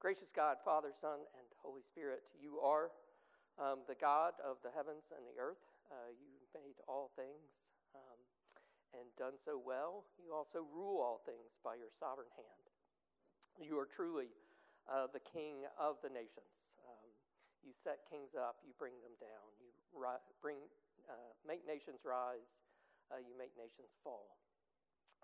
Gracious 0.00 0.32
God, 0.32 0.56
Father, 0.64 0.96
Son, 0.96 1.20
and 1.36 1.44
Holy 1.60 1.84
Spirit, 1.84 2.24
you 2.40 2.56
are 2.64 2.88
um, 3.60 3.84
the 3.84 3.92
God 4.00 4.32
of 4.40 4.56
the 4.64 4.72
heavens 4.72 5.04
and 5.12 5.20
the 5.28 5.36
earth. 5.36 5.60
Uh, 5.92 6.08
you 6.16 6.40
made 6.56 6.80
all 6.88 7.12
things 7.20 7.52
um, 7.92 8.18
and 8.96 9.04
done 9.20 9.36
so 9.44 9.60
well. 9.60 10.08
You 10.16 10.32
also 10.32 10.64
rule 10.72 11.04
all 11.04 11.20
things 11.28 11.52
by 11.60 11.76
your 11.76 11.92
sovereign 12.00 12.32
hand. 12.32 12.64
You 13.60 13.76
are 13.76 13.84
truly 13.84 14.32
uh, 14.88 15.12
the 15.12 15.20
King 15.20 15.68
of 15.76 16.00
the 16.00 16.08
nations. 16.08 16.48
Um, 16.88 17.08
you 17.60 17.76
set 17.84 18.08
kings 18.08 18.32
up, 18.32 18.64
you 18.64 18.72
bring 18.80 18.96
them 19.04 19.12
down. 19.20 19.52
You 19.60 19.68
ri- 19.92 20.24
bring, 20.40 20.64
uh, 21.12 21.36
make 21.44 21.68
nations 21.68 22.08
rise, 22.08 22.48
uh, 23.12 23.20
you 23.20 23.36
make 23.36 23.52
nations 23.52 23.92
fall. 24.00 24.40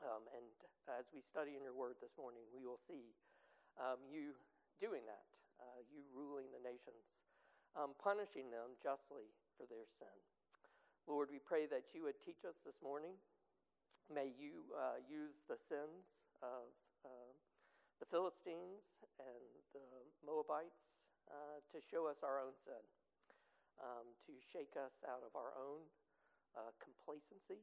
Um, 0.05 0.29
and 0.37 0.45
as 1.01 1.09
we 1.17 1.25
study 1.25 1.57
in 1.57 1.65
your 1.65 1.73
word 1.73 1.97
this 2.05 2.13
morning, 2.21 2.45
we 2.53 2.69
will 2.69 2.85
see 2.85 3.17
um, 3.81 4.05
you 4.13 4.37
doing 4.81 5.05
that, 5.09 5.27
uh, 5.61 5.81
you 5.89 6.05
ruling 6.13 6.49
the 6.53 6.61
nations, 6.61 7.05
um, 7.77 7.97
punishing 7.97 8.53
them 8.53 8.77
justly 8.81 9.29
for 9.57 9.65
their 9.69 9.89
sin. 9.97 10.17
Lord, 11.07 11.31
we 11.31 11.39
pray 11.39 11.71
that 11.71 11.95
you 11.95 12.05
would 12.05 12.19
teach 12.27 12.43
us 12.43 12.59
this 12.67 12.77
morning. 12.83 13.15
May 14.11 14.35
you 14.35 14.67
uh, 14.75 14.99
use 15.07 15.39
the 15.47 15.59
sins 15.71 16.07
of 16.43 16.67
uh, 17.07 17.31
the 18.03 18.09
Philistines 18.11 18.85
and 19.23 19.47
the 19.73 19.87
Moabites 20.27 20.83
uh, 21.31 21.59
to 21.73 21.79
show 21.81 22.07
us 22.11 22.21
our 22.27 22.43
own 22.43 22.55
sin, 22.67 22.83
um, 23.81 24.07
to 24.27 24.35
shake 24.53 24.75
us 24.77 24.93
out 25.07 25.25
of 25.25 25.33
our 25.35 25.55
own 25.57 25.83
uh, 26.59 26.71
complacency, 26.83 27.63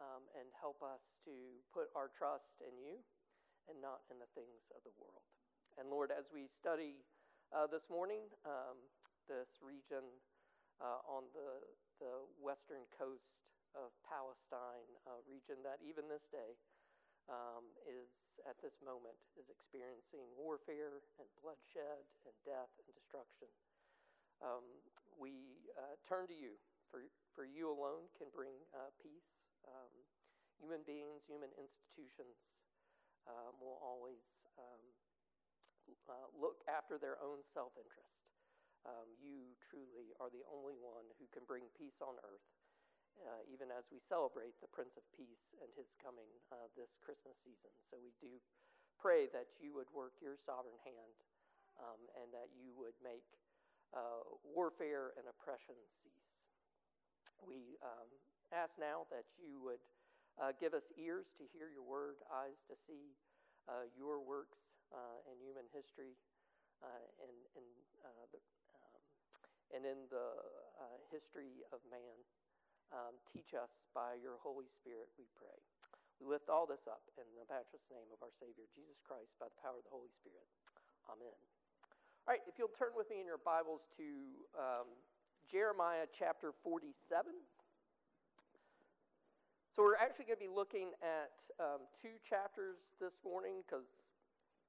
um, 0.00 0.26
and 0.34 0.48
help 0.56 0.82
us 0.82 1.02
to 1.26 1.34
put 1.70 1.90
our 1.94 2.10
trust 2.16 2.50
in 2.64 2.74
you 2.80 2.98
and 3.68 3.76
not 3.82 4.02
in 4.08 4.16
the 4.18 4.30
things 4.34 4.64
of 4.72 4.80
the 4.82 4.94
world. 4.96 5.37
And 5.78 5.94
Lord, 5.94 6.10
as 6.10 6.26
we 6.34 6.50
study 6.50 7.06
uh, 7.54 7.70
this 7.70 7.86
morning, 7.86 8.26
um, 8.42 8.82
this 9.30 9.62
region 9.62 10.02
uh, 10.82 10.98
on 11.06 11.30
the, 11.30 11.62
the 12.02 12.26
western 12.42 12.82
coast 12.98 13.30
of 13.78 13.94
Palestine, 14.02 14.90
a 15.06 15.22
region 15.22 15.62
that 15.62 15.78
even 15.78 16.10
this 16.10 16.26
day 16.34 16.58
um, 17.30 17.62
is 17.86 18.10
at 18.42 18.58
this 18.58 18.74
moment 18.82 19.14
is 19.38 19.46
experiencing 19.46 20.26
warfare 20.34 20.98
and 21.22 21.30
bloodshed 21.38 22.02
and 22.26 22.34
death 22.42 22.74
and 22.82 22.90
destruction. 22.98 23.46
Um, 24.42 24.66
we 25.14 25.62
uh, 25.78 25.94
turn 26.10 26.26
to 26.26 26.34
you, 26.34 26.58
for, 26.90 27.06
for 27.38 27.46
you 27.46 27.70
alone 27.70 28.10
can 28.18 28.34
bring 28.34 28.58
uh, 28.74 28.90
peace. 28.98 29.30
Um, 29.62 29.94
human 30.58 30.82
beings, 30.82 31.22
human 31.30 31.54
institutions 31.54 32.34
um, 33.30 33.54
will 33.62 33.78
always 33.78 34.26
um, 34.58 34.82
uh, 36.08 36.28
look 36.36 36.60
after 36.68 37.00
their 37.00 37.16
own 37.22 37.40
self 37.54 37.72
interest. 37.78 38.18
Um, 38.86 39.08
you 39.18 39.52
truly 39.58 40.14
are 40.22 40.30
the 40.30 40.46
only 40.48 40.78
one 40.78 41.04
who 41.18 41.26
can 41.34 41.44
bring 41.44 41.66
peace 41.74 41.98
on 42.00 42.16
earth, 42.24 42.46
uh, 43.20 43.42
even 43.50 43.68
as 43.74 43.90
we 43.90 43.98
celebrate 44.00 44.56
the 44.62 44.70
Prince 44.70 44.94
of 44.96 45.04
Peace 45.12 45.52
and 45.58 45.68
his 45.74 45.92
coming 45.98 46.30
uh, 46.54 46.70
this 46.78 46.94
Christmas 47.02 47.36
season. 47.42 47.74
So 47.90 47.98
we 47.98 48.14
do 48.22 48.38
pray 48.96 49.26
that 49.34 49.50
you 49.58 49.74
would 49.74 49.90
work 49.90 50.16
your 50.22 50.38
sovereign 50.38 50.78
hand 50.86 51.16
um, 51.82 52.00
and 52.18 52.30
that 52.34 52.50
you 52.54 52.70
would 52.78 52.96
make 53.02 53.26
uh, 53.94 54.22
warfare 54.42 55.14
and 55.18 55.26
oppression 55.26 55.76
cease. 55.90 56.32
We 57.42 57.78
um, 57.82 58.08
ask 58.50 58.74
now 58.78 59.06
that 59.14 59.26
you 59.38 59.62
would 59.62 59.82
uh, 60.38 60.54
give 60.58 60.74
us 60.74 60.90
ears 60.98 61.30
to 61.38 61.44
hear 61.50 61.70
your 61.70 61.86
word, 61.86 62.22
eyes 62.30 62.62
to 62.70 62.74
see 62.74 63.14
uh, 63.68 63.84
your 63.92 64.18
works 64.24 64.58
uh, 64.90 65.20
in 65.28 65.36
human 65.44 65.68
history 65.70 66.16
uh, 66.80 67.04
and, 67.20 67.36
and, 67.54 67.68
uh, 68.02 68.24
the, 68.32 68.40
um, 68.72 69.00
and 69.76 69.82
in 69.84 70.08
the 70.08 70.28
uh, 70.80 70.98
history 71.12 71.60
of 71.70 71.84
man. 71.92 72.18
Um, 72.88 73.20
teach 73.28 73.52
us 73.52 73.68
by 73.92 74.16
your 74.16 74.40
Holy 74.40 74.64
Spirit, 74.80 75.12
we 75.20 75.28
pray. 75.36 75.60
We 76.16 76.24
lift 76.24 76.48
all 76.48 76.64
this 76.64 76.88
up 76.88 77.04
in 77.20 77.28
the 77.36 77.44
matchless 77.44 77.84
name 77.92 78.08
of 78.16 78.24
our 78.24 78.32
Savior, 78.40 78.64
Jesus 78.72 78.96
Christ, 79.04 79.28
by 79.36 79.52
the 79.52 79.60
power 79.60 79.76
of 79.76 79.84
the 79.84 79.92
Holy 79.92 80.08
Spirit. 80.16 80.48
Amen. 81.12 81.36
All 82.24 82.32
right, 82.32 82.40
if 82.48 82.56
you'll 82.56 82.72
turn 82.72 82.96
with 82.96 83.12
me 83.12 83.20
in 83.20 83.28
your 83.28 83.44
Bibles 83.44 83.84
to 84.00 84.08
um, 84.56 84.88
Jeremiah 85.52 86.08
chapter 86.08 86.56
47. 86.64 87.36
So 89.78 89.84
we're 89.84 89.94
actually 89.94 90.24
going 90.24 90.38
to 90.38 90.44
be 90.44 90.52
looking 90.52 90.88
at 91.04 91.30
um, 91.60 91.82
two 92.02 92.18
chapters 92.28 92.78
this 93.00 93.12
morning 93.24 93.62
because 93.64 93.84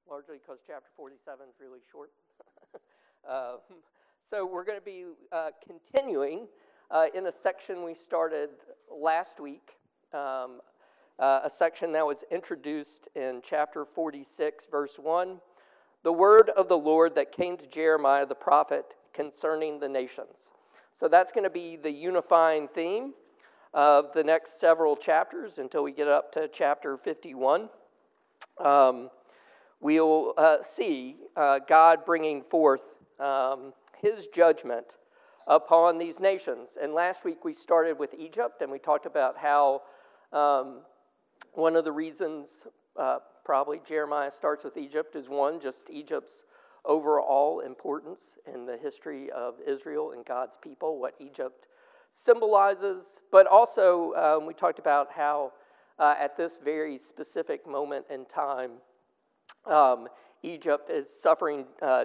largely 0.08 0.36
because 0.38 0.60
chapter 0.64 0.86
47 0.96 1.48
is 1.48 1.56
really 1.60 1.80
short. 1.90 2.12
uh, 3.28 3.54
so 4.30 4.46
we're 4.46 4.62
going 4.62 4.78
to 4.78 4.84
be 4.84 5.06
uh, 5.32 5.50
continuing 5.66 6.46
uh, 6.92 7.06
in 7.12 7.26
a 7.26 7.32
section 7.32 7.82
we 7.82 7.92
started 7.92 8.50
last 8.88 9.40
week, 9.40 9.72
um, 10.14 10.60
uh, 11.18 11.40
a 11.42 11.50
section 11.50 11.90
that 11.90 12.06
was 12.06 12.22
introduced 12.30 13.08
in 13.16 13.42
chapter 13.44 13.84
46, 13.84 14.68
verse 14.70 14.96
1. 14.96 15.40
The 16.04 16.12
word 16.12 16.50
of 16.50 16.68
the 16.68 16.78
Lord 16.78 17.16
that 17.16 17.32
came 17.32 17.56
to 17.56 17.66
Jeremiah 17.66 18.26
the 18.26 18.36
prophet 18.36 18.84
concerning 19.12 19.80
the 19.80 19.88
nations. 19.88 20.52
So 20.92 21.08
that's 21.08 21.32
going 21.32 21.42
to 21.42 21.50
be 21.50 21.74
the 21.74 21.90
unifying 21.90 22.68
theme 22.68 23.14
of 23.72 24.12
the 24.14 24.24
next 24.24 24.60
several 24.60 24.96
chapters 24.96 25.58
until 25.58 25.82
we 25.82 25.92
get 25.92 26.08
up 26.08 26.32
to 26.32 26.48
chapter 26.48 26.96
51. 26.96 27.68
Um, 28.58 29.10
we'll 29.80 30.34
uh, 30.36 30.62
see 30.62 31.16
uh, 31.36 31.60
God 31.68 32.04
bringing 32.04 32.42
forth 32.42 32.82
um, 33.18 33.72
his 34.00 34.26
judgment 34.26 34.96
upon 35.46 35.98
these 35.98 36.20
nations. 36.20 36.78
And 36.80 36.92
last 36.92 37.24
week 37.24 37.44
we 37.44 37.52
started 37.52 37.98
with 37.98 38.14
Egypt 38.18 38.62
and 38.62 38.70
we 38.70 38.78
talked 38.78 39.06
about 39.06 39.36
how 39.36 39.82
um, 40.32 40.82
one 41.54 41.76
of 41.76 41.84
the 41.84 41.92
reasons 41.92 42.64
uh, 42.96 43.18
probably 43.44 43.80
Jeremiah 43.86 44.30
starts 44.30 44.64
with 44.64 44.76
Egypt 44.76 45.16
is 45.16 45.28
one, 45.28 45.60
just 45.60 45.88
Egypt's 45.90 46.44
overall 46.84 47.60
importance 47.60 48.38
in 48.52 48.64
the 48.64 48.76
history 48.76 49.30
of 49.30 49.54
Israel 49.66 50.12
and 50.12 50.24
God's 50.24 50.56
people, 50.56 50.98
what 50.98 51.14
Egypt 51.20 51.66
symbolizes, 52.10 53.20
but 53.30 53.46
also 53.46 54.12
um, 54.14 54.46
we 54.46 54.54
talked 54.54 54.78
about 54.78 55.08
how 55.10 55.52
uh, 55.98 56.14
at 56.18 56.36
this 56.36 56.58
very 56.62 56.96
specific 56.96 57.66
moment 57.66 58.06
in 58.10 58.24
time, 58.24 58.72
um, 59.66 60.08
Egypt 60.42 60.88
is 60.90 61.08
suffering 61.10 61.66
uh, 61.82 62.04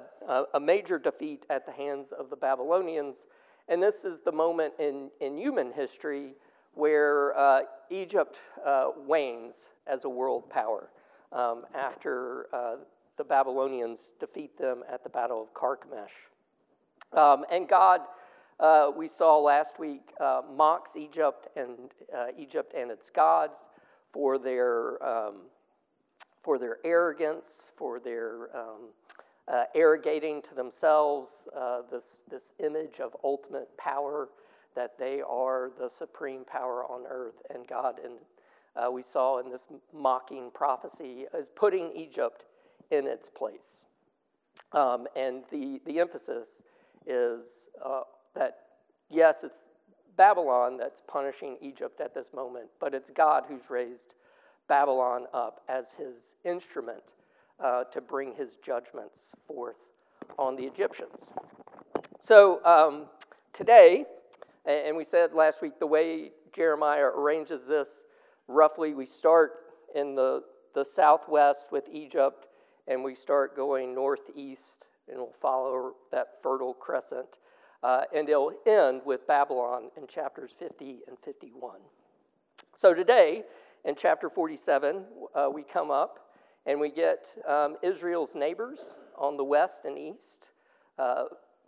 a 0.54 0.60
major 0.60 1.00
defeat 1.00 1.46
at 1.50 1.66
the 1.66 1.72
hands 1.72 2.12
of 2.12 2.30
the 2.30 2.36
Babylonians. 2.36 3.26
And 3.70 3.82
this 3.82 4.04
is 4.04 4.20
the 4.20 4.32
moment 4.32 4.74
in, 4.78 5.10
in 5.22 5.38
human 5.38 5.72
history 5.72 6.34
where 6.74 7.38
uh, 7.38 7.62
Egypt 7.90 8.40
uh, 8.66 8.90
wanes 9.08 9.70
as 9.88 10.04
a 10.04 10.10
world 10.10 10.50
power 10.50 10.90
um, 11.32 11.64
after 11.74 12.48
uh, 12.54 12.76
the 13.18 13.24
Babylonians 13.24 14.14
defeat 14.20 14.58
them 14.58 14.84
at 14.92 15.04
the 15.04 15.10
Battle 15.10 15.42
of 15.42 15.54
Carchemish. 15.54 16.12
Um, 17.14 17.46
and 17.50 17.68
God, 17.68 18.02
uh, 18.60 18.92
we 18.96 19.08
saw 19.08 19.38
last 19.38 19.80
week, 19.80 20.14
uh, 20.20 20.42
mocks 20.54 20.96
Egypt 20.96 21.48
and 21.56 21.92
Egypt 22.38 22.74
and 22.78 22.92
its 22.92 23.10
gods 23.10 23.66
for 24.12 24.38
their 24.38 25.04
um, 25.06 25.42
for 26.46 26.60
their 26.60 26.78
arrogance, 26.86 27.72
for 27.76 28.00
their 28.00 28.56
um, 28.56 28.90
uh, 29.48 29.64
arrogating 29.74 30.42
to 30.44 30.54
themselves 30.54 31.48
uh, 31.58 31.82
this, 31.92 32.18
this 32.30 32.54
image 32.60 33.00
of 33.00 33.16
ultimate 33.24 33.76
power, 33.78 34.30
that 34.76 34.98
they 35.00 35.22
are 35.28 35.72
the 35.80 35.90
supreme 35.90 36.44
power 36.46 36.86
on 36.86 37.06
earth. 37.10 37.42
And 37.54 37.68
God, 37.68 38.00
and 38.04 38.14
uh, 38.76 38.92
we 38.92 39.02
saw 39.02 39.40
in 39.40 39.50
this 39.52 39.68
mocking 39.92 40.52
prophecy, 40.54 41.26
is 41.34 41.50
putting 41.50 41.92
Egypt 41.96 42.46
in 42.92 43.08
its 43.08 43.30
place. 43.30 43.86
Um, 44.72 45.08
and 45.16 45.44
the, 45.52 45.82
the 45.86 46.00
emphasis 46.00 46.62
is 47.08 47.70
uh, 47.84 48.02
that, 48.36 48.58
yes, 49.10 49.44
it's 49.44 49.62
Babylon 50.18 50.78
that's 50.78 51.02
punishing 51.08 51.58
Egypt 51.62 52.00
at 52.00 52.14
this 52.14 52.34
moment, 52.34 52.68
but 52.80 52.94
it's 52.94 53.10
God 53.10 53.44
who's 53.48 53.70
raised 53.70 54.14
Babylon 54.68 55.26
up 55.34 55.62
as 55.68 55.88
his 55.98 56.36
instrument 56.44 57.04
uh, 57.64 57.84
to 57.86 58.02
bring 58.02 58.34
his 58.34 58.58
judgments 58.58 59.32
forth 59.48 59.76
on 60.38 60.56
the 60.56 60.64
Egyptians. 60.64 61.30
So 62.20 62.64
um, 62.66 63.06
today, 63.54 64.06
and 64.66 64.98
we 64.98 65.04
said 65.04 65.34
last 65.34 65.62
week, 65.62 65.80
the 65.80 65.88
way 65.88 66.32
Jeremiah 66.54 67.06
arranges 67.06 67.66
this, 67.66 68.04
roughly 68.48 68.94
we 68.94 69.06
start 69.06 69.52
in 69.94 70.16
the, 70.16 70.44
the 70.74 70.84
southwest 70.84 71.72
with 71.72 71.88
Egypt, 71.92 72.48
and 72.88 73.04
we 73.04 73.16
start 73.16 73.56
going 73.56 73.94
northeast, 73.94 74.86
and 75.08 75.18
we'll 75.18 75.36
follow 75.40 75.94
that 76.12 76.42
fertile 76.42 76.74
crescent. 76.74 77.28
Uh, 77.86 78.02
and 78.16 78.28
it'll 78.28 78.52
end 78.66 79.02
with 79.06 79.28
Babylon 79.28 79.92
in 79.96 80.08
chapters 80.08 80.56
50 80.58 81.02
and 81.08 81.20
51. 81.24 81.78
So 82.76 82.96
today, 82.96 83.44
in 83.84 83.94
chapter 83.94 84.28
47, 84.28 85.04
uh, 85.36 85.50
we 85.54 85.62
come 85.62 85.92
up 85.92 86.32
And 86.66 86.80
we 86.80 86.90
get 86.90 87.28
um, 87.48 87.78
Israel's 87.84 88.34
neighbors 88.34 88.96
on 89.16 89.38
the 89.38 89.44
west 89.44 89.86
and 89.86 90.00
east 90.00 90.50
uh, 90.98 91.26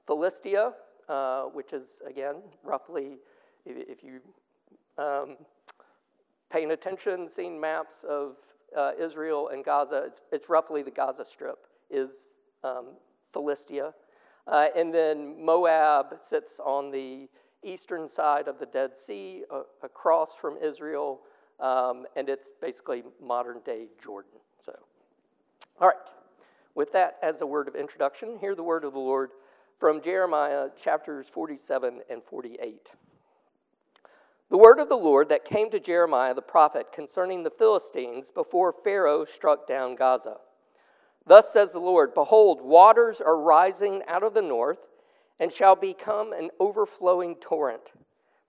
Philistia, 0.08 0.74
uh, 1.08 1.44
which 1.44 1.72
is, 1.72 2.02
again, 2.08 2.38
roughly, 2.64 3.18
if, 3.64 4.00
if 4.00 4.04
you 4.04 4.22
um, 4.98 5.38
paying 6.52 6.72
attention, 6.72 7.28
seeing 7.28 7.62
maps 7.62 8.04
of 8.10 8.38
uh, 8.76 8.92
Israel 9.00 9.50
and 9.50 9.64
Gaza, 9.64 10.04
it's, 10.08 10.22
it's 10.32 10.50
roughly 10.50 10.82
the 10.82 10.90
Gaza 10.92 11.26
Strip 11.26 11.68
is 11.92 12.26
um, 12.64 12.88
Philistia. 13.34 13.94
Uh, 14.48 14.68
and 14.76 14.94
then 14.94 15.44
Moab 15.44 16.18
sits 16.22 16.60
on 16.64 16.90
the 16.92 17.28
eastern 17.64 18.08
side 18.08 18.48
of 18.48 18.60
the 18.60 18.66
Dead 18.66 18.96
Sea, 18.96 19.44
uh, 19.52 19.62
across 19.84 20.34
from 20.34 20.58
Israel, 20.58 21.22
um, 21.60 22.06
and 22.16 22.30
it's 22.30 22.50
basically 22.62 23.04
modern 23.22 23.60
day 23.66 23.88
Jordan. 24.02 24.40
So, 24.64 24.74
all 25.82 25.88
right. 25.88 25.98
With 26.76 26.94
that 26.94 27.18
as 27.24 27.42
a 27.42 27.46
word 27.46 27.68
of 27.68 27.76
introduction, 27.76 28.38
hear 28.40 28.54
the 28.54 28.64
word 28.64 28.84
of 28.84 28.94
the 28.94 29.00
Lord 29.00 29.32
from 29.80 30.02
Jeremiah 30.02 30.70
chapters 30.82 31.28
47 31.28 32.02
and 32.10 32.24
48. 32.24 32.92
The 34.50 34.58
word 34.58 34.80
of 34.80 34.88
the 34.88 34.96
Lord 34.96 35.28
that 35.30 35.44
came 35.44 35.70
to 35.72 35.80
Jeremiah 35.80 36.34
the 36.34 36.42
prophet 36.42 36.92
concerning 36.94 37.44
the 37.44 37.50
Philistines 37.50 38.32
before 38.32 38.72
Pharaoh 38.72 39.26
struck 39.26 39.68
down 39.68 39.96
Gaza. 39.96 40.38
Thus 41.28 41.52
says 41.52 41.74
the 41.74 41.80
Lord 41.80 42.14
Behold, 42.14 42.62
waters 42.62 43.22
are 43.22 43.38
rising 43.38 44.02
out 44.08 44.24
of 44.24 44.34
the 44.34 44.42
north 44.42 44.88
and 45.40 45.52
shall 45.52 45.76
become 45.76 46.34
an 46.34 46.50
overflowing 46.60 47.36
torrent. 47.36 47.92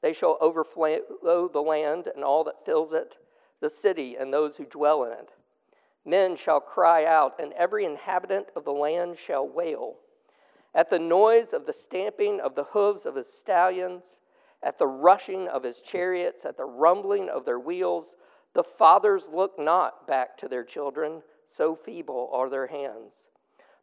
They 0.00 0.12
shall 0.12 0.38
overflow 0.40 1.48
the 1.52 1.60
land 1.60 2.08
and 2.14 2.25
all 2.25 2.44
that 2.44 2.64
fills 2.64 2.92
it, 2.92 3.19
the 3.60 3.69
city 3.69 4.16
and 4.16 4.32
those 4.32 4.56
who 4.56 4.64
dwell 4.64 5.04
in 5.04 5.12
it. 5.12 5.30
Men 6.04 6.36
shall 6.36 6.60
cry 6.60 7.04
out, 7.04 7.34
and 7.38 7.52
every 7.54 7.84
inhabitant 7.84 8.46
of 8.54 8.64
the 8.64 8.72
land 8.72 9.19
shall 9.19 9.46
wail. 9.46 9.96
At 10.75 10.88
the 10.88 10.98
noise 10.98 11.52
of 11.52 11.66
the 11.66 11.72
stamping 11.72 12.40
of 12.40 12.54
the 12.54 12.64
hooves 12.64 13.04
of 13.04 13.16
his 13.16 13.30
stallions, 13.30 14.20
at 14.62 14.78
the 14.78 14.86
rushing 14.86 15.48
of 15.48 15.64
his 15.64 15.80
chariots, 15.80 16.44
at 16.44 16.56
the 16.56 16.64
rumbling 16.64 17.28
of 17.28 17.44
their 17.44 17.58
wheels, 17.58 18.16
the 18.54 18.62
fathers 18.62 19.28
look 19.28 19.58
not 19.58 20.06
back 20.06 20.36
to 20.38 20.48
their 20.48 20.64
children, 20.64 21.22
so 21.48 21.74
feeble 21.74 22.30
are 22.32 22.48
their 22.48 22.68
hands. 22.68 23.28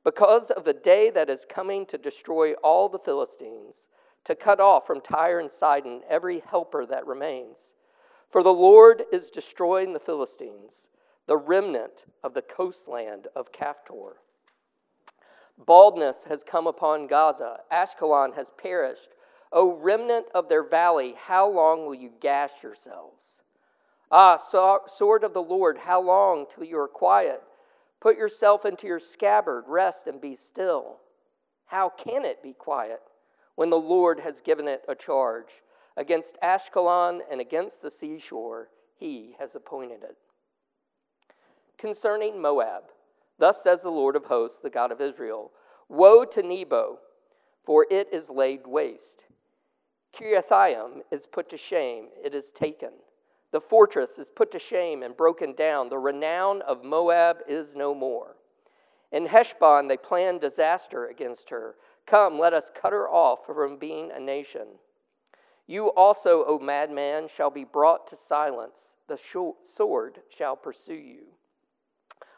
Because 0.03 0.51
of 0.51 0.63
the 0.63 0.73
day 0.73 1.09
that 1.09 1.29
is 1.29 1.45
coming 1.49 1.85
to 1.87 1.97
destroy 1.97 2.53
all 2.53 2.87
the 2.87 2.99
Philistines, 2.99 3.87
to 4.23 4.35
cut 4.35 4.59
off 4.59 4.85
from 4.85 5.01
Tyre 5.01 5.39
and 5.39 5.51
Sidon 5.51 6.01
every 6.09 6.41
helper 6.47 6.85
that 6.85 7.07
remains. 7.07 7.73
For 8.29 8.43
the 8.43 8.53
Lord 8.53 9.03
is 9.11 9.29
destroying 9.29 9.93
the 9.93 9.99
Philistines, 9.99 10.89
the 11.27 11.37
remnant 11.37 12.05
of 12.23 12.33
the 12.33 12.41
coastland 12.41 13.27
of 13.35 13.51
Caphtor. 13.51 14.17
Baldness 15.57 16.25
has 16.25 16.43
come 16.43 16.67
upon 16.67 17.07
Gaza, 17.07 17.59
Ashkelon 17.71 18.35
has 18.35 18.51
perished. 18.57 19.09
O 19.51 19.73
remnant 19.73 20.25
of 20.33 20.49
their 20.49 20.63
valley, 20.63 21.15
how 21.17 21.49
long 21.49 21.85
will 21.85 21.95
you 21.95 22.11
gash 22.19 22.51
yourselves? 22.61 23.41
Ah, 24.11 24.35
sword 24.35 25.23
of 25.23 25.33
the 25.33 25.41
Lord, 25.41 25.77
how 25.77 26.01
long 26.01 26.45
till 26.53 26.65
you 26.65 26.77
are 26.77 26.87
quiet? 26.87 27.41
Put 27.99 28.17
yourself 28.17 28.65
into 28.65 28.87
your 28.87 28.99
scabbard, 28.99 29.65
rest 29.67 30.07
and 30.07 30.21
be 30.21 30.35
still. 30.35 30.97
How 31.65 31.89
can 31.89 32.25
it 32.25 32.43
be 32.43 32.53
quiet 32.53 33.01
when 33.55 33.69
the 33.69 33.75
Lord 33.77 34.19
has 34.19 34.41
given 34.41 34.67
it 34.67 34.83
a 34.87 34.95
charge? 34.95 35.63
Against 35.97 36.37
Ashkelon 36.43 37.21
and 37.31 37.39
against 37.39 37.81
the 37.81 37.89
seashore, 37.89 38.69
he 38.97 39.35
has 39.39 39.55
appointed 39.55 40.03
it. 40.03 40.17
Concerning 41.77 42.41
Moab, 42.41 42.83
thus 43.39 43.63
says 43.63 43.81
the 43.81 43.89
Lord 43.89 44.15
of 44.15 44.25
hosts, 44.25 44.59
the 44.59 44.69
God 44.69 44.91
of 44.91 45.01
Israel 45.01 45.51
Woe 45.87 46.25
to 46.25 46.41
Nebo, 46.41 46.99
for 47.63 47.85
it 47.89 48.07
is 48.11 48.29
laid 48.29 48.65
waste. 48.65 49.25
Kiriathaim 50.13 51.01
is 51.11 51.27
put 51.27 51.49
to 51.49 51.57
shame, 51.57 52.07
it 52.23 52.33
is 52.33 52.51
taken. 52.51 52.91
The 53.55 53.61
fortress 53.61 54.19
is 54.19 54.29
put 54.29 54.51
to 54.51 54.59
shame 54.59 55.01
and 55.01 55.15
broken 55.15 55.53
down. 55.53 55.87
The 55.87 55.97
renown 55.97 56.61
of 56.63 56.83
Moab 56.83 57.37
is 57.47 57.73
no 57.73 57.95
more. 57.95 58.35
In 59.13 59.27
Heshbon, 59.27 59.87
they 59.87 59.95
plan 59.95 60.39
disaster 60.39 61.05
against 61.05 61.49
her. 61.51 61.75
Come, 62.05 62.37
let 62.37 62.53
us 62.53 62.69
cut 62.69 62.91
her 62.91 63.07
off 63.07 63.45
from 63.45 63.77
being 63.77 64.11
a 64.11 64.19
nation. 64.19 64.67
You 65.67 65.87
also, 65.91 66.43
O 66.45 66.59
madman, 66.59 67.29
shall 67.29 67.49
be 67.49 67.63
brought 67.63 68.07
to 68.07 68.17
silence. 68.17 68.97
The 69.07 69.17
sword 69.63 70.19
shall 70.27 70.57
pursue 70.57 70.93
you. 70.93 71.23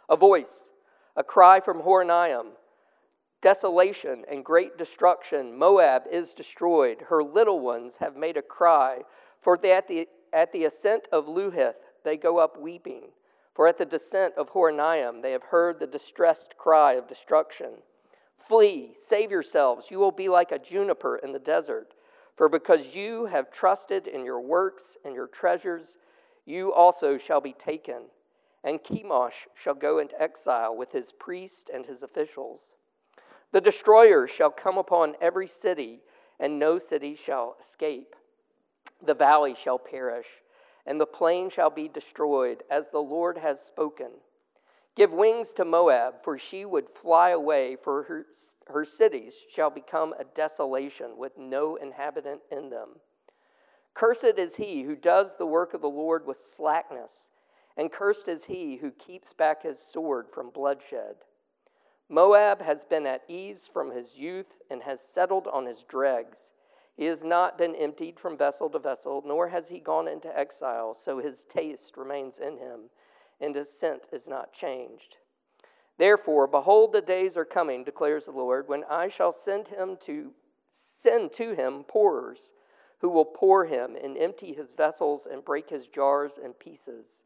A 0.09 0.15
voice, 0.15 0.69
a 1.15 1.23
cry 1.23 1.59
from 1.59 1.81
Horonaim 1.81 2.51
desolation 3.41 4.23
and 4.29 4.45
great 4.45 4.77
destruction. 4.77 5.57
Moab 5.57 6.03
is 6.11 6.33
destroyed. 6.33 7.01
Her 7.09 7.23
little 7.23 7.59
ones 7.59 7.95
have 7.99 8.15
made 8.15 8.37
a 8.37 8.41
cry. 8.43 9.01
For 9.41 9.53
at 9.65 9.87
the, 9.87 10.07
at 10.33 10.51
the 10.51 10.65
ascent 10.65 11.07
of 11.11 11.25
Luhith 11.25 11.75
they 12.03 12.17
go 12.17 12.37
up 12.37 12.59
weeping. 12.59 13.09
For 13.53 13.67
at 13.67 13.77
the 13.77 13.85
descent 13.85 14.35
of 14.37 14.49
Horonaim 14.51 15.21
they 15.21 15.31
have 15.31 15.43
heard 15.43 15.79
the 15.79 15.87
distressed 15.87 16.57
cry 16.57 16.93
of 16.93 17.07
destruction. 17.07 17.71
Flee, 18.37 18.93
save 18.95 19.31
yourselves. 19.31 19.91
You 19.91 19.99
will 19.99 20.11
be 20.11 20.29
like 20.29 20.51
a 20.51 20.59
juniper 20.59 21.17
in 21.17 21.31
the 21.31 21.39
desert. 21.39 21.93
For 22.35 22.47
because 22.47 22.95
you 22.95 23.25
have 23.25 23.51
trusted 23.51 24.07
in 24.07 24.23
your 24.23 24.39
works 24.39 24.95
and 25.03 25.15
your 25.15 25.27
treasures, 25.27 25.95
you 26.45 26.71
also 26.71 27.17
shall 27.17 27.41
be 27.41 27.53
taken. 27.53 28.03
And 28.63 28.83
Chemosh 28.83 29.47
shall 29.55 29.73
go 29.73 29.99
into 29.99 30.21
exile 30.21 30.75
with 30.75 30.91
his 30.91 31.11
priests 31.11 31.69
and 31.73 31.85
his 31.85 32.03
officials. 32.03 32.75
The 33.51 33.61
destroyer 33.61 34.27
shall 34.27 34.51
come 34.51 34.77
upon 34.77 35.15
every 35.19 35.47
city, 35.47 36.01
and 36.39 36.59
no 36.59 36.77
city 36.77 37.15
shall 37.15 37.55
escape. 37.59 38.15
The 39.01 39.13
valley 39.13 39.53
shall 39.53 39.79
perish, 39.79 40.27
and 40.85 40.99
the 40.99 41.05
plain 41.05 41.49
shall 41.49 41.69
be 41.69 41.87
destroyed, 41.87 42.63
as 42.69 42.89
the 42.89 43.01
Lord 43.01 43.37
has 43.37 43.61
spoken. 43.61 44.11
Give 44.95 45.13
wings 45.13 45.53
to 45.53 45.65
Moab, 45.65 46.23
for 46.23 46.37
she 46.37 46.65
would 46.65 46.89
fly 46.89 47.29
away, 47.29 47.75
for 47.75 48.03
her, 48.03 48.25
her 48.67 48.85
cities 48.85 49.35
shall 49.49 49.69
become 49.69 50.13
a 50.13 50.23
desolation 50.23 51.17
with 51.17 51.37
no 51.37 51.75
inhabitant 51.75 52.41
in 52.51 52.69
them. 52.69 52.99
Cursed 53.93 54.37
is 54.37 54.55
he 54.55 54.83
who 54.83 54.95
does 54.95 55.35
the 55.35 55.45
work 55.45 55.73
of 55.73 55.81
the 55.81 55.89
Lord 55.89 56.25
with 56.25 56.37
slackness, 56.37 57.29
and 57.75 57.91
cursed 57.91 58.27
is 58.27 58.45
he 58.45 58.77
who 58.77 58.91
keeps 58.91 59.33
back 59.33 59.63
his 59.63 59.79
sword 59.79 60.27
from 60.33 60.49
bloodshed. 60.49 61.17
Moab 62.09 62.61
has 62.61 62.85
been 62.85 63.05
at 63.05 63.23
ease 63.27 63.69
from 63.71 63.91
his 63.91 64.15
youth 64.15 64.53
and 64.71 64.81
has 64.83 65.01
settled 65.01 65.47
on 65.47 65.65
his 65.65 65.83
dregs. 65.83 66.53
He 66.97 67.05
has 67.05 67.23
not 67.23 67.59
been 67.59 67.75
emptied 67.75 68.19
from 68.19 68.35
vessel 68.35 68.71
to 68.71 68.79
vessel, 68.79 69.21
nor 69.23 69.47
has 69.49 69.69
he 69.69 69.79
gone 69.79 70.07
into 70.07 70.35
exile, 70.35 70.95
so 70.95 71.19
his 71.19 71.45
taste 71.45 71.95
remains 71.95 72.39
in 72.39 72.57
him, 72.57 72.89
and 73.39 73.55
his 73.55 73.71
scent 73.71 74.07
is 74.11 74.27
not 74.27 74.51
changed. 74.51 75.17
Therefore, 75.97 76.47
behold, 76.47 76.93
the 76.93 77.01
days 77.01 77.37
are 77.37 77.45
coming, 77.45 77.83
declares 77.83 78.25
the 78.25 78.31
Lord, 78.31 78.67
when 78.67 78.83
I 78.85 79.09
shall 79.09 79.31
send 79.31 79.67
him 79.67 79.97
to 80.01 80.33
send 80.69 81.31
to 81.33 81.53
him 81.53 81.83
pourers, 81.83 82.51
who 82.99 83.09
will 83.09 83.25
pour 83.25 83.65
him 83.65 83.95
and 83.95 84.17
empty 84.17 84.53
his 84.53 84.71
vessels 84.71 85.27
and 85.31 85.45
break 85.45 85.69
his 85.69 85.87
jars 85.87 86.39
in 86.43 86.53
pieces. 86.53 87.21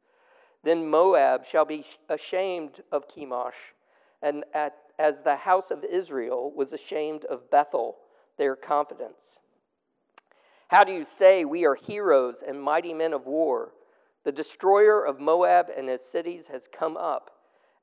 Then 0.63 0.89
Moab 0.89 1.45
shall 1.45 1.65
be 1.65 1.85
ashamed 2.09 2.83
of 2.91 3.07
Chemosh 3.07 3.73
and 4.21 4.43
at, 4.53 4.77
as 4.99 5.21
the 5.21 5.35
house 5.35 5.71
of 5.71 5.83
Israel 5.83 6.51
was 6.51 6.73
ashamed 6.73 7.25
of 7.25 7.49
Bethel, 7.49 7.97
their 8.37 8.55
confidence. 8.55 9.39
How 10.71 10.85
do 10.85 10.93
you 10.93 11.03
say 11.03 11.43
we 11.43 11.65
are 11.65 11.75
heroes 11.75 12.41
and 12.41 12.63
mighty 12.63 12.93
men 12.93 13.11
of 13.11 13.25
war? 13.25 13.73
The 14.23 14.31
destroyer 14.31 15.05
of 15.05 15.19
Moab 15.19 15.65
and 15.75 15.89
his 15.89 16.01
cities 16.01 16.47
has 16.47 16.69
come 16.71 16.95
up, 16.95 17.29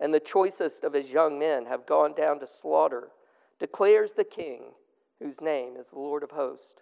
and 0.01 0.15
the 0.15 0.19
choicest 0.19 0.85
of 0.85 0.95
his 0.95 1.13
young 1.13 1.39
men 1.39 1.67
have 1.67 1.85
gone 1.85 2.15
down 2.15 2.41
to 2.41 2.47
slaughter, 2.47 3.11
declares 3.59 4.15
the 4.15 4.25
king, 4.25 4.73
whose 5.21 5.43
name 5.43 5.77
is 5.77 5.91
the 5.91 5.99
Lord 5.99 6.23
of 6.23 6.31
hosts. 6.31 6.81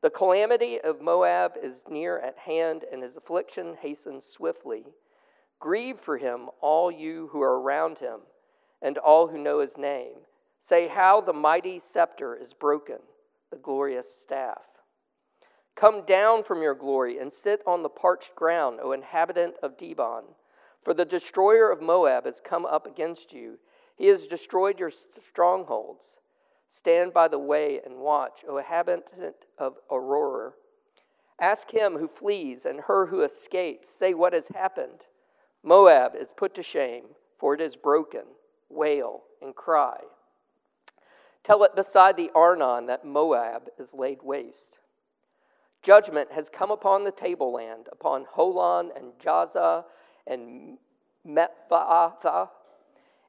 The 0.00 0.10
calamity 0.10 0.80
of 0.80 1.00
Moab 1.00 1.52
is 1.62 1.84
near 1.88 2.18
at 2.18 2.38
hand, 2.38 2.84
and 2.90 3.00
his 3.00 3.16
affliction 3.16 3.76
hastens 3.80 4.26
swiftly. 4.26 4.86
Grieve 5.60 6.00
for 6.00 6.18
him, 6.18 6.48
all 6.60 6.90
you 6.90 7.28
who 7.30 7.40
are 7.42 7.60
around 7.60 7.98
him 7.98 8.22
and 8.82 8.98
all 8.98 9.28
who 9.28 9.38
know 9.38 9.60
his 9.60 9.78
name. 9.78 10.16
Say 10.58 10.88
how 10.88 11.20
the 11.20 11.32
mighty 11.32 11.78
scepter 11.78 12.34
is 12.34 12.52
broken, 12.52 12.98
the 13.52 13.58
glorious 13.58 14.12
staff. 14.12 14.62
Come 15.74 16.04
down 16.04 16.44
from 16.44 16.62
your 16.62 16.74
glory 16.74 17.18
and 17.18 17.32
sit 17.32 17.62
on 17.66 17.82
the 17.82 17.88
parched 17.88 18.34
ground, 18.34 18.80
O 18.82 18.92
inhabitant 18.92 19.54
of 19.62 19.76
Dibon. 19.76 20.24
For 20.82 20.94
the 20.94 21.04
destroyer 21.04 21.70
of 21.70 21.80
Moab 21.80 22.26
has 22.26 22.40
come 22.40 22.66
up 22.66 22.86
against 22.86 23.32
you. 23.32 23.58
He 23.96 24.06
has 24.06 24.26
destroyed 24.26 24.78
your 24.78 24.90
strongholds. 24.90 26.18
Stand 26.68 27.12
by 27.12 27.28
the 27.28 27.38
way 27.38 27.80
and 27.84 27.98
watch, 27.98 28.44
O 28.48 28.58
inhabitant 28.58 29.36
of 29.58 29.76
Aroer. 29.90 30.52
Ask 31.40 31.70
him 31.70 31.98
who 31.98 32.08
flees 32.08 32.66
and 32.66 32.80
her 32.80 33.06
who 33.06 33.22
escapes. 33.22 33.88
Say 33.88 34.14
what 34.14 34.32
has 34.32 34.48
happened. 34.48 35.06
Moab 35.62 36.14
is 36.14 36.32
put 36.36 36.54
to 36.54 36.62
shame 36.62 37.04
for 37.42 37.54
it 37.54 37.60
is 37.60 37.74
broken. 37.74 38.22
Wail 38.70 39.24
and 39.42 39.52
cry. 39.52 39.98
Tell 41.42 41.64
it 41.64 41.74
beside 41.74 42.16
the 42.16 42.30
Arnon 42.36 42.86
that 42.86 43.04
Moab 43.04 43.64
is 43.80 43.94
laid 43.94 44.22
waste. 44.22 44.78
Judgment 45.82 46.30
has 46.30 46.48
come 46.48 46.70
upon 46.70 47.02
the 47.02 47.10
tableland, 47.10 47.88
upon 47.90 48.24
Holon 48.24 48.90
and 48.96 49.12
Jahzah 49.18 49.84
and 50.26 50.78
Mephaathah 51.26 52.48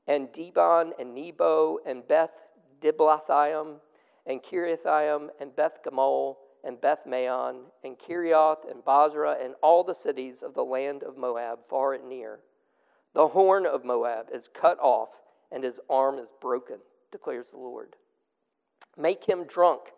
and 0.08 0.32
Dibon 0.32 0.92
and 1.00 1.16
Nebo 1.16 1.80
and 1.86 2.08
Beth 2.08 2.32
Diblathaim 2.80 3.78
and 4.28 4.42
Kiriathaim 4.44 5.30
and 5.40 5.56
Beth 5.56 5.80
Gamul 5.84 6.38
and 6.64 6.80
Beth 6.80 7.06
Maon 7.08 7.64
and 7.84 7.98
Kerioth 7.98 8.70
and 8.70 8.86
Bozrah 8.86 9.38
and 9.44 9.56
all 9.62 9.84
the 9.84 9.94
cities 9.94 10.44
of 10.44 10.54
the 10.54 10.64
land 10.64 11.04
of 11.04 11.18
Moab, 11.18 11.60
far 11.68 11.94
and 11.94 12.08
near. 12.08 12.40
The 13.14 13.28
horn 13.28 13.66
of 13.66 13.84
Moab 13.84 14.28
is 14.32 14.48
cut 14.48 14.80
off 14.80 15.10
and 15.52 15.64
his 15.64 15.80
arm 15.90 16.20
is 16.20 16.32
broken, 16.40 16.78
declares 17.12 17.52
the 17.52 17.58
Lord. 17.58 17.96
Make 18.96 19.24
him 19.24 19.46
drunk 19.46 19.92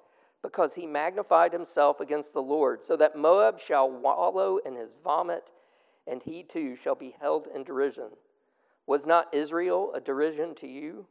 because 0.45 0.75
he 0.75 0.85
magnified 0.85 1.51
himself 1.51 1.99
against 1.99 2.33
the 2.33 2.41
Lord, 2.41 2.83
so 2.83 2.95
that 2.97 3.17
Moab 3.17 3.59
shall 3.59 3.89
wallow 3.89 4.57
in 4.57 4.75
his 4.75 4.91
vomit 5.03 5.49
and 6.07 6.21
he 6.21 6.43
too 6.43 6.75
shall 6.75 6.93
be 6.93 7.15
held 7.19 7.47
in 7.53 7.63
derision. 7.63 8.09
Was 8.85 9.07
not 9.07 9.33
Israel 9.33 9.91
a 9.95 9.99
derision 9.99 10.53
to 10.55 10.67
you? 10.67 11.07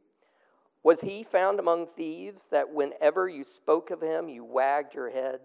Was 0.85 1.01
he 1.01 1.25
found 1.25 1.59
among 1.59 1.89
thieves 1.89 2.47
that 2.49 2.73
whenever 2.73 3.29
you 3.29 3.43
spoke 3.43 3.91
of 3.91 4.01
him, 4.01 4.29
you 4.29 4.45
wagged 4.45 4.95
your 4.95 5.11
head? 5.11 5.41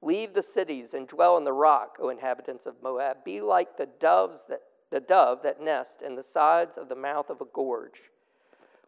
Leave 0.00 0.32
the 0.32 0.42
cities 0.42 0.94
and 0.94 1.06
dwell 1.06 1.36
in 1.36 1.44
the 1.44 1.52
rock, 1.52 1.98
O 2.00 2.08
inhabitants 2.08 2.64
of 2.64 2.82
Moab. 2.82 3.18
Be 3.22 3.42
like 3.42 3.76
the 3.76 3.88
doves 4.00 4.46
that 4.48 4.62
the 4.90 5.00
dove 5.00 5.42
that 5.42 5.60
nest 5.60 6.00
in 6.00 6.16
the 6.16 6.22
sides 6.22 6.78
of 6.78 6.88
the 6.88 6.96
mouth 6.96 7.28
of 7.28 7.42
a 7.42 7.46
gorge. 7.52 8.00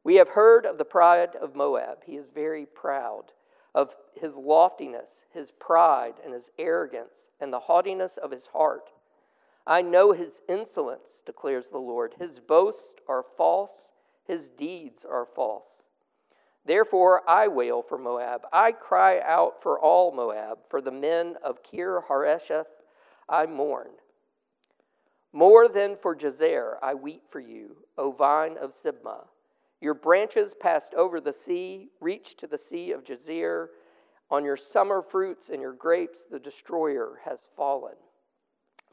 We 0.03 0.15
have 0.15 0.31
heard 0.31 0.65
of 0.65 0.79
the 0.79 0.85
pride 0.87 1.37
of 1.37 1.55
Moab. 1.55 2.05
He 2.07 2.17
is 2.17 2.27
very 2.35 2.65
proud 2.65 3.33
of 3.75 3.95
his 4.15 4.37
loftiness, 4.37 5.25
his 5.33 5.51
pride, 5.53 6.15
and 6.25 6.33
his 6.33 6.51
arrogance, 6.59 7.31
and 7.41 7.53
the 7.53 7.61
haughtiness 7.61 8.17
of 8.17 8.31
his 8.31 8.49
heart. 8.49 8.91
I 9.67 9.83
know 9.83 10.13
his 10.13 10.43
insolence, 10.49 11.23
declares 11.25 11.69
the 11.69 11.79
Lord. 11.79 12.15
His 12.19 12.41
boasts 12.41 12.95
are 13.09 13.25
false, 13.37 13.93
his 14.25 14.51
deeds 14.51 15.05
are 15.09 15.27
false. 15.27 15.85
Therefore, 16.65 17.29
I 17.29 17.49
wail 17.49 17.83
for 17.83 17.99
Moab. 17.99 18.43
I 18.53 18.73
cry 18.73 19.21
out 19.21 19.63
for 19.63 19.81
all 19.81 20.13
Moab. 20.13 20.59
For 20.69 20.81
the 20.81 20.91
men 20.91 21.37
of 21.43 21.63
Kir 21.63 22.03
Hareseth, 22.09 22.67
I 23.29 23.47
mourn. 23.47 23.89
More 25.33 25.69
than 25.69 25.97
for 25.97 26.15
Jazer, 26.17 26.75
I 26.83 26.95
weep 26.95 27.23
for 27.31 27.41
you, 27.41 27.77
O 27.97 28.11
vine 28.11 28.57
of 28.59 28.73
Sibmah. 28.73 29.27
Your 29.81 29.95
branches 29.95 30.55
passed 30.55 30.95
over 30.95 31.21
the 31.21 31.33
sea, 31.33 31.89
reached 32.01 32.39
to 32.41 32.47
the 32.47 32.59
sea 32.59 32.93
of 32.93 33.05
Jazer. 33.05 33.69
On 34.31 34.45
your 34.45 34.57
summer 34.57 35.03
fruits 35.03 35.49
and 35.49 35.61
your 35.61 35.73
grapes, 35.73 36.21
the 36.31 36.39
destroyer 36.39 37.21
has 37.25 37.41
fallen. 37.57 37.95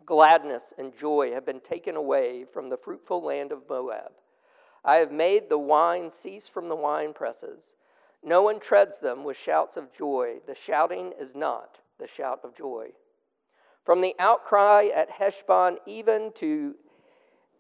Gladness 0.06 0.74
and 0.78 0.96
joy 0.98 1.34
have 1.34 1.46
been 1.46 1.60
taken 1.60 1.96
away 1.96 2.46
from 2.46 2.70
the 2.70 2.78
fruitful 2.78 3.22
land 3.22 3.52
of 3.52 3.68
Moab. 3.70 4.12
I 4.86 4.96
have 4.96 5.12
made 5.12 5.50
the 5.50 5.58
wine 5.58 6.10
cease 6.10 6.48
from 6.48 6.70
the 6.70 6.76
wine 6.76 7.14
presses. 7.14 7.74
No 8.24 8.42
one 8.42 8.60
treads 8.60 9.00
them 9.00 9.26
with 9.26 9.38
shouts 9.38 9.76
of 9.76 9.92
joy. 9.92 10.38
The 10.48 10.56
shouting 10.56 11.14
is 11.20 11.36
not 11.36 11.80
the 12.00 12.08
shout 12.08 12.40
of 12.44 12.56
joy. 12.56 12.92
From 13.84 14.02
the 14.02 14.16
outcry 14.20 14.88
at 14.94 15.10
Heshbon 15.12 15.78
even 15.86 16.32
to 16.36 16.76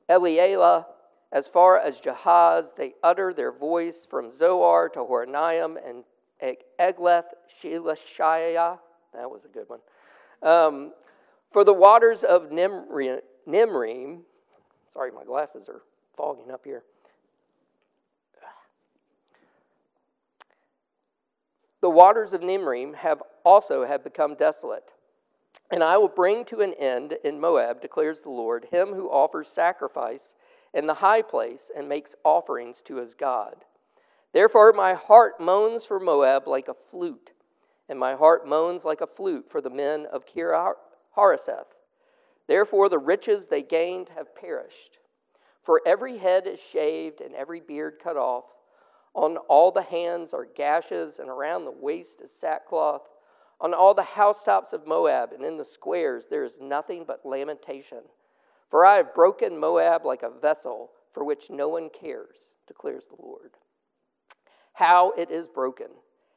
Elealeh, 0.09 0.85
as 1.31 1.47
far 1.47 1.77
as 1.77 1.99
Jahaz, 1.99 2.75
they 2.75 2.93
utter 3.03 3.33
their 3.33 3.51
voice 3.51 4.07
from 4.09 4.31
Zoar 4.31 4.89
to 4.89 4.99
Horonaim 4.99 5.77
and 5.85 6.03
Egleth 6.79 7.33
Shelishiah. 7.61 8.79
That 9.13 9.29
was 9.29 9.45
a 9.45 9.49
good 9.49 9.67
one. 9.67 9.79
Um, 10.41 10.93
for 11.51 11.63
the 11.63 11.73
waters 11.73 12.23
of 12.23 12.49
Nimrim, 12.49 13.19
Nimrim, 13.47 14.19
sorry, 14.93 15.11
my 15.11 15.23
glasses 15.23 15.67
are 15.67 15.81
fogging 16.15 16.51
up 16.51 16.61
here. 16.63 16.83
The 21.81 21.89
waters 21.89 22.33
of 22.33 22.41
Nimrim 22.41 22.95
have 22.95 23.21
also 23.45 23.85
have 23.85 24.03
become 24.03 24.35
desolate. 24.35 24.91
And 25.69 25.83
I 25.83 25.97
will 25.97 26.07
bring 26.07 26.45
to 26.45 26.61
an 26.61 26.73
end 26.73 27.17
in 27.23 27.39
Moab, 27.39 27.81
declares 27.81 28.21
the 28.21 28.29
Lord, 28.29 28.67
him 28.71 28.93
who 28.93 29.09
offers 29.09 29.47
sacrifice 29.47 30.35
in 30.73 30.87
the 30.87 30.95
high 30.95 31.21
place 31.21 31.71
and 31.75 31.87
makes 31.87 32.15
offerings 32.23 32.81
to 32.83 32.97
his 32.97 33.13
God. 33.13 33.65
Therefore, 34.33 34.73
my 34.73 34.93
heart 34.93 35.39
moans 35.39 35.85
for 35.85 35.99
Moab 35.99 36.47
like 36.47 36.67
a 36.67 36.73
flute, 36.73 37.31
and 37.89 37.97
my 37.97 38.15
heart 38.15 38.47
moans 38.47 38.85
like 38.85 39.01
a 39.01 39.07
flute 39.07 39.49
for 39.49 39.61
the 39.61 39.69
men 39.69 40.05
of 40.11 40.25
Kir 40.25 40.53
Hareseth. 41.15 41.73
Therefore, 42.47 42.89
the 42.89 42.99
riches 42.99 43.47
they 43.47 43.61
gained 43.61 44.09
have 44.09 44.35
perished. 44.35 44.99
For 45.63 45.81
every 45.85 46.17
head 46.17 46.47
is 46.47 46.59
shaved 46.59 47.19
and 47.19 47.35
every 47.35 47.59
beard 47.59 47.99
cut 48.01 48.15
off. 48.15 48.45
On 49.13 49.37
all 49.49 49.71
the 49.71 49.81
hands 49.81 50.33
are 50.33 50.45
gashes, 50.45 51.19
and 51.19 51.29
around 51.29 51.65
the 51.65 51.71
waist 51.71 52.21
is 52.21 52.31
sackcloth. 52.31 53.01
On 53.59 53.73
all 53.73 53.93
the 53.93 54.03
housetops 54.03 54.71
of 54.71 54.85
Moab 54.85 55.31
and 55.33 55.43
in 55.43 55.57
the 55.57 55.65
squares 55.65 56.27
there 56.27 56.43
is 56.43 56.59
nothing 56.61 57.03
but 57.05 57.25
lamentation. 57.25 58.03
For 58.69 58.85
I 58.85 58.95
have 58.95 59.13
broken 59.13 59.57
Moab 59.57 60.05
like 60.05 60.23
a 60.23 60.29
vessel 60.29 60.91
for 61.13 61.23
which 61.23 61.49
no 61.49 61.69
one 61.69 61.89
cares, 61.89 62.49
declares 62.67 63.05
the 63.07 63.21
Lord. 63.23 63.51
How 64.73 65.11
it 65.11 65.31
is 65.31 65.47
broken, 65.47 65.87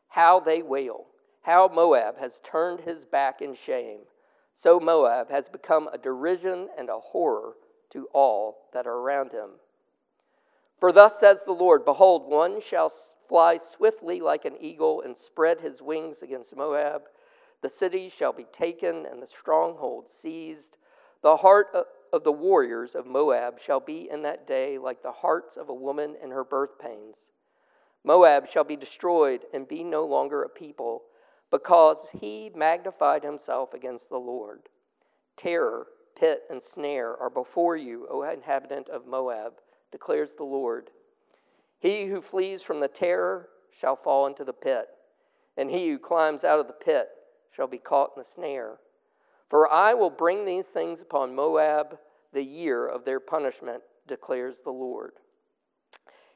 how 0.08 0.40
they 0.40 0.62
wail, 0.62 1.06
how 1.42 1.68
Moab 1.68 2.18
has 2.18 2.40
turned 2.44 2.80
his 2.80 3.04
back 3.04 3.42
in 3.42 3.54
shame. 3.54 4.00
So 4.54 4.80
Moab 4.80 5.30
has 5.30 5.48
become 5.48 5.88
a 5.88 5.98
derision 5.98 6.68
and 6.78 6.88
a 6.88 6.98
horror 6.98 7.54
to 7.92 8.08
all 8.12 8.68
that 8.72 8.86
are 8.86 8.98
around 8.98 9.32
him. 9.32 9.50
For 10.78 10.92
thus 10.92 11.18
says 11.20 11.44
the 11.44 11.52
Lord 11.52 11.84
Behold, 11.84 12.28
one 12.28 12.60
shall 12.60 12.92
fly 13.28 13.58
swiftly 13.58 14.20
like 14.20 14.44
an 14.44 14.56
eagle 14.60 15.02
and 15.02 15.16
spread 15.16 15.60
his 15.60 15.82
wings 15.82 16.22
against 16.22 16.56
Moab. 16.56 17.02
The 17.62 17.68
city 17.68 18.08
shall 18.08 18.32
be 18.32 18.46
taken 18.50 19.06
and 19.06 19.22
the 19.22 19.26
stronghold 19.26 20.08
seized. 20.08 20.78
The 21.22 21.36
heart 21.36 21.66
of 22.12 22.24
the 22.24 22.32
warriors 22.32 22.94
of 22.94 23.06
Moab 23.06 23.60
shall 23.60 23.80
be 23.80 24.08
in 24.10 24.22
that 24.22 24.46
day 24.46 24.78
like 24.78 25.02
the 25.02 25.12
hearts 25.12 25.56
of 25.56 25.68
a 25.68 25.74
woman 25.74 26.16
in 26.22 26.30
her 26.30 26.44
birth 26.44 26.78
pains. 26.78 27.30
Moab 28.04 28.48
shall 28.48 28.64
be 28.64 28.76
destroyed 28.76 29.42
and 29.52 29.68
be 29.68 29.84
no 29.84 30.04
longer 30.04 30.42
a 30.42 30.48
people, 30.48 31.02
because 31.50 32.08
he 32.12 32.50
magnified 32.54 33.24
himself 33.24 33.74
against 33.74 34.08
the 34.08 34.18
Lord. 34.18 34.68
Terror, 35.36 35.88
pit, 36.16 36.42
and 36.48 36.62
snare 36.62 37.16
are 37.16 37.30
before 37.30 37.76
you, 37.76 38.06
O 38.10 38.22
inhabitant 38.22 38.88
of 38.88 39.06
Moab, 39.06 39.54
declares 39.90 40.34
the 40.34 40.44
Lord. 40.44 40.90
He 41.78 42.06
who 42.06 42.20
flees 42.20 42.62
from 42.62 42.80
the 42.80 42.88
terror 42.88 43.48
shall 43.72 43.96
fall 43.96 44.26
into 44.26 44.44
the 44.44 44.52
pit, 44.52 44.88
and 45.56 45.70
he 45.70 45.88
who 45.88 45.98
climbs 45.98 46.44
out 46.44 46.60
of 46.60 46.66
the 46.66 46.72
pit 46.72 47.08
shall 47.50 47.66
be 47.66 47.78
caught 47.78 48.12
in 48.16 48.22
the 48.22 48.28
snare. 48.28 48.78
For 49.50 49.70
I 49.70 49.94
will 49.94 50.10
bring 50.10 50.44
these 50.44 50.68
things 50.68 51.02
upon 51.02 51.34
Moab 51.34 51.98
the 52.32 52.44
year 52.44 52.86
of 52.86 53.04
their 53.04 53.18
punishment, 53.18 53.82
declares 54.06 54.60
the 54.60 54.70
Lord. 54.70 55.14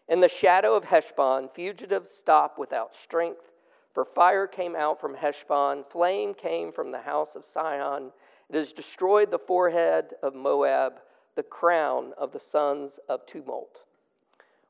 In 0.09 0.21
the 0.21 0.29
shadow 0.29 0.75
of 0.75 0.85
Heshbon, 0.85 1.49
fugitives 1.55 2.11
stop 2.11 2.59
without 2.59 2.95
strength, 2.95 3.53
for 3.93 4.05
fire 4.05 4.49
came 4.49 4.75
out 4.75 5.01
from 5.01 5.15
Heshbon, 5.15 5.85
flame 5.89 6.35
came 6.35 6.73
from 6.73 6.91
the 6.91 7.01
house 7.01 7.37
of 7.37 7.45
Sihon. 7.45 8.11
It 8.51 8.57
has 8.57 8.73
destroyed 8.73 9.31
the 9.31 9.39
forehead 9.39 10.15
of 10.21 10.35
Moab, 10.35 10.95
the 11.37 11.45
crown 11.45 12.13
of 12.19 12.33
the 12.33 12.41
sons 12.41 12.99
of 13.09 13.25
tumult. 13.27 13.85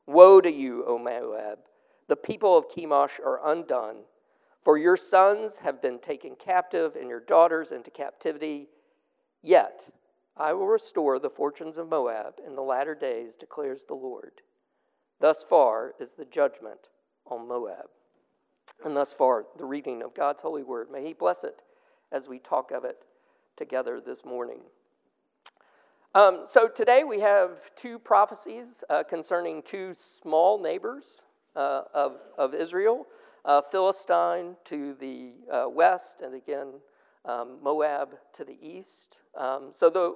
Woe 0.05 0.39
to 0.39 0.51
you, 0.51 0.85
O 0.85 0.99
Moab! 0.99 1.59
The 2.07 2.15
people 2.15 2.55
of 2.55 2.69
Chemosh 2.69 3.19
are 3.19 3.41
undone, 3.43 4.03
for 4.65 4.79
your 4.79 4.97
sons 4.97 5.59
have 5.59 5.79
been 5.79 5.99
taken 5.99 6.35
captive 6.35 6.95
and 6.95 7.07
your 7.07 7.19
daughters 7.19 7.71
into 7.71 7.91
captivity. 7.91 8.67
Yet 9.43 9.87
I 10.35 10.53
will 10.53 10.65
restore 10.65 11.19
the 11.19 11.29
fortunes 11.29 11.77
of 11.77 11.87
Moab 11.87 12.39
in 12.45 12.55
the 12.55 12.63
latter 12.63 12.95
days, 12.95 13.35
declares 13.35 13.85
the 13.85 13.93
Lord. 13.93 14.41
Thus 15.19 15.45
far 15.47 15.93
is 15.99 16.13
the 16.17 16.25
judgment 16.25 16.89
on 17.27 17.47
Moab. 17.47 17.85
And 18.83 18.97
thus 18.97 19.13
far, 19.13 19.45
the 19.55 19.65
reading 19.65 20.01
of 20.01 20.15
God's 20.15 20.41
holy 20.41 20.63
word. 20.63 20.89
May 20.91 21.05
He 21.05 21.13
bless 21.13 21.43
it 21.43 21.61
as 22.11 22.27
we 22.27 22.39
talk 22.39 22.71
of 22.71 22.83
it 22.83 23.05
together 23.55 24.01
this 24.03 24.25
morning. 24.25 24.61
Um, 26.15 26.41
so 26.45 26.67
today 26.67 27.03
we 27.03 27.19
have 27.19 27.75
two 27.75 27.99
prophecies 27.99 28.83
uh, 28.89 29.03
concerning 29.03 29.61
two 29.61 29.93
small 29.93 30.59
neighbors 30.59 31.21
uh, 31.55 31.83
of, 31.93 32.17
of 32.37 32.55
Israel 32.55 33.05
uh, 33.45 33.61
Philistine 33.71 34.55
to 34.65 34.95
the 34.99 35.33
uh, 35.51 35.69
west, 35.69 36.21
and 36.21 36.33
again, 36.33 36.73
um, 37.25 37.57
Moab 37.61 38.09
to 38.33 38.43
the 38.43 38.57
east. 38.61 39.17
Um, 39.37 39.71
so 39.73 39.89
the 39.89 40.15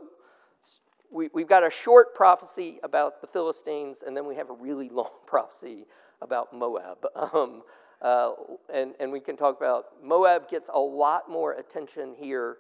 we, 1.12 1.30
we've 1.34 1.48
got 1.48 1.66
a 1.66 1.70
short 1.70 2.14
prophecy 2.14 2.80
about 2.84 3.22
the 3.22 3.28
Philistines, 3.28 4.04
and 4.06 4.16
then 4.16 4.28
we 4.28 4.36
have 4.36 4.50
a 4.50 4.54
really 4.54 4.90
long 4.94 5.12
prophecy 5.26 5.86
about 6.22 6.54
Moab. 6.54 7.06
Um, 7.34 7.64
uh, 8.02 8.32
and, 8.74 8.94
and 9.02 9.12
we 9.12 9.20
can 9.20 9.36
talk 9.36 9.58
about 9.58 9.88
Moab 10.02 10.50
gets 10.50 10.70
a 10.74 10.80
lot 10.80 11.30
more 11.30 11.54
attention 11.54 12.16
here 12.18 12.56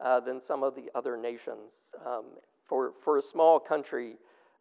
uh, 0.00 0.20
than 0.20 0.40
some 0.40 0.62
of 0.62 0.76
the 0.76 0.88
other 0.94 1.16
nations. 1.16 1.92
Um, 2.06 2.26
for, 2.64 2.92
for 3.02 3.18
a 3.18 3.22
small 3.22 3.58
country, 3.58 4.14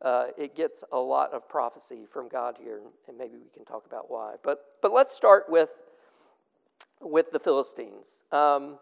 uh, 0.04 0.28
it 0.38 0.56
gets 0.56 0.84
a 0.92 0.98
lot 0.98 1.34
of 1.34 1.48
prophecy 1.48 2.06
from 2.12 2.28
God 2.28 2.58
here, 2.62 2.82
and 3.08 3.18
maybe 3.18 3.38
we 3.38 3.50
can 3.54 3.66
talk 3.66 3.86
about 3.86 4.12
why. 4.12 4.36
But, 4.44 4.66
but 4.82 4.92
let's 4.92 5.16
start 5.16 5.46
with, 5.50 5.70
with 7.02 7.32
the 7.32 7.40
Philistines. 7.40 8.24
Um, 8.32 8.78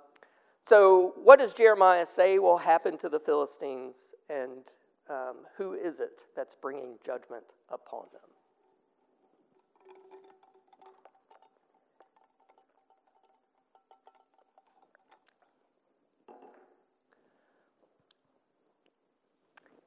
so, 0.63 1.13
what 1.23 1.39
does 1.39 1.53
Jeremiah 1.53 2.05
say 2.05 2.39
will 2.39 2.57
happen 2.57 2.97
to 2.99 3.09
the 3.09 3.19
Philistines, 3.19 3.95
and 4.29 4.63
um, 5.09 5.37
who 5.57 5.73
is 5.73 5.99
it 5.99 6.21
that's 6.35 6.55
bringing 6.55 6.95
judgment 7.05 7.43
upon 7.69 8.05
them? 8.13 8.21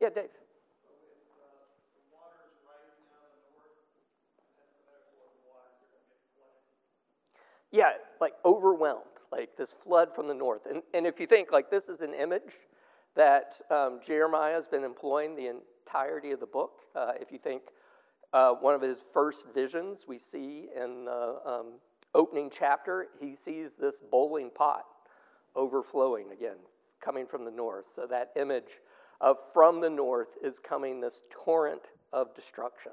Yeah, 0.00 0.10
Dave. 0.10 0.43
Yeah, 7.74 7.94
like 8.20 8.34
overwhelmed, 8.44 9.02
like 9.32 9.56
this 9.56 9.72
flood 9.72 10.14
from 10.14 10.28
the 10.28 10.34
north. 10.34 10.60
And, 10.70 10.80
and 10.94 11.08
if 11.08 11.18
you 11.18 11.26
think, 11.26 11.50
like, 11.50 11.72
this 11.72 11.88
is 11.88 12.02
an 12.02 12.14
image 12.14 12.52
that 13.16 13.60
um, 13.68 13.98
Jeremiah 14.06 14.54
has 14.54 14.68
been 14.68 14.84
employing 14.84 15.34
the 15.34 15.48
entirety 15.48 16.30
of 16.30 16.38
the 16.38 16.46
book. 16.46 16.82
Uh, 16.94 17.14
if 17.20 17.32
you 17.32 17.38
think 17.38 17.62
uh, 18.32 18.52
one 18.52 18.76
of 18.76 18.80
his 18.80 18.98
first 19.12 19.46
visions 19.52 20.04
we 20.06 20.18
see 20.20 20.68
in 20.80 21.06
the 21.06 21.40
um, 21.44 21.66
opening 22.14 22.48
chapter, 22.48 23.08
he 23.20 23.34
sees 23.34 23.74
this 23.74 24.00
bowling 24.08 24.50
pot 24.50 24.84
overflowing 25.56 26.30
again, 26.30 26.58
coming 27.00 27.26
from 27.26 27.44
the 27.44 27.50
north. 27.50 27.86
So 27.92 28.06
that 28.06 28.30
image 28.36 28.80
of 29.20 29.38
from 29.52 29.80
the 29.80 29.90
north 29.90 30.38
is 30.44 30.60
coming 30.60 31.00
this 31.00 31.22
torrent 31.28 31.82
of 32.12 32.36
destruction. 32.36 32.92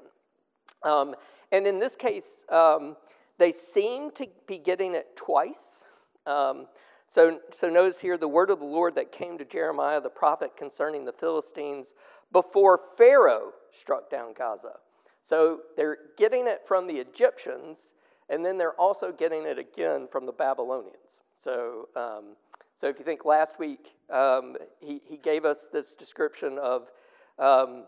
Um, 0.82 1.14
and 1.52 1.68
in 1.68 1.78
this 1.78 1.94
case, 1.94 2.44
um, 2.48 2.96
they 3.38 3.52
seem 3.52 4.10
to 4.12 4.26
be 4.46 4.58
getting 4.58 4.94
it 4.94 5.16
twice. 5.16 5.84
Um, 6.26 6.66
so, 7.06 7.40
so 7.54 7.68
notice 7.68 8.00
here 8.00 8.16
the 8.16 8.28
word 8.28 8.50
of 8.50 8.58
the 8.58 8.64
Lord 8.64 8.94
that 8.94 9.12
came 9.12 9.38
to 9.38 9.44
Jeremiah 9.44 10.00
the 10.00 10.08
prophet 10.08 10.56
concerning 10.56 11.04
the 11.04 11.12
Philistines 11.12 11.94
before 12.32 12.80
Pharaoh 12.96 13.52
struck 13.70 14.10
down 14.10 14.32
Gaza. 14.36 14.76
So 15.22 15.60
they're 15.76 15.98
getting 16.16 16.46
it 16.46 16.62
from 16.66 16.86
the 16.86 16.94
Egyptians, 16.94 17.92
and 18.28 18.44
then 18.44 18.58
they're 18.58 18.80
also 18.80 19.12
getting 19.12 19.44
it 19.44 19.58
again 19.58 20.08
from 20.10 20.26
the 20.26 20.32
Babylonians. 20.32 21.20
So 21.38 21.88
um, 21.96 22.36
so 22.82 22.88
if 22.88 22.98
you 22.98 23.04
think 23.04 23.24
last 23.24 23.60
week, 23.60 23.94
um, 24.10 24.56
he, 24.80 25.00
he 25.08 25.16
gave 25.16 25.44
us 25.44 25.68
this 25.72 25.94
description 25.94 26.58
of 26.58 26.90
um, 27.38 27.84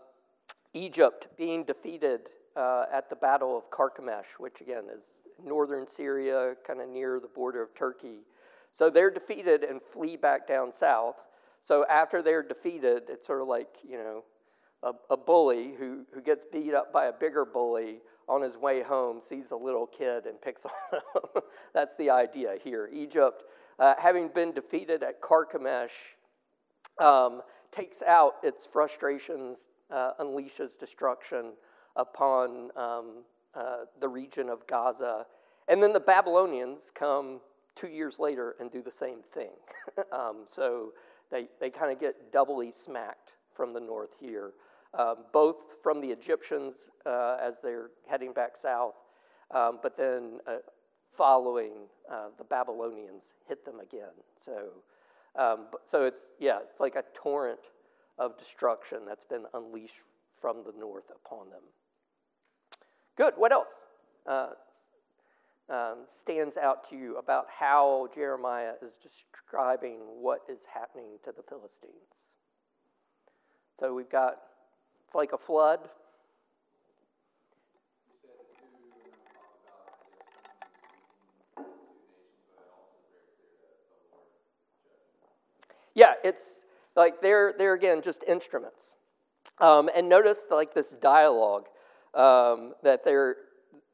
Egypt 0.73 1.27
being 1.35 1.65
defeated 1.65 2.29
uh, 2.55 2.85
at 2.91 3.09
the 3.09 3.15
Battle 3.15 3.57
of 3.57 3.69
Carchemish, 3.69 4.39
which 4.39 4.61
again 4.61 4.83
is 4.95 5.05
northern 5.43 5.87
Syria, 5.87 6.55
kind 6.65 6.81
of 6.81 6.89
near 6.89 7.19
the 7.19 7.27
border 7.27 7.61
of 7.61 7.75
Turkey. 7.75 8.19
So 8.73 8.89
they're 8.89 9.11
defeated 9.11 9.63
and 9.63 9.81
flee 9.81 10.17
back 10.17 10.47
down 10.47 10.71
south. 10.71 11.15
So 11.61 11.85
after 11.89 12.21
they're 12.21 12.43
defeated, 12.43 13.03
it's 13.09 13.25
sort 13.25 13.41
of 13.41 13.47
like, 13.47 13.69
you 13.87 13.97
know, 13.97 14.23
a, 14.83 15.13
a 15.13 15.17
bully 15.17 15.73
who, 15.77 16.05
who 16.13 16.21
gets 16.21 16.45
beat 16.51 16.73
up 16.73 16.91
by 16.93 17.05
a 17.05 17.13
bigger 17.13 17.45
bully 17.45 17.99
on 18.27 18.41
his 18.41 18.57
way 18.57 18.81
home 18.81 19.21
sees 19.21 19.51
a 19.51 19.55
little 19.55 19.87
kid 19.87 20.25
and 20.25 20.41
picks 20.41 20.65
on 20.65 20.71
him. 20.91 21.41
That's 21.73 21.95
the 21.95 22.09
idea 22.09 22.55
here. 22.63 22.89
Egypt 22.93 23.43
uh, 23.79 23.93
having 23.97 24.29
been 24.29 24.53
defeated 24.53 25.03
at 25.03 25.21
Carchemish, 25.21 25.91
um, 26.99 27.41
takes 27.71 28.01
out 28.01 28.35
its 28.43 28.65
frustrations, 28.65 29.69
uh, 29.91 30.11
unleashes 30.19 30.79
destruction 30.79 31.53
upon 31.95 32.69
um, 32.75 33.23
uh, 33.53 33.85
the 33.99 34.07
region 34.07 34.49
of 34.49 34.65
Gaza. 34.67 35.25
And 35.67 35.81
then 35.81 35.93
the 35.93 35.99
Babylonians 35.99 36.91
come 36.93 37.39
two 37.75 37.87
years 37.87 38.19
later 38.19 38.55
and 38.59 38.71
do 38.71 38.81
the 38.81 38.91
same 38.91 39.19
thing. 39.33 39.51
um, 40.11 40.45
so 40.47 40.93
they, 41.31 41.47
they 41.59 41.69
kind 41.69 41.91
of 41.91 41.99
get 41.99 42.31
doubly 42.31 42.71
smacked 42.71 43.31
from 43.53 43.73
the 43.73 43.79
north 43.79 44.11
here, 44.19 44.51
um, 44.97 45.17
both 45.31 45.57
from 45.81 46.01
the 46.01 46.07
Egyptians 46.07 46.89
uh, 47.05 47.37
as 47.41 47.61
they're 47.61 47.89
heading 48.07 48.33
back 48.33 48.57
south, 48.57 48.95
um, 49.51 49.79
but 49.81 49.97
then 49.97 50.39
uh, 50.47 50.57
following 51.17 51.71
uh, 52.11 52.27
the 52.37 52.43
Babylonians 52.43 53.33
hit 53.47 53.65
them 53.65 53.79
again. 53.79 54.13
So, 54.35 54.69
um, 55.37 55.67
so 55.85 56.05
it's 56.05 56.29
yeah, 56.39 56.59
it's 56.67 56.79
like 56.79 56.95
a 56.95 57.03
torrent 57.13 57.59
of 58.17 58.37
destruction 58.37 58.99
that's 59.07 59.25
been 59.25 59.45
unleashed 59.53 59.95
from 60.39 60.63
the 60.65 60.73
north 60.79 61.11
upon 61.25 61.49
them. 61.49 61.61
Good. 63.15 63.33
What 63.37 63.51
else 63.51 63.83
uh, 64.27 64.49
um, 65.69 65.99
stands 66.09 66.57
out 66.57 66.89
to 66.89 66.97
you 66.97 67.17
about 67.17 67.45
how 67.49 68.09
Jeremiah 68.13 68.73
is 68.81 68.95
describing 69.01 69.99
what 70.19 70.41
is 70.49 70.59
happening 70.73 71.17
to 71.23 71.31
the 71.35 71.43
Philistines? 71.43 71.93
So 73.79 73.93
we've 73.93 74.09
got 74.09 74.37
it's 75.05 75.15
like 75.15 75.31
a 75.31 75.37
flood. 75.37 75.79
Yeah, 85.93 86.13
it's 86.25 86.65
like 86.97 87.21
they're, 87.21 87.53
they're 87.57 87.73
again 87.73 88.01
just 88.01 88.23
instruments. 88.27 88.95
Um, 89.59 89.89
and 89.95 90.09
notice 90.09 90.47
like 90.51 90.73
this 90.73 90.89
dialogue 90.89 91.67
um, 92.15 92.73
that 92.83 93.03
they're 93.03 93.37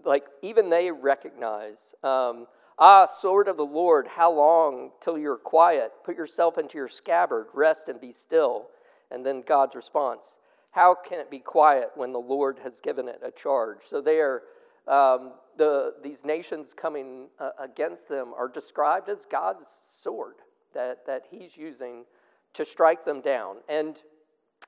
like 0.04 0.26
even 0.42 0.70
they 0.70 0.92
recognize. 0.92 1.94
Um, 2.04 2.48
ah, 2.80 3.06
sword 3.06 3.48
of 3.48 3.58
the 3.58 3.66
Lord, 3.66 4.08
how 4.08 4.32
long 4.32 4.92
till 5.02 5.18
you're 5.18 5.38
quiet? 5.38 5.92
Put 6.04 6.16
yourself 6.16 6.58
into 6.58 6.78
your 6.78 6.88
scabbard, 6.88 7.48
rest 7.54 7.88
and 7.88 8.00
be 8.00 8.12
still. 8.12 8.68
And 9.12 9.26
then 9.26 9.44
God's 9.46 9.76
response: 9.76 10.38
How 10.72 10.96
can 10.96 11.20
it 11.20 11.30
be 11.30 11.40
quiet 11.40 11.90
when 11.96 12.12
the 12.12 12.20
Lord 12.20 12.60
has 12.64 12.80
given 12.80 13.08
it 13.08 13.22
a 13.24 13.32
charge? 13.32 13.80
So 13.86 14.02
they 14.02 14.20
are. 14.20 14.44
Um, 14.88 15.34
the, 15.58 15.94
these 16.02 16.26
nations 16.26 16.74
coming 16.74 17.28
uh, 17.38 17.52
against 17.60 18.10
them 18.10 18.34
are 18.36 18.48
described 18.48 19.10
as 19.10 19.28
God's 19.30 19.66
sword 19.88 20.36
that, 20.74 21.06
that 21.06 21.26
he's 21.30 21.56
using 21.58 22.06
to 22.54 22.66
strike 22.66 23.06
them 23.06 23.22
down. 23.22 23.58
And 23.70 24.02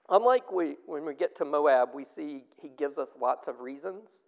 unlike 0.09 0.51
we, 0.51 0.75
when 0.85 1.05
we 1.05 1.13
get 1.13 1.35
to 1.37 1.45
Moab, 1.45 1.89
we 1.93 2.05
see 2.05 2.43
he 2.61 2.69
gives 2.69 2.97
us 2.97 3.09
lots 3.19 3.47
of 3.47 3.59
reasons 3.59 4.19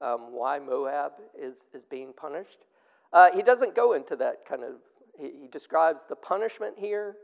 um, 0.00 0.32
why 0.32 0.58
Moab 0.58 1.12
is, 1.38 1.66
is 1.72 1.82
being 1.82 2.12
punished. 2.12 2.58
Uh, 3.12 3.28
he 3.34 3.42
doesn't 3.42 3.74
go 3.74 3.92
into 3.92 4.16
that 4.16 4.46
kind 4.46 4.64
of, 4.64 4.76
he, 5.18 5.42
he 5.42 5.48
describes 5.48 6.02
the 6.08 6.16
punishment 6.16 6.74
here, 6.78 7.16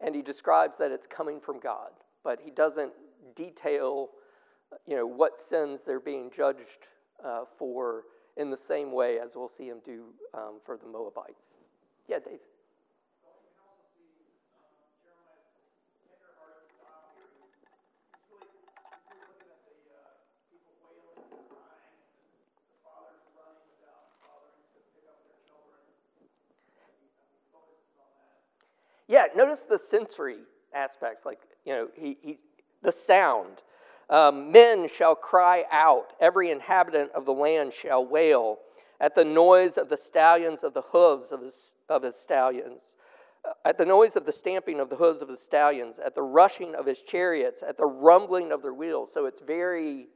and 0.00 0.14
he 0.14 0.22
describes 0.22 0.76
that 0.78 0.90
it's 0.90 1.06
coming 1.06 1.40
from 1.40 1.58
God, 1.58 1.90
but 2.22 2.40
he 2.44 2.50
doesn't 2.50 2.92
detail 3.34 4.10
you 4.86 4.96
know, 4.96 5.06
what 5.06 5.38
sins 5.38 5.82
they're 5.86 6.00
being 6.00 6.30
judged 6.34 6.86
uh, 7.24 7.44
for 7.56 8.04
in 8.36 8.50
the 8.50 8.56
same 8.56 8.92
way 8.92 9.18
as 9.18 9.34
we'll 9.36 9.48
see 9.48 9.66
him 9.66 9.78
do 9.84 10.06
um, 10.34 10.60
for 10.64 10.76
the 10.76 10.86
Moabites. 10.86 11.50
Yeah, 12.08 12.18
Dave. 12.18 12.40
Yeah, 29.08 29.26
notice 29.36 29.60
the 29.60 29.78
sensory 29.78 30.38
aspects, 30.74 31.24
like, 31.24 31.40
you 31.64 31.72
know, 31.72 31.88
he, 31.94 32.16
he, 32.20 32.38
the 32.82 32.92
sound. 32.92 33.62
Um, 34.10 34.52
Men 34.52 34.88
shall 34.88 35.14
cry 35.14 35.64
out, 35.70 36.12
every 36.20 36.50
inhabitant 36.50 37.12
of 37.12 37.24
the 37.24 37.32
land 37.32 37.72
shall 37.72 38.06
wail 38.06 38.58
at 39.00 39.14
the 39.14 39.24
noise 39.24 39.76
of 39.76 39.88
the 39.88 39.96
stallions 39.96 40.64
of 40.64 40.74
the 40.74 40.82
hooves 40.82 41.32
of 41.32 41.42
his, 41.42 41.74
of 41.88 42.02
his 42.02 42.16
stallions, 42.16 42.96
uh, 43.44 43.52
at 43.64 43.78
the 43.78 43.84
noise 43.84 44.16
of 44.16 44.24
the 44.24 44.32
stamping 44.32 44.80
of 44.80 44.88
the 44.90 44.96
hooves 44.96 45.22
of 45.22 45.28
the 45.28 45.36
stallions, 45.36 45.98
at 45.98 46.14
the 46.14 46.22
rushing 46.22 46.74
of 46.74 46.86
his 46.86 47.02
chariots, 47.02 47.62
at 47.62 47.76
the 47.76 47.84
rumbling 47.84 48.52
of 48.52 48.62
their 48.62 48.74
wheels. 48.74 49.12
So 49.12 49.26
it's 49.26 49.40
very 49.40 50.06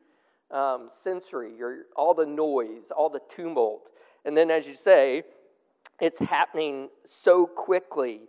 um, 0.51 0.89
sensory, 0.89 1.53
You're, 1.57 1.85
all 1.97 2.15
the 2.15 2.27
noise, 2.27 2.91
all 2.97 3.11
the 3.11 3.21
tumult. 3.29 3.91
And 4.25 4.37
then, 4.37 4.51
as 4.51 4.67
you 4.67 4.75
say, 4.75 5.25
it's 6.01 6.19
happening 6.19 6.89
so 7.05 7.47
quickly 7.47 8.23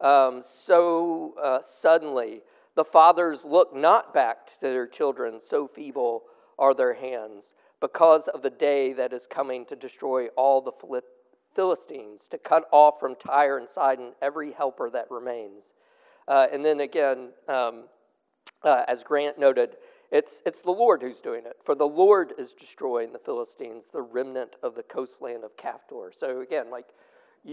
um, 0.00 0.42
so 0.44 1.34
uh, 1.42 1.60
suddenly. 1.62 2.42
The 2.74 2.84
fathers 2.84 3.44
look 3.44 3.74
not 3.74 4.14
back 4.14 4.46
to 4.60 4.66
their 4.68 4.86
children, 4.86 5.40
so 5.40 5.66
feeble 5.66 6.22
are 6.60 6.74
their 6.74 6.94
hands, 6.94 7.54
because 7.80 8.28
of 8.28 8.42
the 8.42 8.50
day 8.50 8.92
that 8.92 9.12
is 9.12 9.26
coming 9.26 9.64
to 9.66 9.74
destroy 9.74 10.28
all 10.36 10.60
the 10.60 11.02
Philistines, 11.54 12.28
to 12.28 12.38
cut 12.38 12.68
off 12.70 13.00
from 13.00 13.16
Tyre 13.16 13.58
and 13.58 13.68
Sidon 13.68 14.12
every 14.22 14.52
helper 14.52 14.90
that 14.90 15.10
remains. 15.10 15.72
Uh, 16.28 16.46
and 16.52 16.64
then 16.64 16.80
again, 16.80 17.30
um, 17.48 17.84
uh, 18.62 18.84
as 18.86 19.02
Grant 19.02 19.38
noted, 19.40 19.76
it's, 20.12 20.42
it's 20.46 20.62
the 20.62 20.70
Lord 20.70 21.02
who's 21.02 21.20
doing 21.20 21.46
it. 21.46 21.56
For 21.64 21.74
the 21.74 21.86
Lord 21.86 22.32
is 22.38 22.52
destroying 22.52 23.12
the 23.12 23.18
Philistines, 23.18 23.86
the 23.92 24.02
remnant 24.02 24.56
of 24.62 24.74
the 24.74 24.82
coastland 24.84 25.42
of 25.42 25.56
Caphtor. 25.56 26.12
So 26.14 26.40
again, 26.42 26.70
like 26.70 26.86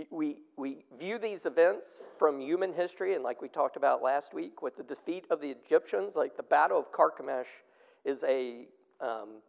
we, 0.10 0.38
we 0.58 0.86
view 1.00 1.18
these 1.18 1.46
events 1.46 2.02
from 2.18 2.40
human 2.40 2.74
history, 2.74 3.16
and 3.16 3.24
like 3.24 3.42
we 3.42 3.48
talked 3.48 3.78
about 3.78 4.02
last 4.02 4.34
week 4.34 4.62
with 4.62 4.76
the 4.76 4.84
defeat 4.84 5.26
of 5.30 5.42
the 5.42 5.50
Egyptians, 5.50 6.16
like 6.16 6.36
the 6.36 6.44
Battle 6.44 6.80
of 6.80 6.92
Carchemish 6.92 7.48
is 8.04 8.24
a, 8.24 8.66
um, 9.02 9.42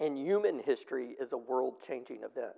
in 0.00 0.16
human 0.16 0.60
history, 0.60 1.16
is 1.20 1.32
a 1.32 1.38
world 1.38 1.74
changing 1.86 2.18
event. 2.18 2.56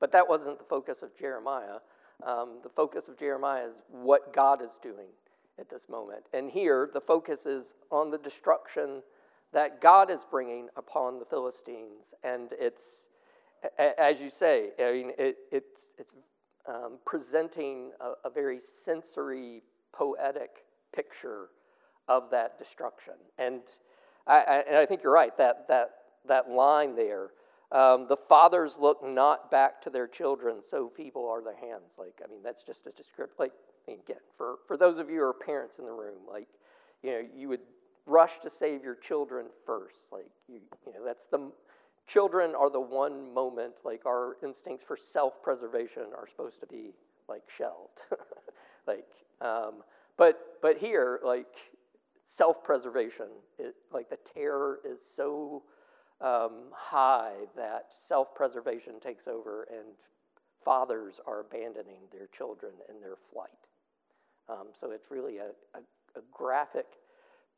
But 0.00 0.12
that 0.12 0.28
wasn't 0.28 0.58
the 0.58 0.64
focus 0.64 1.02
of 1.02 1.16
Jeremiah. 1.16 1.78
Um, 2.24 2.58
the 2.62 2.68
focus 2.68 3.08
of 3.08 3.18
Jeremiah 3.18 3.66
is 3.66 3.74
what 3.90 4.32
God 4.32 4.62
is 4.62 4.78
doing 4.82 5.08
at 5.58 5.68
this 5.68 5.88
moment. 5.88 6.24
And 6.32 6.50
here, 6.50 6.90
the 6.92 7.00
focus 7.00 7.46
is 7.46 7.74
on 7.90 8.10
the 8.10 8.18
destruction 8.18 9.02
that 9.52 9.80
God 9.80 10.10
is 10.10 10.24
bringing 10.30 10.68
upon 10.76 11.18
the 11.18 11.24
Philistines. 11.24 12.14
And 12.22 12.50
it's, 12.52 13.07
as 13.98 14.20
you 14.20 14.30
say, 14.30 14.70
I 14.78 14.92
mean, 14.92 15.12
it, 15.18 15.36
it's, 15.50 15.90
it's 15.98 16.12
um, 16.68 16.98
presenting 17.04 17.92
a, 18.00 18.28
a, 18.28 18.30
very 18.30 18.60
sensory, 18.60 19.62
poetic 19.92 20.64
picture 20.94 21.48
of 22.08 22.30
that 22.30 22.58
destruction. 22.58 23.14
And 23.38 23.60
I, 24.26 24.38
I, 24.38 24.56
and 24.68 24.76
I 24.76 24.86
think 24.86 25.02
you're 25.02 25.12
right, 25.12 25.36
that, 25.38 25.66
that, 25.68 25.90
that 26.26 26.50
line 26.50 26.94
there. 26.94 27.30
Um, 27.70 28.06
the 28.08 28.16
fathers 28.16 28.78
look 28.78 29.04
not 29.04 29.50
back 29.50 29.82
to 29.82 29.90
their 29.90 30.06
children, 30.06 30.60
so 30.62 30.90
feeble 30.94 31.28
are 31.28 31.42
their 31.42 31.56
hands. 31.56 31.96
Like, 31.98 32.20
I 32.24 32.30
mean, 32.30 32.42
that's 32.42 32.62
just 32.62 32.86
a 32.86 32.90
description. 32.90 33.36
Like, 33.38 33.52
I 33.86 33.92
mean, 33.92 34.00
again, 34.04 34.22
for, 34.36 34.56
for 34.66 34.76
those 34.76 34.98
of 34.98 35.10
you 35.10 35.16
who 35.16 35.22
are 35.22 35.34
parents 35.34 35.78
in 35.78 35.84
the 35.84 35.92
room, 35.92 36.20
like, 36.30 36.48
you 37.02 37.10
know, 37.10 37.22
you 37.34 37.48
would 37.48 37.60
rush 38.06 38.40
to 38.40 38.50
save 38.50 38.82
your 38.82 38.94
children 38.94 39.46
first. 39.66 40.12
Like, 40.12 40.30
you, 40.48 40.60
you 40.86 40.94
know, 40.94 41.04
that's 41.04 41.26
the, 41.26 41.50
children 42.08 42.54
are 42.54 42.70
the 42.70 42.80
one 42.80 43.32
moment, 43.32 43.74
like, 43.84 44.06
our 44.06 44.36
instincts 44.42 44.84
for 44.84 44.96
self 44.96 45.42
preservation 45.42 46.04
are 46.16 46.26
supposed 46.26 46.58
to 46.60 46.66
be, 46.66 46.92
like, 47.28 47.42
shelved. 47.54 48.00
like, 48.86 49.06
um, 49.40 49.84
but, 50.16 50.56
but 50.60 50.78
here, 50.78 51.20
like, 51.22 51.54
self 52.26 52.64
preservation, 52.64 53.26
like, 53.92 54.10
the 54.10 54.18
terror 54.34 54.80
is 54.84 54.98
so 55.14 55.62
um, 56.20 56.64
high 56.72 57.34
that 57.54 57.86
self 57.90 58.34
preservation 58.34 58.98
takes 59.00 59.28
over 59.28 59.68
and 59.70 59.94
fathers 60.64 61.20
are 61.26 61.40
abandoning 61.40 62.00
their 62.10 62.26
children 62.26 62.72
in 62.88 63.00
their 63.00 63.16
flight. 63.32 63.50
Um, 64.48 64.68
so 64.80 64.90
it's 64.90 65.10
really 65.10 65.38
a, 65.38 65.50
a, 65.74 65.80
a 66.18 66.22
graphic 66.32 66.86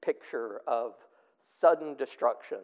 picture 0.02 0.60
of 0.66 0.94
sudden 1.38 1.94
destruction 1.94 2.58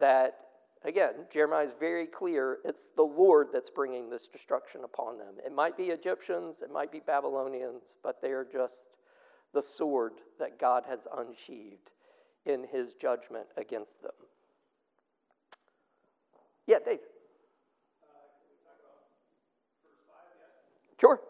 that 0.00 0.47
again, 0.84 1.14
Jeremiah 1.32 1.66
is 1.66 1.72
very 1.78 2.06
clear 2.06 2.58
it's 2.64 2.88
the 2.96 3.02
Lord 3.02 3.48
that's 3.52 3.70
bringing 3.70 4.10
this 4.10 4.28
destruction 4.28 4.82
upon 4.84 5.18
them. 5.18 5.34
It 5.44 5.52
might 5.52 5.76
be 5.76 5.84
Egyptians, 5.84 6.60
it 6.62 6.72
might 6.72 6.92
be 6.92 7.00
Babylonians, 7.00 7.96
but 8.02 8.20
they 8.22 8.30
are 8.30 8.46
just 8.50 8.96
the 9.54 9.62
sword 9.62 10.14
that 10.38 10.58
God 10.58 10.84
has 10.88 11.06
unsheathed 11.16 11.90
in 12.44 12.64
his 12.70 12.94
judgment 12.94 13.46
against 13.56 14.02
them. 14.02 14.12
Yeah, 16.66 16.78
Dave. 16.84 16.98
Sure. 21.00 21.20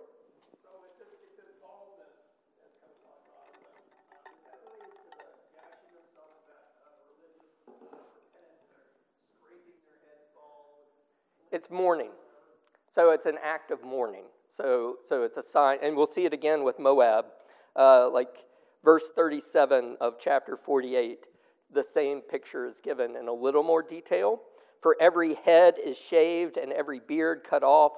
It's 11.52 11.70
mourning. 11.70 12.10
So 12.90 13.10
it's 13.10 13.26
an 13.26 13.38
act 13.42 13.70
of 13.70 13.82
mourning. 13.84 14.24
So, 14.48 14.96
so 15.06 15.22
it's 15.22 15.36
a 15.36 15.42
sign, 15.42 15.78
and 15.82 15.96
we'll 15.96 16.06
see 16.06 16.24
it 16.24 16.32
again 16.32 16.64
with 16.64 16.78
Moab. 16.78 17.26
Uh, 17.76 18.10
like 18.10 18.44
verse 18.84 19.10
37 19.14 19.98
of 20.00 20.14
chapter 20.18 20.56
48, 20.56 21.26
the 21.72 21.82
same 21.82 22.20
picture 22.20 22.66
is 22.66 22.80
given 22.80 23.14
in 23.14 23.28
a 23.28 23.32
little 23.32 23.62
more 23.62 23.82
detail. 23.82 24.40
For 24.80 24.96
every 25.00 25.34
head 25.34 25.74
is 25.84 25.98
shaved 25.98 26.56
and 26.56 26.72
every 26.72 27.00
beard 27.00 27.44
cut 27.48 27.62
off. 27.62 27.92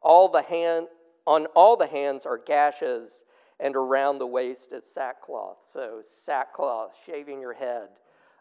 All 0.00 0.28
the 0.28 0.42
hand, 0.42 0.86
on 1.26 1.46
all 1.54 1.76
the 1.76 1.86
hands 1.86 2.24
are 2.24 2.38
gashes, 2.38 3.24
and 3.58 3.76
around 3.76 4.18
the 4.18 4.26
waist 4.26 4.72
is 4.72 4.84
sackcloth. 4.84 5.58
So, 5.70 6.00
sackcloth, 6.06 6.92
shaving 7.04 7.40
your 7.40 7.52
head. 7.52 7.88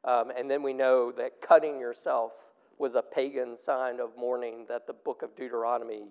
Um, 0.05 0.31
and 0.35 0.49
then 0.49 0.63
we 0.63 0.73
know 0.73 1.11
that 1.11 1.41
cutting 1.41 1.79
yourself 1.79 2.31
was 2.79 2.95
a 2.95 3.01
pagan 3.01 3.57
sign 3.57 3.99
of 3.99 4.17
mourning 4.17 4.65
that 4.69 4.87
the 4.87 4.93
book 4.93 5.21
of 5.21 5.35
Deuteronomy 5.35 6.07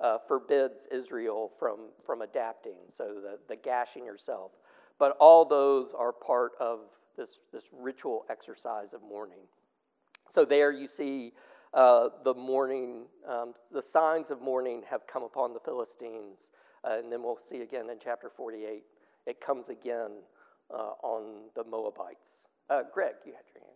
uh, 0.00 0.18
forbids 0.26 0.86
Israel 0.92 1.50
from, 1.58 1.88
from 2.04 2.22
adapting, 2.22 2.76
so 2.96 3.14
the, 3.22 3.38
the 3.48 3.56
gashing 3.56 4.04
yourself. 4.04 4.52
But 4.98 5.16
all 5.20 5.44
those 5.44 5.94
are 5.94 6.12
part 6.12 6.52
of 6.60 6.80
this, 7.16 7.38
this 7.52 7.64
ritual 7.72 8.26
exercise 8.28 8.92
of 8.92 9.02
mourning. 9.02 9.38
So 10.30 10.44
there 10.44 10.72
you 10.72 10.86
see 10.86 11.32
uh, 11.74 12.08
the 12.24 12.34
mourning, 12.34 13.06
um, 13.28 13.54
the 13.72 13.82
signs 13.82 14.30
of 14.30 14.40
mourning 14.40 14.82
have 14.88 15.06
come 15.06 15.22
upon 15.22 15.52
the 15.52 15.60
Philistines. 15.60 16.50
Uh, 16.84 16.98
and 16.98 17.12
then 17.12 17.22
we'll 17.22 17.38
see 17.42 17.62
again 17.62 17.90
in 17.90 17.98
chapter 18.02 18.30
48, 18.30 18.84
it 19.26 19.40
comes 19.40 19.68
again 19.68 20.10
uh, 20.72 20.92
on 21.02 21.50
the 21.54 21.64
Moabites. 21.64 22.48
Uh, 22.70 22.82
Greg, 22.92 23.14
you 23.26 23.32
had 23.32 23.44
your 23.52 23.62
hand. 23.64 23.67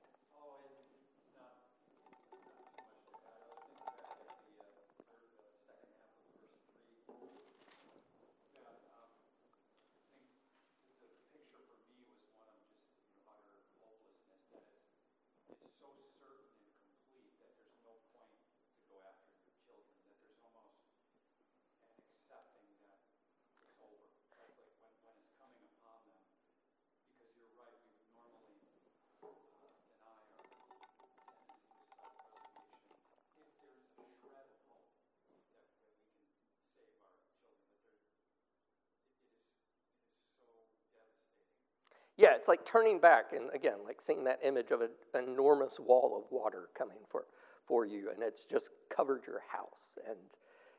Yeah, 42.17 42.35
it's 42.37 42.49
like 42.49 42.65
turning 42.65 43.01
back 43.01 43.33
and 43.33 43.51
again, 43.55 43.79
like 43.85 44.01
seeing 44.01 44.25
that 44.25 44.41
image 44.45 44.71
of 44.71 44.83
an 44.83 44.91
enormous 45.15 45.81
wall 45.81 46.23
of 46.23 46.31
water 46.31 46.69
coming 46.77 46.99
for, 47.09 47.25
for 47.67 47.87
you, 47.87 48.11
and 48.13 48.23
it's 48.23 48.45
just 48.45 48.69
covered 48.95 49.23
your 49.27 49.41
house. 49.51 49.99
And 50.07 50.19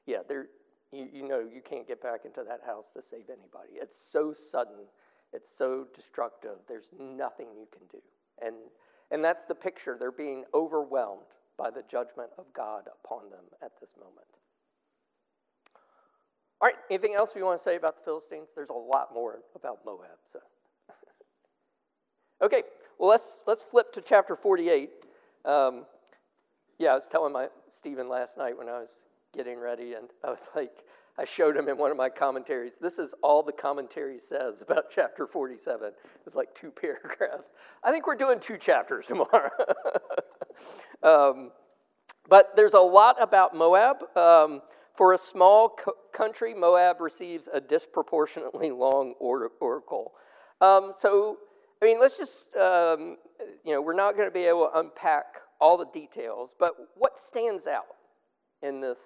yeah, 0.06 0.20
there, 0.28 0.48
you, 0.92 1.08
you 1.12 1.28
know, 1.28 1.40
you 1.40 1.62
can't 1.68 1.88
get 1.88 2.02
back 2.02 2.22
into 2.26 2.44
that 2.48 2.62
house 2.66 2.90
to 2.94 3.02
save 3.02 3.30
anybody. 3.30 3.74
It's 3.74 4.00
so 4.00 4.32
sudden, 4.32 4.86
it's 5.34 5.50
so 5.50 5.88
destructive. 5.96 6.58
There's 6.68 6.94
nothing 7.00 7.48
you 7.58 7.68
can 7.72 7.88
do. 7.92 7.98
And, 8.46 8.56
and 9.10 9.24
that's 9.24 9.44
the 9.44 9.56
picture. 9.56 9.98
They're 10.00 10.12
being 10.12 10.44
overwhelmed 10.54 11.34
by 11.58 11.72
the 11.72 11.84
judgment 11.90 12.30
of 12.38 12.46
God 12.54 12.84
upon 13.04 13.32
them 13.32 13.46
at 13.64 13.72
this 13.80 13.96
moment. 13.98 14.28
All 16.62 16.68
right, 16.68 16.76
anything 16.92 17.16
else 17.16 17.32
we 17.36 17.42
want 17.44 17.58
to 17.58 17.64
say 17.64 17.76
about 17.76 17.98
the 17.98 18.04
Philistines? 18.04 18.50
There's 18.56 18.70
a 18.70 18.74
lot 18.74 19.10
more 19.14 19.40
about 19.56 19.80
Moab. 19.86 20.20
So. 20.32 20.40
Okay, 22.44 22.64
well, 23.00 23.10
let's, 23.10 23.42
let's 23.48 23.64
flip 23.64 23.94
to 23.94 24.02
chapter 24.02 24.36
48. 24.36 24.90
Um, 25.46 25.86
yeah, 26.78 26.90
I 26.90 26.96
was 26.96 27.08
telling 27.08 27.32
my 27.32 27.48
Stephen 27.70 28.10
last 28.10 28.38
night 28.38 28.58
when 28.58 28.68
I 28.68 28.80
was 28.80 28.90
getting 29.34 29.58
ready, 29.58 29.94
and 29.94 30.10
I 30.26 30.32
was 30.32 30.42
like, 30.56 30.84
I 31.18 31.24
showed 31.24 31.56
him 31.56 31.70
in 31.70 31.78
one 31.78 31.90
of 31.90 31.96
my 31.96 32.10
commentaries. 32.10 32.74
This 32.82 33.00
is 33.00 33.14
all 33.24 33.44
the 33.44 33.54
commentary 33.54 34.20
says 34.20 34.62
about 34.62 34.88
chapter 34.94 35.26
47. 35.26 35.94
It's 36.26 36.36
like 36.36 36.54
two 36.54 36.70
paragraphs. 36.82 37.54
I 37.82 37.92
think 37.92 38.08
we're 38.08 38.16
doing 38.16 38.42
two 38.42 38.58
chapters 38.58 39.08
tomorrow. 39.08 39.52
um, 41.02 41.52
but 42.28 42.58
there's 42.58 42.74
a 42.74 42.80
lot 42.80 43.22
about 43.22 43.56
Moab. 43.56 44.18
Um, 44.18 44.62
for 44.96 45.14
a 45.14 45.18
small 45.18 45.70
co- 45.70 45.94
country, 46.12 46.54
Moab 46.54 47.00
receives 47.00 47.48
a 47.54 47.62
disproportionately 47.62 48.70
long 48.70 49.14
or- 49.20 49.52
oracle. 49.62 50.12
Um, 50.60 50.92
so, 50.98 51.38
I 51.84 51.86
mean, 51.86 52.00
let's 52.00 52.18
just, 52.18 52.56
um, 52.56 53.18
you 53.66 53.74
know, 53.74 53.82
we're 53.82 53.94
not 53.94 54.16
going 54.16 54.26
to 54.26 54.34
be 54.34 54.46
able 54.46 54.70
to 54.70 54.80
unpack 54.80 55.26
all 55.60 55.78
the 55.78 55.88
details, 55.88 56.56
but 56.58 56.76
what 56.96 57.20
stands 57.20 57.68
out 57.68 57.98
in 58.62 58.80
this, 58.80 59.00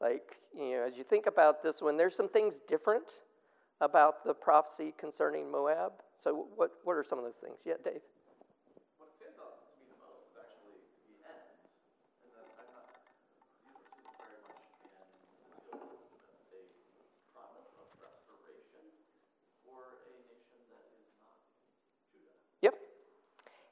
like, 0.00 0.38
you 0.56 0.76
know, 0.76 0.86
as 0.88 0.96
you 0.96 1.04
think 1.04 1.26
about 1.26 1.62
this 1.62 1.82
one, 1.82 1.98
there's 1.98 2.16
some 2.16 2.30
things 2.30 2.58
different 2.66 3.04
about 3.82 4.24
the 4.24 4.32
prophecy 4.32 4.94
concerning 4.96 5.52
Moab. 5.52 5.92
So, 6.24 6.46
what, 6.56 6.70
what 6.84 6.94
are 6.94 7.04
some 7.04 7.18
of 7.18 7.24
those 7.24 7.36
things? 7.36 7.58
Yeah, 7.66 7.74
Dave. 7.84 8.00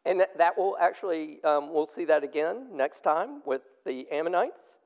And 0.09 0.21
that, 0.21 0.39
that 0.39 0.57
will 0.57 0.75
actually, 0.81 1.45
um, 1.45 1.71
we'll 1.71 1.87
see 1.87 2.07
that 2.07 2.25
again 2.25 2.69
next 2.73 3.03
time 3.03 3.43
with 3.45 3.61
the 3.85 4.07
Ammonites, 4.11 4.79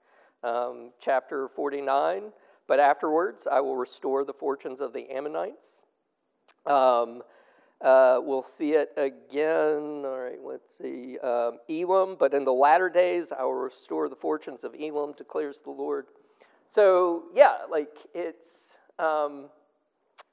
um, 0.43 0.91
chapter 1.01 1.47
49. 1.47 2.33
But 2.67 2.81
afterwards, 2.81 3.47
I 3.51 3.61
will 3.61 3.77
restore 3.77 4.25
the 4.25 4.33
fortunes 4.33 4.81
of 4.81 4.93
the 4.93 5.09
Ammonites. 5.13 5.79
Um, 6.67 7.23
uh, 7.81 8.19
we'll 8.21 8.43
see 8.43 8.73
it 8.73 8.91
again. 8.97 10.03
All 10.05 10.19
right, 10.19 10.41
let's 10.45 10.77
see. 10.77 11.21
Um, 11.21 11.59
Elam, 11.71 12.17
but 12.19 12.35
in 12.35 12.45
the 12.45 12.53
latter 12.53 12.89
days, 12.89 13.31
I 13.31 13.45
will 13.45 13.55
restore 13.55 14.09
the 14.09 14.17
fortunes 14.17 14.65
of 14.65 14.75
Elam, 14.75 15.15
declares 15.17 15.61
the 15.61 15.71
Lord. 15.71 16.07
So, 16.69 17.27
yeah, 17.33 17.59
like 17.71 17.97
it's, 18.13 18.75
um, 18.99 19.51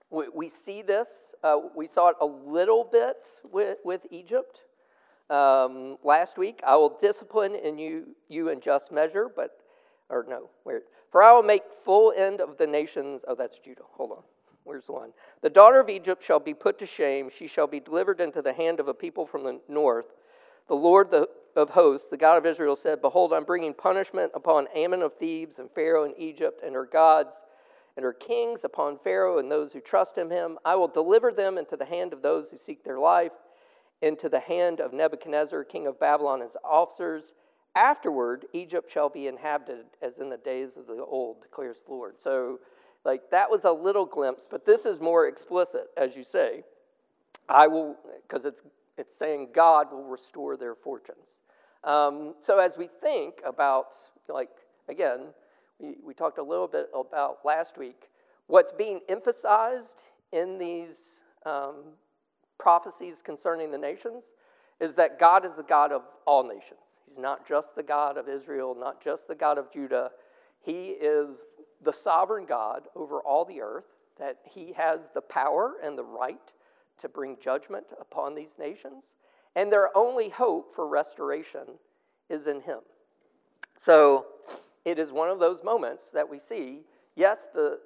we, 0.10 0.30
we, 0.34 0.50
see 0.50 0.82
this. 0.82 1.36
Uh, 1.44 1.58
we 1.76 1.86
saw 1.86 2.10
it 2.10 2.16
a 2.22 2.26
little 2.26 2.84
bit 2.92 3.18
with, 3.52 3.78
with 3.84 4.08
Egypt 4.10 4.62
um, 5.30 5.98
last 6.04 6.38
week. 6.38 6.62
I 6.66 6.76
will 6.76 6.98
discipline 7.00 7.56
in 7.56 7.78
you, 7.78 8.16
you 8.28 8.50
in 8.50 8.60
just 8.60 8.92
measure, 8.92 9.30
but, 9.34 9.60
or 10.10 10.26
no, 10.28 10.50
where? 10.64 10.82
For 11.12 11.24
I 11.24 11.32
will 11.32 11.44
make 11.44 11.64
full 11.72 12.14
end 12.16 12.42
of 12.42 12.58
the 12.58 12.68
nations. 12.68 13.24
Oh, 13.28 13.36
that's 13.36 13.60
Judah. 13.60 13.82
Hold 13.92 14.12
on. 14.12 14.24
Where's 14.64 14.86
the 14.86 14.92
one? 14.92 15.14
The 15.42 15.50
daughter 15.50 15.80
of 15.80 15.90
Egypt 15.90 16.24
shall 16.24 16.40
be 16.40 16.54
put 16.54 16.78
to 16.80 16.86
shame. 16.86 17.30
She 17.30 17.48
shall 17.48 17.68
be 17.68 17.80
delivered 17.80 18.22
into 18.22 18.42
the 18.42 18.54
hand 18.54 18.80
of 18.80 18.88
a 18.88 18.94
people 18.94 19.26
from 19.26 19.44
the 19.44 19.60
north. 19.68 20.14
The 20.68 20.76
Lord 20.76 21.10
the, 21.10 21.28
of 21.56 21.72
hosts, 21.72 22.08
the 22.10 22.18
God 22.18 22.38
of 22.38 22.46
Israel, 22.46 22.76
said, 22.76 23.02
Behold, 23.02 23.34
I'm 23.34 23.46
bringing 23.46 23.74
punishment 23.74 24.32
upon 24.36 24.68
Amon 24.78 25.02
of 25.02 25.16
Thebes 25.16 25.58
and 25.58 25.72
Pharaoh 25.72 26.04
in 26.04 26.14
Egypt 26.18 26.62
and 26.64 26.76
her 26.76 26.86
gods 26.86 27.46
and 27.98 28.04
her 28.04 28.14
kings, 28.14 28.64
upon 28.64 29.00
Pharaoh 29.00 29.40
and 29.40 29.52
those 29.52 29.74
who 29.74 29.82
trust 29.82 30.20
in 30.20 30.30
him. 30.30 30.60
I 30.64 30.76
will 30.76 30.88
deliver 30.88 31.32
them 31.32 31.58
into 31.58 31.76
the 31.76 31.86
hand 31.86 32.14
of 32.14 32.22
those 32.22 32.50
who 32.50 32.58
seek 32.58 32.84
their 32.84 33.00
life 33.00 33.32
into 34.02 34.30
the 34.30 34.40
hand 34.40 34.80
of 34.80 34.94
Nebuchadnezzar, 34.94 35.64
king 35.64 35.88
of 35.88 36.00
Babylon, 36.00 36.42
and 36.42 36.50
his 36.50 36.58
officers. 36.64 37.34
Afterward, 37.76 38.46
Egypt 38.54 38.92
shall 38.92 39.10
be 39.10 39.28
inhabited 39.28 39.86
as 40.02 40.20
in 40.20 40.30
the 40.30 40.38
days 40.38 40.78
of 40.78 40.88
the 40.88 41.04
old, 41.04 41.42
declares 41.42 41.84
the 41.86 41.94
Lord. 41.94 42.20
So, 42.20 42.60
like, 43.06 43.30
that 43.32 43.50
was 43.50 43.66
a 43.66 43.72
little 43.72 44.06
glimpse, 44.06 44.48
but 44.50 44.66
this 44.66 44.86
is 44.86 45.00
more 45.00 45.28
explicit, 45.28 45.88
as 45.96 46.16
you 46.16 46.24
say. 46.24 46.64
I 47.48 47.68
will, 47.68 47.96
because 48.28 48.46
it's, 48.46 48.62
it's 48.98 49.16
saying 49.16 49.50
God 49.54 49.92
will 49.92 50.04
restore 50.04 50.58
their 50.58 50.76
fortunes. 50.76 51.38
Um, 51.84 52.36
so, 52.42 52.60
as 52.60 52.78
we 52.78 52.90
think 53.02 53.42
about, 53.46 53.96
like, 54.28 54.50
again, 54.88 55.28
we, 55.80 55.96
we 56.04 56.14
talked 56.14 56.38
a 56.38 56.44
little 56.44 56.68
bit 56.68 56.90
about 56.94 57.40
last 57.46 57.78
week, 57.78 58.10
what's 58.48 58.72
being 58.72 59.00
emphasized 59.08 60.04
in 60.32 60.58
these 60.58 61.24
um, 61.46 61.76
prophecies 62.60 63.24
concerning 63.24 63.72
the 63.72 63.78
nations 63.78 64.34
is 64.80 64.94
that 64.96 65.20
God 65.20 65.46
is 65.46 65.54
the 65.56 65.64
God 65.64 65.92
of 65.92 66.04
all 66.26 66.44
nations. 66.44 66.80
He's 67.08 67.18
not 67.18 67.48
just 67.48 67.76
the 67.76 67.84
God 67.84 68.18
of 68.18 68.30
Israel, 68.30 68.76
not 68.80 69.04
just 69.04 69.28
the 69.28 69.36
God 69.36 69.58
of 69.58 69.72
Judah. 69.72 70.12
He 70.62 70.90
is 70.90 71.48
the 71.82 71.92
sovereign 71.92 72.46
God 72.46 72.84
over 72.96 73.20
all 73.22 73.46
the 73.46 73.62
earth, 73.62 73.86
that 74.20 74.38
he 74.44 74.74
has 74.74 75.10
the 75.14 75.22
power 75.22 75.76
and 75.84 75.98
the 75.98 76.04
right 76.04 76.54
to 77.02 77.10
bring 77.10 77.38
judgment 77.42 77.86
upon 78.00 78.36
these 78.36 78.56
nations. 78.60 79.16
And 79.56 79.72
their 79.72 79.96
only 79.98 80.30
hope 80.30 80.76
for 80.76 80.88
restoration 80.88 81.80
is 82.30 82.48
in 82.48 82.62
him. 82.62 82.80
So 83.80 84.26
it 84.86 85.00
is 85.00 85.12
one 85.12 85.30
of 85.30 85.40
those 85.40 85.64
moments 85.64 86.08
that 86.14 86.30
we 86.30 86.38
see 86.38 86.82
yes, 87.16 87.48
the, 87.54 87.80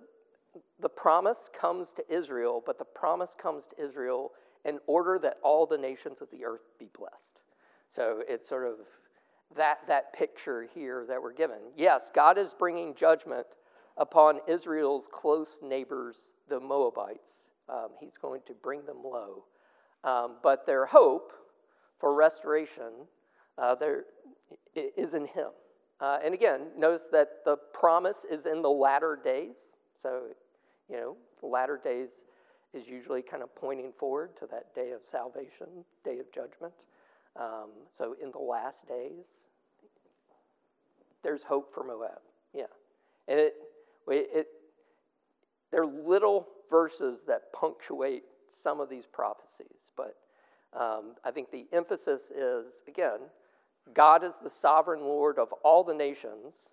the 0.79 0.89
promise 0.89 1.49
comes 1.59 1.93
to 1.93 2.03
Israel, 2.13 2.61
but 2.63 2.77
the 2.77 2.85
promise 2.85 3.35
comes 3.37 3.65
to 3.67 3.83
Israel 3.83 4.31
in 4.65 4.79
order 4.87 5.19
that 5.21 5.37
all 5.43 5.65
the 5.65 5.77
nations 5.77 6.21
of 6.21 6.29
the 6.31 6.45
earth 6.45 6.61
be 6.79 6.89
blessed. 6.97 7.39
So 7.89 8.21
it's 8.27 8.47
sort 8.47 8.65
of 8.65 8.75
that, 9.55 9.79
that 9.87 10.13
picture 10.13 10.67
here 10.73 11.05
that 11.07 11.21
we're 11.21 11.33
given. 11.33 11.57
Yes, 11.75 12.09
God 12.13 12.37
is 12.37 12.53
bringing 12.53 12.95
judgment 12.95 13.45
upon 13.97 14.39
Israel's 14.47 15.07
close 15.11 15.59
neighbors, 15.61 16.17
the 16.49 16.59
Moabites. 16.59 17.49
Um, 17.69 17.89
he's 17.99 18.17
going 18.17 18.41
to 18.47 18.53
bring 18.53 18.85
them 18.85 18.97
low. 19.03 19.43
Um, 20.03 20.35
but 20.41 20.65
their 20.65 20.85
hope 20.85 21.31
for 21.99 22.13
restoration 22.13 23.07
uh, 23.57 23.75
there 23.75 24.05
is 24.75 25.13
in 25.13 25.25
Him. 25.25 25.49
Uh, 25.99 26.17
and 26.23 26.33
again, 26.33 26.67
notice 26.77 27.07
that 27.11 27.45
the 27.45 27.55
promise 27.73 28.25
is 28.29 28.45
in 28.45 28.61
the 28.61 28.69
latter 28.69 29.17
days. 29.23 29.71
So, 30.01 30.23
you 30.89 30.97
know, 30.97 31.15
the 31.39 31.47
latter 31.47 31.79
days 31.81 32.09
is 32.73 32.87
usually 32.87 33.21
kind 33.21 33.43
of 33.43 33.55
pointing 33.55 33.91
forward 33.91 34.35
to 34.39 34.47
that 34.47 34.73
day 34.73 34.91
of 34.91 35.01
salvation, 35.05 35.67
day 36.03 36.19
of 36.19 36.31
judgment. 36.31 36.73
Um, 37.35 37.69
so 37.95 38.15
in 38.21 38.31
the 38.31 38.39
last 38.39 38.87
days, 38.87 39.25
there's 41.23 41.43
hope 41.43 41.73
for 41.73 41.83
Moab. 41.83 42.19
Yeah, 42.53 42.65
and 43.27 43.39
it, 43.39 43.55
it, 44.07 44.47
there 45.71 45.81
are 45.81 45.85
little 45.85 46.47
verses 46.69 47.21
that 47.27 47.53
punctuate 47.53 48.23
some 48.47 48.79
of 48.79 48.89
these 48.89 49.05
prophecies, 49.05 49.91
but 49.95 50.15
um, 50.77 51.15
I 51.23 51.31
think 51.31 51.51
the 51.51 51.65
emphasis 51.71 52.31
is 52.31 52.81
again, 52.87 53.19
God 53.93 54.23
is 54.23 54.35
the 54.43 54.49
sovereign 54.49 55.01
Lord 55.01 55.39
of 55.39 55.51
all 55.63 55.83
the 55.83 55.93
nations, 55.93 56.69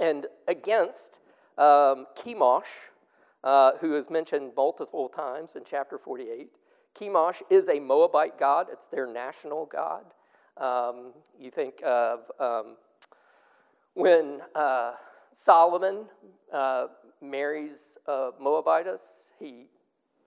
and 0.00 0.26
against 0.48 1.18
um, 1.56 2.06
Chemosh, 2.18 2.64
uh, 3.46 3.78
who 3.80 3.94
is 3.94 4.10
mentioned 4.10 4.50
multiple 4.56 5.08
times 5.08 5.52
in 5.54 5.62
chapter 5.64 5.98
48. 5.98 6.48
Chemosh 6.98 7.42
is 7.48 7.68
a 7.68 7.78
Moabite 7.78 8.38
god, 8.40 8.66
it's 8.72 8.88
their 8.88 9.06
national 9.06 9.66
god. 9.66 10.04
Um, 10.56 11.12
you 11.38 11.52
think 11.52 11.80
of 11.84 12.20
um, 12.40 12.76
when 13.94 14.40
uh, 14.56 14.94
Solomon 15.32 16.06
uh, 16.52 16.86
marries 17.22 17.96
a 18.08 18.30
Moabitess, 18.40 19.30
he 19.38 19.66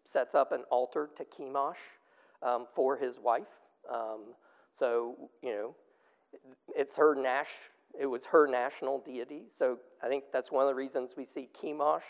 sets 0.05 0.33
up 0.33 0.53
an 0.53 0.63
altar 0.71 1.09
to 1.17 1.25
Chemosh 1.25 1.73
um, 2.41 2.67
for 2.73 2.95
his 2.95 3.19
wife. 3.19 3.47
Um, 3.93 4.33
so, 4.71 5.29
you 5.43 5.49
know, 5.49 5.75
it's 6.73 6.95
her 6.95 7.15
Nash, 7.15 7.49
it 7.99 8.05
was 8.05 8.23
her 8.25 8.47
national 8.47 8.99
deity. 8.99 9.41
So 9.49 9.79
I 10.01 10.07
think 10.07 10.25
that's 10.31 10.53
one 10.53 10.63
of 10.63 10.69
the 10.69 10.75
reasons 10.75 11.15
we 11.17 11.25
see 11.25 11.49
Chemosh 11.61 12.03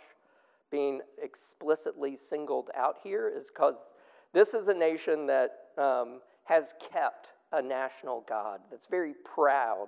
being 0.72 1.02
explicitly 1.22 2.16
singled 2.16 2.70
out 2.76 2.98
here 3.04 3.32
is 3.34 3.50
because 3.50 3.94
this 4.34 4.54
is 4.54 4.68
a 4.68 4.74
nation 4.74 5.26
that 5.28 5.52
um, 5.78 6.22
has 6.44 6.74
kept 6.92 7.30
a 7.52 7.62
national 7.62 8.24
God 8.28 8.62
that's 8.70 8.88
very 8.88 9.14
proud 9.24 9.88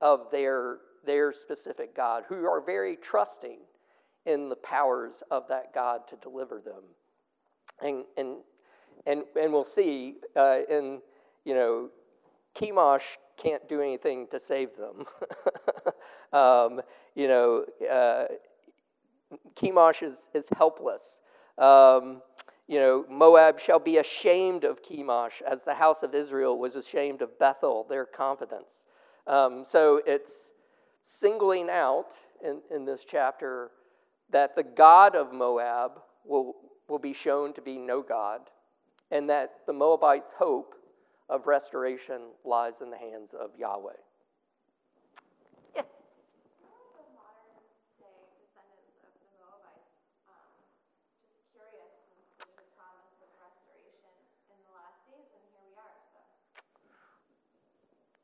of 0.00 0.30
their, 0.30 0.78
their 1.04 1.32
specific 1.32 1.94
God, 1.94 2.24
who 2.28 2.46
are 2.46 2.60
very 2.60 2.96
trusting 2.96 3.58
in 4.26 4.48
the 4.48 4.56
powers 4.56 5.22
of 5.30 5.48
that 5.48 5.72
God 5.74 6.02
to 6.08 6.16
deliver 6.16 6.60
them. 6.60 6.82
And, 7.82 8.04
and, 8.16 8.36
and, 9.06 9.22
and 9.40 9.52
we'll 9.52 9.64
see 9.64 10.16
uh, 10.36 10.58
in, 10.68 11.00
you 11.44 11.54
know, 11.54 11.88
Chemosh 12.54 13.16
can't 13.36 13.66
do 13.68 13.80
anything 13.80 14.26
to 14.30 14.38
save 14.38 14.70
them. 14.76 15.06
um, 16.38 16.82
you 17.14 17.28
know, 17.28 17.64
uh, 17.90 18.24
Chemosh 19.54 20.02
is, 20.02 20.28
is 20.34 20.48
helpless. 20.56 21.20
Um, 21.58 22.22
you 22.66 22.78
know, 22.78 23.04
Moab 23.08 23.58
shall 23.58 23.78
be 23.78 23.98
ashamed 23.98 24.64
of 24.64 24.82
Chemosh 24.82 25.42
as 25.42 25.64
the 25.64 25.74
house 25.74 26.02
of 26.02 26.14
Israel 26.14 26.58
was 26.58 26.76
ashamed 26.76 27.20
of 27.22 27.38
Bethel, 27.38 27.84
their 27.88 28.06
confidence. 28.06 28.84
Um, 29.26 29.64
so 29.64 30.00
it's 30.06 30.50
singling 31.02 31.68
out 31.68 32.12
in, 32.44 32.60
in 32.74 32.84
this 32.84 33.04
chapter 33.04 33.70
that 34.30 34.54
the 34.54 34.62
God 34.62 35.16
of 35.16 35.32
Moab 35.32 36.00
will, 36.24 36.54
will 36.88 36.98
be 36.98 37.12
shown 37.12 37.52
to 37.54 37.60
be 37.60 37.76
no 37.76 38.02
God, 38.02 38.42
and 39.10 39.28
that 39.28 39.50
the 39.66 39.72
Moabites' 39.72 40.32
hope 40.38 40.74
of 41.28 41.46
restoration 41.46 42.20
lies 42.44 42.80
in 42.80 42.90
the 42.90 42.96
hands 42.96 43.32
of 43.38 43.50
Yahweh. 43.58 43.92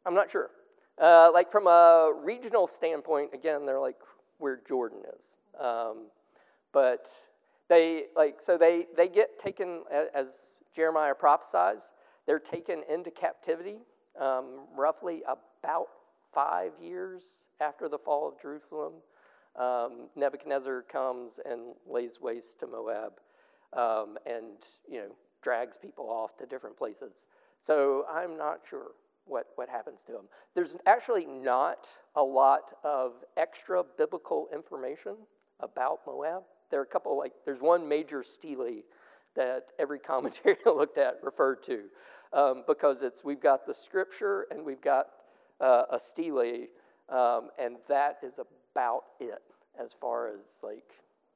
I'm 0.07 0.15
not 0.15 0.31
sure. 0.31 0.51
Uh, 1.01 1.31
like 1.35 1.51
from 1.51 1.67
a 1.67 2.13
regional 2.25 2.67
standpoint, 2.67 3.31
again, 3.35 3.67
they're 3.67 3.81
like 3.81 3.99
where 4.39 4.61
Jordan 4.67 5.01
is. 5.19 5.61
Um, 5.61 6.07
but 6.73 7.07
they 7.69 8.05
like 8.17 8.37
so 8.41 8.57
they 8.57 8.87
they 8.97 9.09
get 9.09 9.39
taken 9.39 9.83
as 10.15 10.57
Jeremiah 10.75 11.15
prophesies. 11.15 11.93
They're 12.27 12.39
taken 12.39 12.83
into 12.89 13.11
captivity 13.11 13.79
um, 14.21 14.67
roughly 14.77 15.23
about 15.27 15.89
five 16.33 16.73
years 16.81 17.23
after 17.61 17.89
the 17.89 17.99
fall 17.99 18.29
of 18.29 18.41
Jerusalem. 18.41 18.95
Um, 19.57 20.09
Nebuchadnezzar 20.17 20.83
comes 20.83 21.41
and 21.45 21.75
lays 21.89 22.21
waste 22.21 22.61
to 22.61 22.67
Moab, 22.67 23.13
um, 23.73 24.19
and 24.27 24.59
you 24.89 24.99
know 25.01 25.17
drags 25.43 25.77
people 25.77 26.09
off 26.09 26.37
to 26.39 26.47
different 26.47 26.77
places. 26.77 27.25
So 27.63 28.05
I'm 28.13 28.37
not 28.37 28.61
sure 28.69 28.93
what, 29.27 29.47
what 29.57 29.69
happens 29.69 30.03
to 30.03 30.13
them. 30.13 30.25
There's 30.55 30.77
actually 30.87 31.27
not 31.27 31.87
a 32.15 32.23
lot 32.23 32.77
of 32.85 33.13
extra 33.37 33.83
biblical 33.99 34.49
information 34.53 35.17
about 35.61 36.01
Moab. 36.07 36.43
There 36.71 36.81
are 36.81 36.85
a 36.85 36.87
couple, 36.87 37.17
like, 37.19 37.33
there's 37.45 37.61
one 37.61 37.89
major 37.89 38.23
stele 38.23 38.83
that 39.35 39.67
every 39.79 39.99
commentary 40.13 40.57
I 40.67 40.71
looked 40.71 40.99
at 40.99 41.19
referred 41.23 41.63
to 41.65 41.85
um, 42.33 42.65
because 42.67 43.03
it's 43.03 43.25
we've 43.25 43.41
got 43.41 43.67
the 43.67 43.75
scripture 43.75 44.47
and 44.51 44.65
we've 44.65 44.81
got 44.81 45.07
uh, 45.61 45.85
a 45.91 45.99
stele, 46.01 46.67
um, 47.09 47.51
and 47.59 47.77
that 47.89 48.19
is 48.23 48.39
about 48.39 49.05
it 49.21 49.43
as 49.83 49.93
far 50.01 50.29
as 50.29 50.57
like 50.63 50.93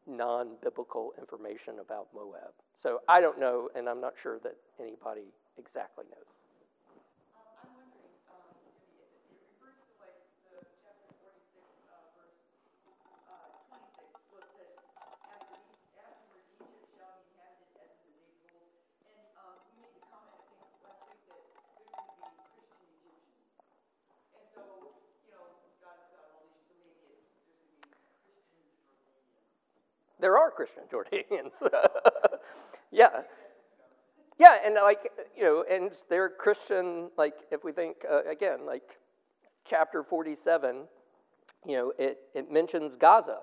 non 0.07 0.57
biblical 0.62 1.12
information 1.18 1.74
about 1.81 2.09
Moab. 2.14 2.53
So 2.76 3.00
I 3.09 3.20
don't 3.20 3.38
know, 3.38 3.68
and 3.74 3.88
I'm 3.88 4.00
not 4.00 4.14
sure 4.20 4.38
that 4.42 4.57
anybody 4.79 5.33
exactly 5.59 6.05
knows. 6.11 6.39
There 30.20 30.37
are 30.38 30.50
Christian 30.50 30.85
Jordanians. 30.90 31.54
yeah. 32.90 33.22
Yeah, 34.38 34.56
and 34.64 34.74
like, 34.76 35.11
you 35.37 35.44
know, 35.44 35.64
and 35.70 35.92
they're 36.09 36.28
Christian, 36.28 37.11
like, 37.18 37.35
if 37.50 37.62
we 37.62 37.72
think, 37.72 37.96
uh, 38.11 38.22
again, 38.24 38.64
like 38.64 38.98
chapter 39.64 40.02
47, 40.02 40.85
you 41.66 41.76
know, 41.76 41.92
it, 41.98 42.18
it 42.35 42.50
mentions 42.50 42.96
Gaza. 42.96 43.40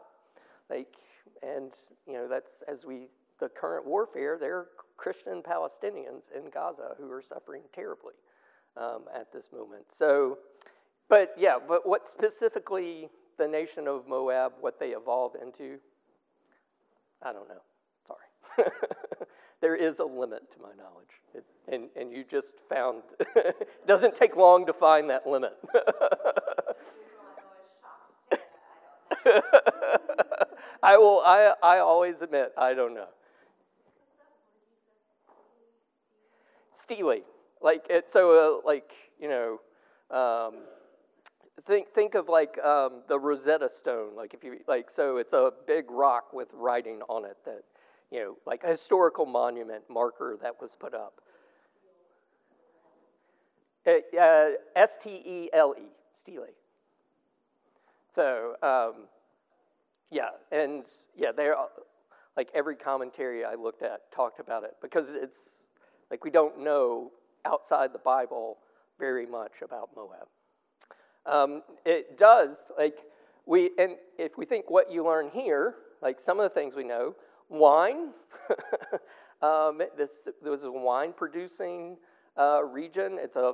Like, 0.70 0.96
and, 1.44 1.72
you 2.08 2.14
know, 2.14 2.28
that's 2.28 2.64
as 2.68 2.84
we, 2.86 3.08
the 3.40 3.50
current 3.50 3.86
warfare, 3.86 4.38
there 4.40 4.58
are 4.58 4.68
Christian 4.98 5.44
Palestinians 5.44 6.32
in 6.36 6.50
Gaza 6.50 6.96
who 6.98 7.12
are 7.12 7.22
suffering 7.22 7.62
terribly 7.74 8.14
um, 8.76 9.04
at 9.16 9.32
this 9.32 9.50
moment. 9.54 9.86
So, 9.90 10.40
but 11.10 11.34
yeah, 11.38 11.58
but 11.66 11.88
what 11.88 12.08
specifically 12.08 13.10
the 13.38 13.48
nation 13.48 13.88
of 13.88 14.08
Moab, 14.08 14.54
what 14.62 14.80
they 14.80 14.90
evolved 14.90 15.36
into, 15.42 15.78
I 17.22 17.34
don't 17.34 17.48
know. 17.50 17.62
Sorry. 18.08 18.70
there 19.62 19.76
is 19.76 20.00
a 20.00 20.06
limit 20.06 20.52
to 20.54 20.62
my 20.62 20.70
knowledge. 20.78 21.22
It, 21.34 21.46
and, 21.68 21.90
and 21.96 22.12
you 22.12 22.24
just 22.30 22.54
found, 22.70 23.04
it 23.36 23.88
doesn't 23.88 24.16
take 24.16 24.36
long 24.36 24.66
to 24.66 24.74
find 24.74 25.10
that 25.10 25.28
limit. 25.28 25.58
I 30.84 30.96
will, 30.98 31.22
I, 31.26 31.54
I 31.62 31.80
always 31.80 32.22
admit, 32.22 32.54
I 32.58 32.74
don't 32.74 32.94
know. 32.94 33.08
Stele. 36.72 37.22
Like, 37.62 37.88
it's 37.90 38.14
so, 38.14 38.62
uh, 38.64 38.68
like, 38.68 38.92
you 39.20 39.28
know, 39.28 39.60
um, 40.12 40.60
think 41.68 41.90
think 41.94 42.16
of 42.16 42.30
like 42.30 42.58
um, 42.64 43.02
the 43.08 43.20
Rosetta 43.20 43.70
Stone. 43.70 44.16
Like 44.16 44.34
if 44.34 44.44
you 44.44 44.60
like, 44.68 44.90
so 44.90 45.18
it's 45.18 45.34
a 45.34 45.52
big 45.68 45.92
rock 45.92 46.34
with 46.34 46.48
writing 46.54 47.02
on 47.10 47.26
it 47.26 47.38
that 47.46 47.64
you 48.12 48.20
know, 48.20 48.38
like 48.46 48.64
a 48.64 48.70
historical 48.70 49.26
monument 49.26 49.84
marker 49.90 50.38
that 50.42 50.56
was 50.62 50.76
put 50.80 50.94
up. 50.94 51.22
Uh, 53.86 54.50
S 54.76 54.98
T 55.02 55.22
E 55.26 55.50
L 55.54 55.76
E, 55.78 55.88
Stele. 56.14 56.48
So 58.14 58.56
um, 58.64 59.06
yeah, 60.10 60.30
and 60.52 60.86
yeah, 61.16 61.32
they're 61.36 61.56
like 62.36 62.50
every 62.54 62.76
commentary 62.76 63.46
I 63.46 63.56
looked 63.56 63.84
at 63.84 64.12
talked 64.12 64.40
about 64.40 64.64
it 64.64 64.76
because 64.82 65.12
it's 65.12 65.62
like 66.10 66.24
we 66.24 66.32
don't 66.32 66.60
know 66.60 67.12
outside 67.46 67.94
the 67.94 68.00
Bible 68.00 68.58
very 69.00 69.26
much 69.26 69.54
about 69.62 69.90
Moab. 69.96 70.28
Um, 71.28 71.62
it 71.86 72.18
does, 72.18 72.72
like, 72.78 72.98
we, 73.46 73.72
and 73.78 73.96
if 74.18 74.38
we 74.38 74.46
think 74.46 74.70
what 74.70 74.92
you 74.92 75.06
learn 75.06 75.30
here, 75.34 75.76
like 76.02 76.20
some 76.20 76.40
of 76.40 76.44
the 76.44 76.54
things 76.54 76.76
we 76.76 76.84
know, 76.84 77.16
wine, 77.50 78.10
um, 79.42 79.82
this, 79.98 80.24
this 80.26 80.36
was 80.44 80.64
a 80.64 80.72
wine 80.72 81.14
producing 81.16 81.98
uh, 82.38 82.64
region. 82.64 83.18
It's 83.20 83.36
a, 83.36 83.54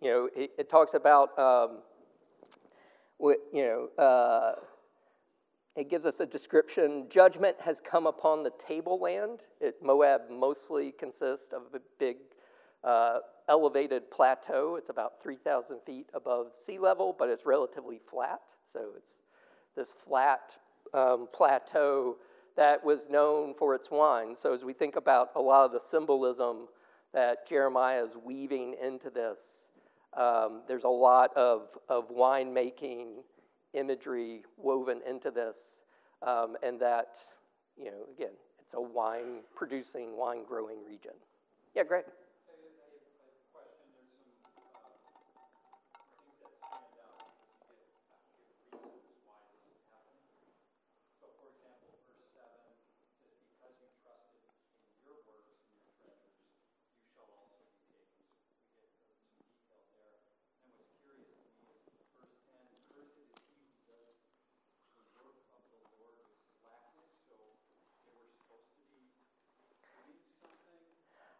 you 0.00 0.10
know, 0.10 0.28
it, 0.34 0.50
it 0.58 0.68
talks 0.68 0.94
about, 0.94 1.38
um, 1.38 1.78
what, 3.18 3.38
you 3.52 3.64
know, 3.64 4.02
uh, 4.02 4.54
it 5.76 5.88
gives 5.88 6.06
us 6.06 6.18
a 6.20 6.26
description. 6.26 7.06
Judgment 7.08 7.56
has 7.60 7.80
come 7.80 8.06
upon 8.06 8.42
the 8.42 8.50
tableland. 8.66 9.40
It, 9.60 9.76
Moab 9.82 10.22
mostly 10.30 10.92
consists 10.92 11.52
of 11.52 11.62
a 11.74 11.80
big 12.00 12.16
uh, 12.84 13.18
elevated 13.48 14.10
plateau. 14.10 14.76
It's 14.76 14.90
about 14.90 15.22
3,000 15.22 15.80
feet 15.84 16.08
above 16.14 16.52
sea 16.64 16.78
level, 16.78 17.14
but 17.18 17.28
it's 17.28 17.46
relatively 17.46 18.00
flat. 18.10 18.40
So 18.72 18.90
it's 18.96 19.12
this 19.76 19.94
flat 20.06 20.52
um, 20.94 21.28
plateau 21.32 22.16
that 22.56 22.84
was 22.84 23.08
known 23.08 23.54
for 23.54 23.74
its 23.74 23.90
wine. 23.90 24.34
So 24.36 24.52
as 24.52 24.64
we 24.64 24.72
think 24.72 24.96
about 24.96 25.30
a 25.36 25.40
lot 25.40 25.64
of 25.64 25.72
the 25.72 25.80
symbolism 25.80 26.68
that 27.14 27.48
Jeremiah 27.48 28.04
is 28.04 28.16
weaving 28.22 28.74
into 28.84 29.10
this, 29.10 29.38
um, 30.16 30.62
there's 30.66 30.84
a 30.84 30.88
lot 30.88 31.30
of, 31.36 31.68
of 31.88 32.10
winemaking 32.10 33.22
imagery 33.74 34.42
woven 34.56 35.00
into 35.08 35.30
this, 35.30 35.76
um, 36.26 36.56
and 36.62 36.80
that, 36.80 37.14
you 37.76 37.86
know, 37.86 38.06
again, 38.16 38.32
it's 38.60 38.74
a 38.74 38.80
wine 38.80 39.42
producing, 39.54 40.16
wine 40.16 40.44
growing 40.46 40.84
region. 40.84 41.12
Yeah, 41.74 41.84
great. 41.84 42.04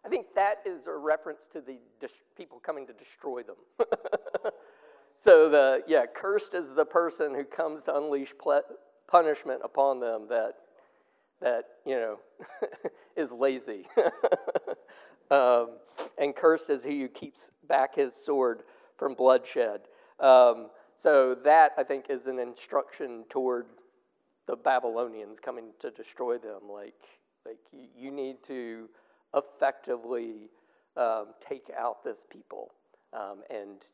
I 0.08 0.10
think 0.10 0.34
that 0.36 0.62
is 0.64 0.86
a 0.86 0.96
reference 0.96 1.40
to 1.52 1.60
the 1.60 1.76
dis- 2.00 2.22
people 2.34 2.58
coming 2.60 2.86
to 2.86 2.94
destroy 2.94 3.42
them. 3.42 3.56
so 5.18 5.50
the 5.50 5.82
yeah, 5.86 6.06
cursed 6.06 6.54
is 6.54 6.72
the 6.72 6.86
person 6.86 7.34
who 7.34 7.44
comes 7.44 7.82
to 7.82 7.94
unleash 7.94 8.32
ple- 8.40 8.62
punishment 9.06 9.60
upon 9.62 10.00
them 10.00 10.26
that 10.30 10.54
that 11.42 11.64
you 11.84 11.96
know 11.96 12.18
is 13.18 13.32
lazy. 13.32 13.86
um, 15.30 15.72
and 16.16 16.34
cursed 16.34 16.70
is 16.70 16.82
he 16.82 17.02
who 17.02 17.08
keeps 17.08 17.50
back 17.68 17.94
his 17.94 18.14
sword 18.14 18.62
from 18.96 19.12
bloodshed. 19.12 19.82
Um, 20.20 20.70
so 20.96 21.34
that 21.44 21.72
I 21.76 21.82
think 21.82 22.06
is 22.08 22.26
an 22.28 22.38
instruction 22.38 23.24
toward 23.28 23.66
the 24.46 24.56
Babylonians 24.56 25.38
coming 25.38 25.66
to 25.80 25.90
destroy 25.90 26.38
them. 26.38 26.62
Like 26.66 26.94
like 27.44 27.58
you, 27.74 27.88
you 27.94 28.10
need 28.10 28.42
to 28.44 28.88
effectively 29.34 30.50
um, 30.96 31.28
take 31.46 31.70
out 31.78 32.02
this 32.04 32.26
people 32.30 32.72
um, 33.12 33.42
and 33.50 33.84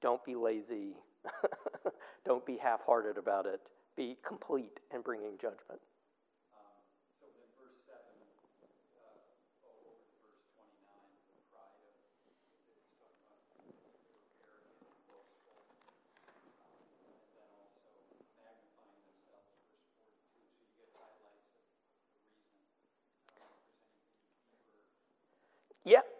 don't 0.00 0.24
be 0.24 0.34
lazy, 0.34 0.94
don't 2.24 2.44
be 2.46 2.56
half 2.56 2.80
hearted 2.86 3.18
about 3.18 3.46
it, 3.46 3.60
be 3.96 4.16
complete 4.26 4.80
in 4.94 5.02
bringing 5.02 5.32
judgment. 5.40 5.80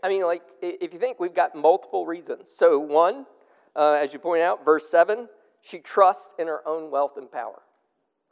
I 0.07 0.09
mean, 0.09 0.23
like, 0.23 0.43
if 0.63 0.93
you 0.93 1.01
think 1.01 1.19
we've 1.19 1.35
got 1.35 1.57
multiple 1.57 2.07
reasons. 2.07 2.49
So, 2.49 2.79
one, 2.79 3.27
uh, 3.75 3.99
as 4.01 4.13
you 4.13 4.21
point 4.21 4.41
out, 4.41 4.65
verse 4.65 4.89
7, 4.89 5.29
she 5.63 5.81
trusts 5.81 6.33
in 6.39 6.47
her 6.47 6.61
own 6.65 6.93
wealth 6.93 7.17
and 7.17 7.29
power. 7.29 7.61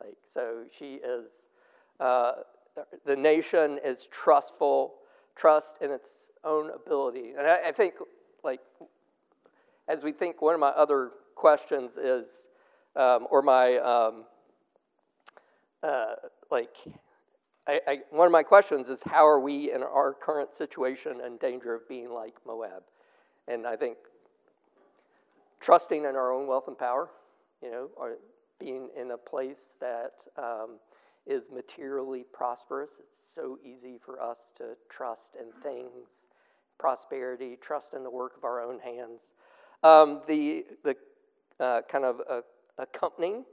Like, 0.01 0.15
so 0.33 0.67
she 0.71 1.01
is, 1.05 1.47
uh, 1.99 2.35
the 3.05 3.17
nation 3.17 3.81
is 3.85 4.07
trustful, 4.13 4.95
trust 5.35 5.79
in 5.81 5.91
its 5.91 6.29
own 6.45 6.71
ability. 6.71 7.33
And 7.37 7.45
I, 7.45 7.71
I 7.71 7.73
think, 7.73 7.95
like, 8.45 8.61
as 9.89 10.05
we 10.05 10.13
think, 10.13 10.41
one 10.41 10.55
of 10.55 10.61
my 10.61 10.69
other 10.69 11.11
questions 11.35 11.97
is, 11.97 12.47
um, 12.95 13.27
or 13.33 13.43
my, 13.43 13.79
um, 13.79 14.27
uh, 15.83 16.15
like, 16.53 16.77
I, 17.67 17.81
I, 17.87 17.99
one 18.11 18.27
of 18.27 18.33
my 18.33 18.43
questions 18.43 18.89
is 18.89 19.03
how 19.07 19.27
are 19.27 19.41
we 19.41 19.73
in 19.73 19.83
our 19.83 20.13
current 20.13 20.53
situation 20.53 21.21
in 21.25 21.39
danger 21.39 21.75
of 21.75 21.89
being 21.89 22.13
like 22.13 22.35
Moab? 22.47 22.83
And 23.49 23.67
I 23.67 23.77
think 23.77 23.97
trusting 25.61 26.01
in 26.05 26.15
our 26.15 26.33
own 26.33 26.47
wealth 26.47 26.69
and 26.69 26.79
power, 26.79 27.09
you 27.63 27.71
know, 27.71 27.89
or 27.97 28.17
being 28.61 28.91
in 29.01 29.13
a 29.13 29.17
place 29.17 29.73
that 29.81 30.13
um, 30.37 30.79
is 31.27 31.51
materially 31.51 32.25
prosperous. 32.33 32.91
It's 33.01 33.17
so 33.35 33.59
easy 33.65 33.99
for 33.99 34.21
us 34.21 34.51
to 34.59 34.77
trust 34.91 35.37
in 35.41 35.51
things, 35.63 36.27
prosperity, 36.79 37.57
trust 37.61 37.95
in 37.95 38.03
the 38.03 38.11
work 38.11 38.37
of 38.37 38.45
our 38.45 38.61
own 38.61 38.79
hands. 38.79 39.35
Um, 39.83 40.21
the 40.27 40.67
the 40.83 40.97
uh, 41.61 41.81
kind 41.91 42.05
of 42.05 42.21
uh, 42.29 42.41
accompanying, 42.79 43.45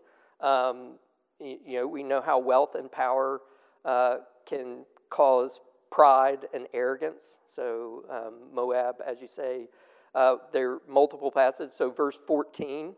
um, 0.41 0.95
you, 1.39 1.57
you 1.65 1.79
know, 1.79 1.87
we 1.87 2.03
know 2.03 2.19
how 2.19 2.39
wealth 2.39 2.75
and 2.75 2.91
power 2.91 3.41
uh, 3.85 4.17
can 4.45 4.85
cause 5.09 5.59
pride 5.91 6.47
and 6.53 6.67
arrogance. 6.73 7.37
So, 7.53 8.05
um, 8.09 8.53
Moab, 8.53 8.95
as 9.05 9.21
you 9.21 9.27
say, 9.27 9.67
uh, 10.15 10.37
there 10.51 10.73
are 10.73 10.81
multiple 10.87 11.31
passages. 11.31 11.75
So, 11.75 11.91
verse 11.91 12.17
14, 12.27 12.93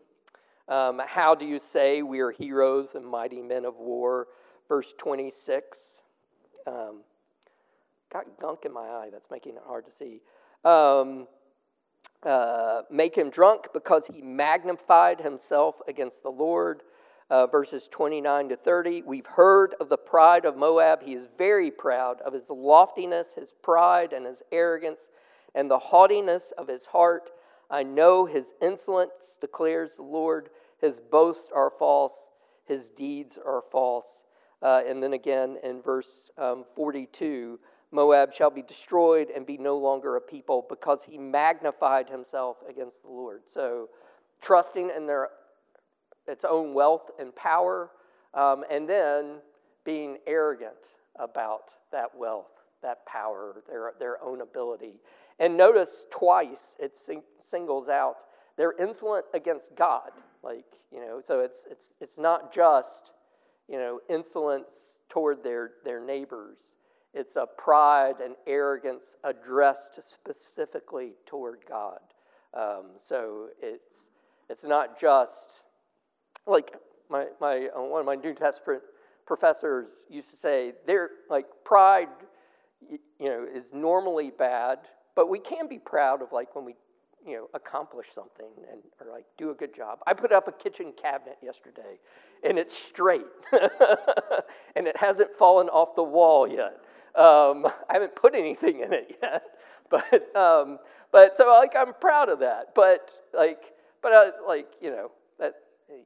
um, 0.68 1.00
how 1.04 1.34
do 1.34 1.44
you 1.44 1.58
say 1.58 2.02
we 2.02 2.20
are 2.20 2.30
heroes 2.30 2.94
and 2.94 3.04
mighty 3.04 3.42
men 3.42 3.64
of 3.64 3.76
war? 3.76 4.28
Verse 4.68 4.94
26, 4.96 6.02
um, 6.66 7.00
got 8.12 8.24
gunk 8.40 8.60
in 8.64 8.72
my 8.72 8.80
eye, 8.80 9.08
that's 9.12 9.30
making 9.30 9.56
it 9.56 9.62
hard 9.66 9.84
to 9.84 9.92
see. 9.92 10.20
Um, 10.64 11.26
uh, 12.22 12.82
make 12.90 13.14
him 13.14 13.28
drunk 13.28 13.66
because 13.74 14.06
he 14.06 14.22
magnified 14.22 15.20
himself 15.20 15.76
against 15.86 16.22
the 16.22 16.30
Lord 16.30 16.82
uh, 17.30 17.46
verses 17.46 17.88
29 17.90 18.50
to 18.50 18.56
30. 18.56 19.02
We've 19.02 19.26
heard 19.26 19.74
of 19.80 19.88
the 19.88 19.96
pride 19.96 20.44
of 20.44 20.56
Moab. 20.56 21.02
He 21.02 21.14
is 21.14 21.28
very 21.38 21.70
proud 21.70 22.20
of 22.20 22.32
his 22.32 22.50
loftiness, 22.50 23.34
his 23.34 23.52
pride, 23.62 24.12
and 24.12 24.26
his 24.26 24.42
arrogance, 24.52 25.10
and 25.54 25.70
the 25.70 25.78
haughtiness 25.78 26.52
of 26.58 26.68
his 26.68 26.86
heart. 26.86 27.30
I 27.70 27.82
know 27.82 28.26
his 28.26 28.52
insolence, 28.60 29.38
declares 29.40 29.96
the 29.96 30.02
Lord. 30.02 30.50
His 30.80 31.00
boasts 31.00 31.48
are 31.54 31.70
false, 31.70 32.30
his 32.66 32.90
deeds 32.90 33.38
are 33.44 33.62
false. 33.70 34.24
Uh, 34.62 34.82
and 34.86 35.02
then 35.02 35.12
again 35.12 35.58
in 35.62 35.82
verse 35.82 36.30
um, 36.38 36.64
42 36.74 37.58
Moab 37.94 38.32
shall 38.32 38.50
be 38.50 38.62
destroyed 38.62 39.28
and 39.30 39.46
be 39.46 39.56
no 39.56 39.78
longer 39.78 40.16
a 40.16 40.20
people 40.20 40.66
because 40.68 41.04
he 41.04 41.16
magnified 41.16 42.08
himself 42.10 42.56
against 42.68 43.02
the 43.02 43.08
Lord. 43.08 43.42
So, 43.46 43.88
trusting 44.40 44.90
in 44.90 45.06
their 45.06 45.28
its 46.26 46.44
own 46.44 46.74
wealth 46.74 47.10
and 47.18 47.34
power, 47.34 47.90
um, 48.34 48.64
and 48.70 48.88
then 48.88 49.36
being 49.84 50.18
arrogant 50.26 50.92
about 51.16 51.70
that 51.92 52.16
wealth, 52.16 52.50
that 52.82 53.04
power, 53.06 53.62
their, 53.68 53.92
their 53.98 54.22
own 54.22 54.40
ability. 54.40 54.94
And 55.38 55.56
notice 55.56 56.06
twice 56.10 56.76
it 56.78 56.96
sing, 56.96 57.22
singles 57.38 57.88
out 57.88 58.24
they're 58.56 58.74
insolent 58.78 59.26
against 59.34 59.74
God. 59.74 60.10
Like, 60.42 60.64
you 60.92 61.00
know, 61.00 61.20
so 61.24 61.40
it's, 61.40 61.64
it's, 61.70 61.94
it's 62.00 62.18
not 62.18 62.52
just, 62.52 63.10
you 63.68 63.78
know, 63.78 64.00
insolence 64.08 64.98
toward 65.08 65.42
their, 65.42 65.72
their 65.84 66.04
neighbors. 66.04 66.74
It's 67.12 67.36
a 67.36 67.46
pride 67.46 68.16
and 68.22 68.34
arrogance 68.46 69.16
addressed 69.24 70.00
specifically 70.02 71.12
toward 71.26 71.60
God. 71.68 72.00
Um, 72.52 72.90
so 73.00 73.48
it's, 73.60 74.08
it's 74.48 74.64
not 74.64 74.98
just 74.98 75.54
like 76.46 76.74
my, 77.10 77.26
my 77.40 77.68
uh, 77.76 77.82
one 77.82 78.00
of 78.00 78.06
my 78.06 78.14
New 78.14 78.34
Testament 78.34 78.82
professors 79.26 80.04
used 80.08 80.30
to 80.30 80.36
say, 80.36 80.72
they're 80.86 81.10
like 81.30 81.46
pride, 81.64 82.08
you 82.90 82.98
know, 83.28 83.46
is 83.52 83.72
normally 83.72 84.30
bad, 84.30 84.78
but 85.14 85.28
we 85.28 85.38
can 85.38 85.68
be 85.68 85.78
proud 85.78 86.22
of 86.22 86.32
like 86.32 86.54
when 86.54 86.64
we, 86.64 86.74
you 87.26 87.36
know, 87.36 87.48
accomplish 87.54 88.08
something 88.14 88.50
and 88.70 88.82
or 89.00 89.10
like 89.10 89.24
do 89.38 89.50
a 89.50 89.54
good 89.54 89.74
job. 89.74 90.00
I 90.06 90.12
put 90.12 90.32
up 90.32 90.48
a 90.48 90.52
kitchen 90.52 90.92
cabinet 91.00 91.38
yesterday, 91.42 91.98
and 92.42 92.58
it's 92.58 92.76
straight, 92.76 93.22
and 94.76 94.86
it 94.86 94.96
hasn't 94.96 95.34
fallen 95.36 95.68
off 95.68 95.94
the 95.96 96.02
wall 96.02 96.46
yet. 96.46 96.80
Um, 97.14 97.66
I 97.88 97.92
haven't 97.92 98.14
put 98.14 98.34
anything 98.34 98.80
in 98.80 98.92
it 98.92 99.18
yet, 99.22 99.42
but 99.90 100.36
um, 100.36 100.78
but 101.12 101.36
so 101.36 101.48
like 101.48 101.74
I'm 101.76 101.94
proud 101.94 102.28
of 102.28 102.40
that. 102.40 102.74
But 102.74 103.10
like, 103.32 103.72
but 104.02 104.12
I 104.12 104.24
was 104.24 104.34
like, 104.46 104.68
you 104.82 104.90
know, 104.90 105.10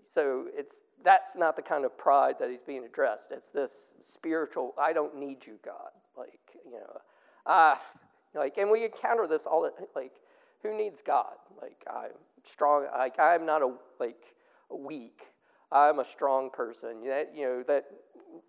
so 0.02 0.46
it's 0.54 0.80
that's 1.04 1.36
not 1.36 1.56
the 1.56 1.62
kind 1.62 1.84
of 1.84 1.96
pride 1.96 2.36
that 2.40 2.50
he's 2.50 2.62
being 2.62 2.84
addressed. 2.84 3.30
It's 3.30 3.50
this 3.50 3.94
spiritual, 4.00 4.74
I 4.78 4.92
don't 4.92 5.16
need 5.16 5.46
you, 5.46 5.58
God. 5.64 5.90
Like, 6.16 6.40
you 6.64 6.72
know, 6.72 7.00
ah, 7.46 7.80
like, 8.34 8.58
and 8.58 8.70
we 8.70 8.84
encounter 8.84 9.26
this 9.26 9.46
all 9.46 9.62
the, 9.62 9.72
like, 9.94 10.12
who 10.62 10.76
needs 10.76 11.02
God? 11.02 11.36
Like, 11.60 11.84
I'm 11.88 12.10
strong, 12.44 12.86
like, 12.96 13.18
I'm 13.18 13.46
not 13.46 13.62
a, 13.62 13.72
like, 14.00 14.34
weak. 14.76 15.22
I'm 15.70 16.00
a 16.00 16.04
strong 16.04 16.50
person. 16.50 17.06
That, 17.06 17.32
you 17.34 17.44
know, 17.44 17.62
that 17.68 17.84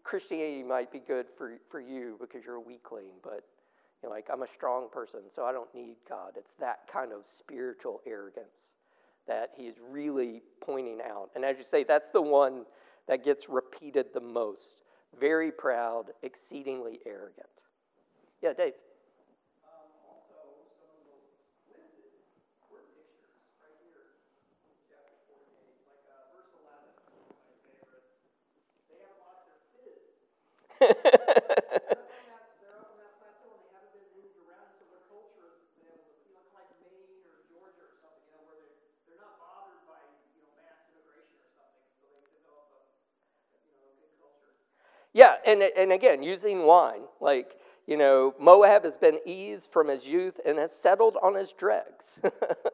Christianity 0.03 0.63
might 0.63 0.91
be 0.91 0.99
good 0.99 1.27
for, 1.37 1.59
for 1.69 1.79
you 1.79 2.17
because 2.19 2.43
you're 2.43 2.55
a 2.55 2.61
weakling, 2.61 3.11
but, 3.23 3.43
you 4.01 4.09
know, 4.09 4.15
like, 4.15 4.27
I'm 4.31 4.41
a 4.41 4.47
strong 4.47 4.87
person, 4.91 5.21
so 5.33 5.43
I 5.43 5.51
don't 5.51 5.73
need 5.75 5.97
God. 6.07 6.31
It's 6.35 6.53
that 6.59 6.79
kind 6.91 7.11
of 7.13 7.25
spiritual 7.25 8.01
arrogance 8.07 8.71
that 9.29 9.51
he 9.57 9.65
is 9.65 9.77
really 9.91 10.43
pointing 10.61 10.99
out. 11.09 11.31
And 11.35 11.45
as 11.45 11.57
you 11.57 11.63
say, 11.65 11.85
that's 11.85 12.09
the 12.09 12.21
one 12.23 12.65
that 13.07 13.25
gets 13.25 13.49
repeated 13.49 14.07
the 14.13 14.21
most. 14.21 14.83
Very 15.19 15.51
proud, 15.53 16.07
exceedingly 16.23 16.99
arrogant. 17.07 17.47
Yeah, 18.41 18.53
Dave. 18.53 18.73
Yeah, 45.13 45.35
and, 45.45 45.61
and 45.61 45.91
again, 45.91 46.21
using 46.21 46.63
wine, 46.63 47.01
like, 47.19 47.55
you 47.87 47.97
know, 47.97 48.35
Moab 48.39 48.83
has 48.83 48.97
been 48.97 49.19
eased 49.25 49.71
from 49.71 49.87
his 49.87 50.07
youth 50.07 50.39
and 50.45 50.59
has 50.59 50.71
settled 50.71 51.17
on 51.23 51.33
his 51.33 51.51
dregs. 51.53 52.19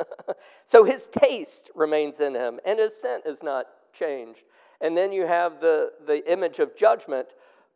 so 0.65 0.83
his 0.83 1.07
taste 1.07 1.69
remains 1.73 2.19
in 2.19 2.35
him, 2.35 2.59
and 2.65 2.79
his 2.79 2.95
scent 2.95 3.25
is 3.25 3.41
not 3.41 3.67
changed. 3.93 4.41
And 4.81 4.97
then 4.97 5.13
you 5.13 5.25
have 5.25 5.61
the, 5.61 5.93
the 6.05 6.29
image 6.29 6.59
of 6.59 6.75
judgment. 6.75 7.27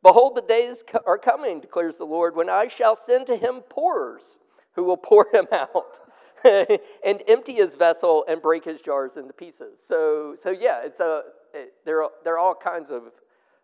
Behold, 0.03 0.35
the 0.35 0.41
days 0.41 0.83
are 1.05 1.17
coming, 1.17 1.61
declares 1.61 1.97
the 1.97 2.03
Lord, 2.05 2.35
when 2.35 2.49
I 2.49 2.67
shall 2.67 2.95
send 2.95 3.27
to 3.27 3.37
him 3.37 3.61
pourers 3.69 4.37
who 4.73 4.83
will 4.83 4.97
pour 4.97 5.27
him 5.31 5.47
out. 5.51 5.99
and 6.45 7.21
empty 7.27 7.55
his 7.55 7.75
vessel 7.75 8.23
and 8.29 8.41
break 8.41 8.63
his 8.63 8.81
jars 8.81 9.17
into 9.17 9.33
pieces. 9.33 9.77
So, 9.85 10.35
so 10.37 10.51
yeah, 10.51 10.81
it's 10.83 11.01
a 11.01 11.23
it, 11.53 11.73
there. 11.83 12.03
Are, 12.03 12.11
there 12.23 12.35
are 12.35 12.39
all 12.39 12.55
kinds 12.55 12.89
of 12.89 13.11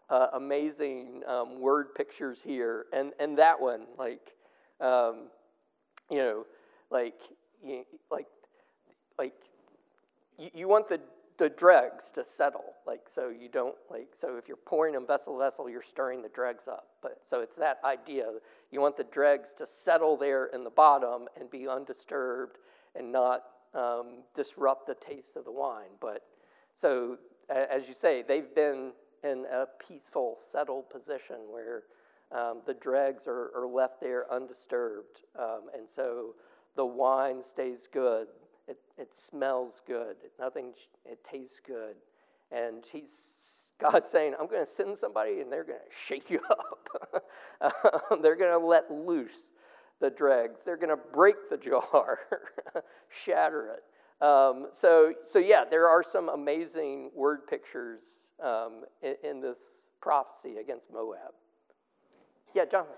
uh, 0.09 0.27
amazing 0.33 1.23
um, 1.27 1.59
word 1.59 1.95
pictures 1.95 2.41
here, 2.43 2.85
and 2.93 3.11
and 3.19 3.37
that 3.37 3.59
one, 3.59 3.85
like, 3.97 4.33
um, 4.79 5.27
you 6.09 6.17
know, 6.17 6.45
like, 6.91 7.19
you, 7.63 7.83
like, 8.11 8.27
like, 9.17 9.33
you, 10.37 10.49
you 10.53 10.67
want 10.67 10.87
the 10.87 10.99
the 11.37 11.49
dregs 11.49 12.11
to 12.11 12.23
settle, 12.23 12.73
like, 12.87 13.01
so 13.09 13.29
you 13.29 13.49
don't 13.49 13.75
like, 13.89 14.13
so 14.15 14.37
if 14.37 14.47
you're 14.47 14.55
pouring 14.55 14.93
them 14.93 15.05
vessel 15.05 15.33
to 15.33 15.39
vessel, 15.39 15.69
you're 15.69 15.81
stirring 15.81 16.21
the 16.21 16.29
dregs 16.29 16.67
up. 16.67 16.87
But 17.01 17.19
so 17.29 17.41
it's 17.41 17.55
that 17.55 17.79
idea. 17.83 18.25
You 18.71 18.79
want 18.79 18.95
the 18.95 19.03
dregs 19.03 19.53
to 19.57 19.65
settle 19.65 20.15
there 20.15 20.45
in 20.47 20.63
the 20.63 20.69
bottom 20.69 21.27
and 21.37 21.49
be 21.49 21.67
undisturbed 21.67 22.57
and 22.95 23.11
not 23.11 23.43
um, 23.73 24.23
disrupt 24.33 24.87
the 24.87 24.95
taste 24.95 25.35
of 25.35 25.43
the 25.43 25.51
wine. 25.51 25.97
But 25.99 26.23
so, 26.73 27.17
as 27.49 27.87
you 27.87 27.93
say, 27.93 28.23
they've 28.25 28.55
been 28.55 28.91
in 29.25 29.45
a 29.51 29.65
peaceful, 29.87 30.37
settled 30.37 30.89
position 30.89 31.37
where 31.49 31.83
um, 32.31 32.61
the 32.65 32.73
dregs 32.73 33.23
are, 33.27 33.51
are 33.55 33.67
left 33.67 33.99
there 33.99 34.31
undisturbed. 34.31 35.21
Um, 35.37 35.63
and 35.77 35.87
so 35.87 36.35
the 36.75 36.85
wine 36.85 37.41
stays 37.41 37.87
good. 37.91 38.27
It, 38.67 38.77
it 38.97 39.13
smells 39.13 39.81
good. 39.87 40.15
Nothing, 40.39 40.73
it 41.05 41.19
tastes 41.29 41.59
good. 41.65 41.95
And 42.51 42.83
he's, 42.91 43.71
God's 43.79 44.09
saying, 44.11 44.33
I'm 44.39 44.47
going 44.47 44.65
to 44.65 44.71
send 44.71 44.97
somebody 44.97 45.41
and 45.41 45.51
they're 45.51 45.63
going 45.63 45.79
to 45.79 45.95
shake 46.05 46.29
you 46.29 46.39
up. 46.49 47.23
um, 47.61 48.19
they're 48.21 48.35
going 48.35 48.59
to 48.59 48.65
let 48.65 48.91
loose 48.91 49.49
the 50.01 50.09
dregs. 50.09 50.61
They're 50.63 50.77
going 50.77 50.89
to 50.89 50.99
break 51.13 51.49
the 51.49 51.57
jar, 51.57 52.19
shatter 53.09 53.69
it. 53.75 53.83
Um, 54.23 54.67
so, 54.71 55.13
so, 55.25 55.39
yeah, 55.39 55.65
there 55.69 55.89
are 55.89 56.01
some 56.01 56.29
amazing 56.29 57.11
word 57.13 57.47
pictures 57.47 58.01
um, 58.43 58.83
in, 59.01 59.15
in 59.23 59.41
this 59.41 59.59
prophecy 60.01 60.57
against 60.57 60.91
Moab. 60.91 61.33
Yeah, 62.53 62.65
Jonathan. 62.69 62.95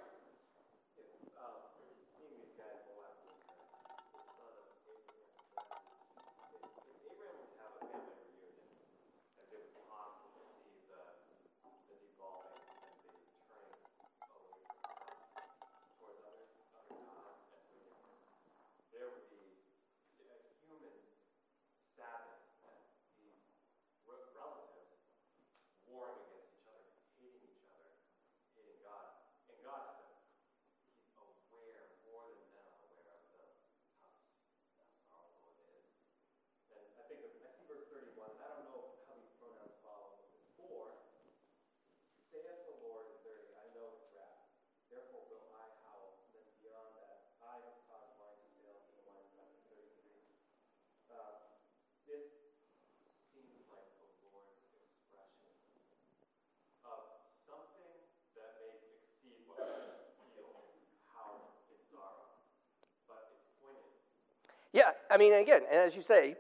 I 65.10 65.18
mean, 65.18 65.34
again, 65.34 65.62
and 65.72 65.80
as 65.80 65.96
you 65.96 66.02
say, 66.02 66.36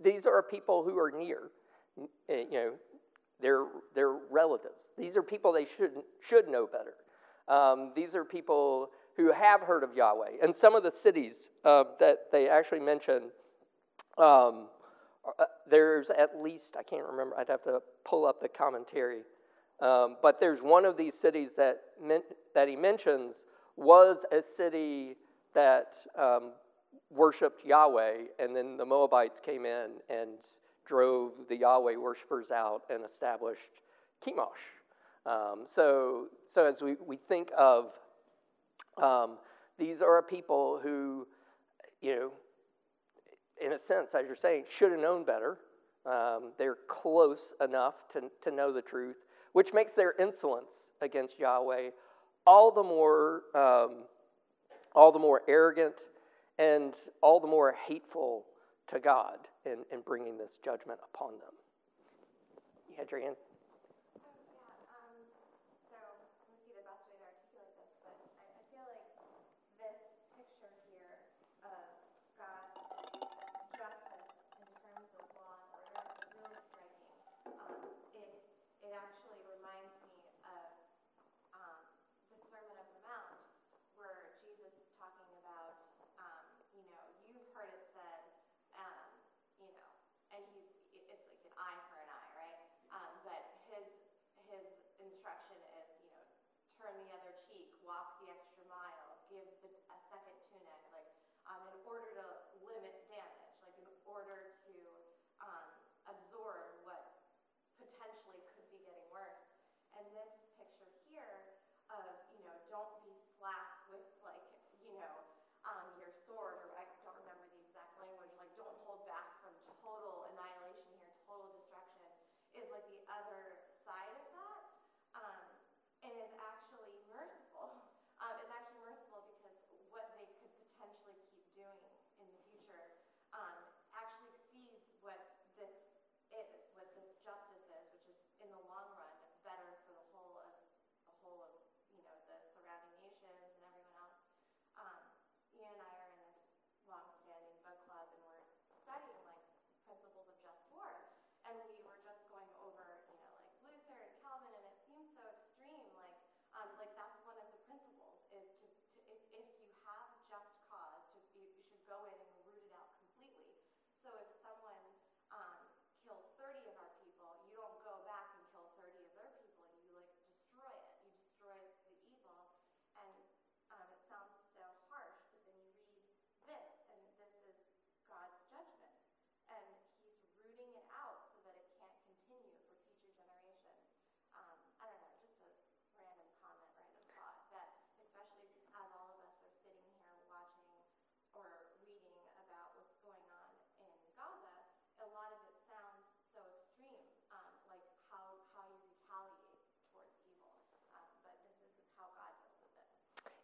these 0.00 0.26
are 0.26 0.42
people 0.42 0.84
who 0.84 0.98
are 0.98 1.10
near. 1.10 1.50
Eh, 2.28 2.44
you 2.50 2.52
know, 2.52 2.72
they're, 3.40 3.66
they're 3.94 4.16
relatives. 4.30 4.90
These 4.98 5.16
are 5.16 5.22
people 5.22 5.52
they 5.52 5.66
should, 5.76 5.92
should 6.20 6.48
know 6.48 6.66
better. 6.66 6.94
Um, 7.48 7.92
these 7.94 8.14
are 8.14 8.24
people 8.24 8.90
who 9.16 9.32
have 9.32 9.60
heard 9.60 9.82
of 9.84 9.96
Yahweh. 9.96 10.38
And 10.42 10.54
some 10.54 10.74
of 10.74 10.82
the 10.82 10.90
cities 10.90 11.34
uh, 11.64 11.84
that 12.00 12.32
they 12.32 12.48
actually 12.48 12.80
mention, 12.80 13.30
um, 14.18 14.68
uh, 15.38 15.44
there's 15.68 16.10
at 16.10 16.40
least, 16.42 16.76
I 16.78 16.82
can't 16.82 17.04
remember, 17.04 17.36
I'd 17.38 17.48
have 17.48 17.62
to 17.64 17.80
pull 18.04 18.26
up 18.26 18.40
the 18.40 18.48
commentary. 18.48 19.20
Um, 19.80 20.16
but 20.22 20.40
there's 20.40 20.60
one 20.60 20.84
of 20.84 20.96
these 20.96 21.14
cities 21.14 21.54
that, 21.56 21.82
that 22.54 22.68
he 22.68 22.76
mentions 22.76 23.44
was 23.76 24.24
a 24.32 24.40
city 24.40 25.16
that 25.54 25.96
um, 26.18 26.52
worshiped 27.10 27.64
Yahweh, 27.64 28.24
and 28.38 28.54
then 28.54 28.76
the 28.76 28.84
Moabites 28.84 29.40
came 29.44 29.64
in 29.66 29.92
and 30.08 30.30
drove 30.84 31.32
the 31.48 31.56
Yahweh 31.56 31.96
worshippers 31.96 32.50
out 32.50 32.82
and 32.90 33.04
established 33.04 33.80
Chemosh. 34.24 34.46
Um, 35.26 35.64
so, 35.70 36.26
so 36.46 36.66
as 36.66 36.82
we, 36.82 36.96
we 37.06 37.16
think 37.16 37.50
of 37.56 37.92
um, 39.00 39.38
these 39.78 40.02
are 40.02 40.22
people 40.22 40.78
who, 40.82 41.26
you 42.00 42.14
know, 42.14 42.32
in 43.64 43.72
a 43.72 43.78
sense, 43.78 44.14
as 44.14 44.26
you're 44.26 44.36
saying, 44.36 44.64
should 44.68 44.92
have 44.92 45.00
known 45.00 45.24
better. 45.24 45.58
Um, 46.04 46.52
they're 46.58 46.76
close 46.88 47.54
enough 47.60 47.94
to, 48.12 48.24
to 48.42 48.50
know 48.50 48.72
the 48.72 48.82
truth, 48.82 49.16
which 49.52 49.72
makes 49.72 49.92
their 49.92 50.14
insolence 50.18 50.90
against 51.00 51.38
Yahweh 51.38 51.90
all 52.46 52.70
the 52.70 52.82
more, 52.82 53.42
um, 53.54 54.04
all 54.94 55.12
the 55.12 55.18
more 55.18 55.42
arrogant 55.48 55.94
and 56.58 56.94
all 57.20 57.40
the 57.40 57.46
more 57.46 57.74
hateful 57.86 58.44
to 58.88 58.98
God 58.98 59.38
in, 59.64 59.78
in 59.92 60.00
bringing 60.00 60.38
this 60.38 60.58
judgment 60.64 61.00
upon 61.12 61.32
them. 61.32 61.54
Adrian? 63.00 63.34
and 63.34 63.34
he's 63.34 63.36
it's 63.36 63.43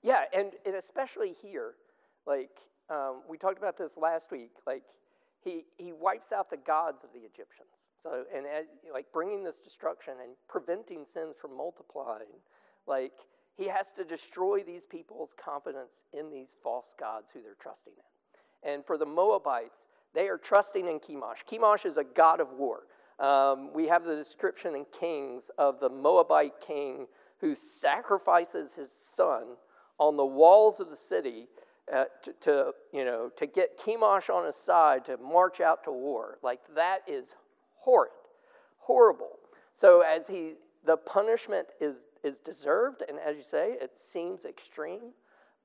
Yeah, 0.03 0.23
and, 0.35 0.53
and 0.65 0.75
especially 0.77 1.35
here, 1.43 1.75
like 2.27 2.51
um, 2.89 3.23
we 3.29 3.37
talked 3.39 3.59
about 3.59 3.77
this 3.77 3.97
last 3.97 4.31
week, 4.31 4.53
like 4.67 4.83
he, 5.43 5.65
he 5.79 5.93
wipes 5.93 6.33
out 6.33 6.51
the 6.51 6.57
gods 6.57 7.05
of 7.05 7.11
the 7.13 7.21
Egyptians. 7.21 7.69
So, 8.03 8.25
and 8.35 8.47
like 8.93 9.07
bringing 9.13 9.45
this 9.45 9.61
destruction 9.61 10.15
and 10.23 10.33
preventing 10.49 11.05
sins 11.05 11.37
from 11.41 11.57
multiplying, 11.57 12.41
like 12.87 13.13
he 13.57 13.69
has 13.69 13.93
to 13.93 14.05
destroy 14.05 14.63
these 14.63 14.87
people's 14.87 15.35
confidence 15.43 16.05
in 16.19 16.31
these 16.31 16.57
false 16.63 16.95
gods 16.99 17.29
who 17.33 17.43
they're 17.43 17.57
trusting 17.61 17.93
in. 17.93 18.73
And 18.73 18.85
for 18.85 18.97
the 18.97 19.07
Moabites, 19.07 19.87
they 20.15 20.29
are 20.29 20.39
trusting 20.39 20.87
in 20.87 20.99
Chemosh. 20.99 21.45
Chemosh 21.51 21.85
is 21.85 21.99
a 21.99 22.05
god 22.05 22.41
of 22.41 22.49
war. 22.53 22.81
Um, 23.19 23.71
we 23.75 23.87
have 23.89 24.05
the 24.05 24.17
description 24.17 24.75
in 24.75 24.87
Kings 24.99 25.51
of 25.59 25.79
the 25.79 25.91
Moabite 25.91 26.61
king 26.67 27.07
who 27.41 27.55
sacrifices 27.55 28.73
his 28.73 28.91
son 28.91 29.57
on 30.01 30.17
the 30.17 30.25
walls 30.25 30.81
of 30.81 30.91
the 30.91 30.97
city 30.97 31.47
uh, 31.95 32.05
to, 32.23 32.33
to, 32.41 32.73
you 32.93 33.05
know, 33.05 33.31
to 33.37 33.47
get 33.47 33.79
Chemosh 33.79 34.31
on 34.31 34.47
his 34.47 34.57
side 34.57 35.05
to 35.05 35.19
march 35.19 35.61
out 35.61 35.85
to 35.85 35.93
war. 35.93 36.39
Like 36.43 36.61
that 36.75 37.01
is 37.07 37.35
horrid, 37.77 38.11
horrible. 38.79 39.39
So 39.75 40.01
as 40.01 40.27
he, 40.27 40.55
the 40.85 40.97
punishment 40.97 41.69
is 41.81 41.97
is 42.23 42.41
deserved, 42.41 43.03
and 43.09 43.19
as 43.19 43.37
you 43.37 43.43
say, 43.43 43.77
it 43.81 43.93
seems 43.99 44.45
extreme. 44.45 45.13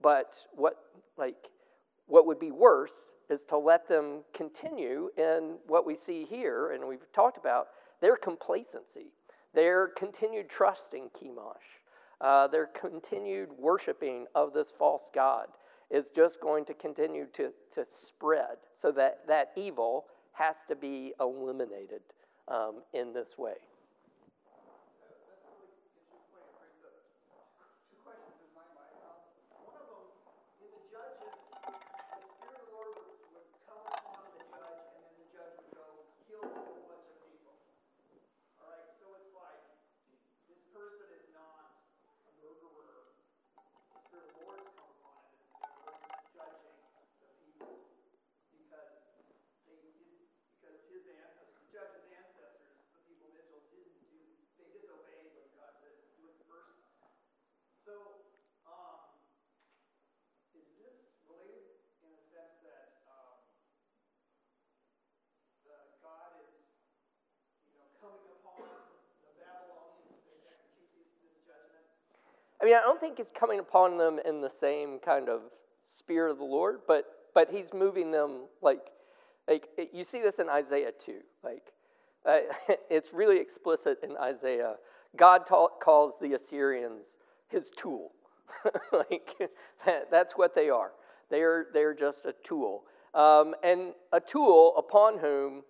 But 0.02 0.38
what 0.52 0.78
like 1.18 1.50
what 2.08 2.26
would 2.28 2.40
be 2.40 2.52
worse 2.52 3.12
is 3.30 3.46
to 3.46 3.58
let 3.58 3.88
them 3.88 4.24
continue 4.34 5.10
in 5.18 5.56
what 5.68 5.86
we 5.86 5.96
see 5.96 6.26
here, 6.26 6.72
and 6.72 6.88
we've 6.88 7.12
talked 7.14 7.38
about 7.38 7.68
their 8.02 8.16
complacency, 8.16 9.08
their 9.54 9.88
continued 9.88 10.50
trust 10.50 10.94
in 10.94 11.10
Chemosh, 11.10 11.80
uh, 12.22 12.48
their 12.48 12.68
continued 12.68 13.50
worshiping 13.58 14.26
of 14.36 14.54
this 14.54 14.72
false 14.78 15.10
god 15.14 15.48
is 15.92 16.10
just 16.10 16.42
going 16.42 16.66
to 16.66 16.74
continue 16.74 17.28
to, 17.34 17.52
to 17.72 17.86
spread 17.88 18.58
so 18.74 18.92
that 18.92 19.20
that 19.28 19.52
evil 19.56 20.06
has 20.34 20.58
to 20.68 20.76
be 20.76 21.14
eliminated 21.20 22.02
um, 22.48 22.82
in 22.94 23.14
this 23.14 23.38
way. 23.38 23.54
I 72.66 72.68
mean, 72.68 72.78
I 72.78 72.82
don't 72.82 73.00
think 73.00 73.18
he's 73.18 73.30
coming 73.30 73.60
upon 73.60 74.00
them 74.00 74.20
in 74.26 74.42
the 74.42 74.50
same 74.50 74.98
kind 74.98 75.30
of 75.30 75.42
spirit 75.86 76.32
of 76.32 76.40
the 76.40 76.46
Lord, 76.46 76.80
but 76.88 77.06
but 77.36 77.52
he's 77.52 77.72
moving 77.76 78.10
them 78.10 78.48
like 78.64 78.90
like 79.48 79.68
you 79.94 80.04
see 80.04 80.20
this 80.20 80.40
in 80.40 80.50
Isaiah 80.50 80.92
too. 80.92 81.20
Like 81.44 81.74
uh, 82.28 82.40
it's 82.90 83.14
really 83.14 83.40
explicit 83.40 84.00
in 84.02 84.18
Isaiah. 84.18 84.78
God 85.16 85.46
ta- 85.46 85.78
calls 85.80 86.18
the 86.20 86.34
Assyrians 86.34 87.18
his 87.50 87.70
tool. 87.70 88.14
like 88.92 89.36
that, 89.86 90.10
that's 90.10 90.34
what 90.34 90.56
they 90.56 90.72
are. 90.72 90.94
They're 91.30 91.68
they're 91.72 91.94
just 91.94 92.26
a 92.26 92.34
tool, 92.44 92.86
um, 93.14 93.54
and 93.64 93.94
a 94.12 94.20
tool 94.20 94.74
upon 94.76 95.20
whom 95.20 95.62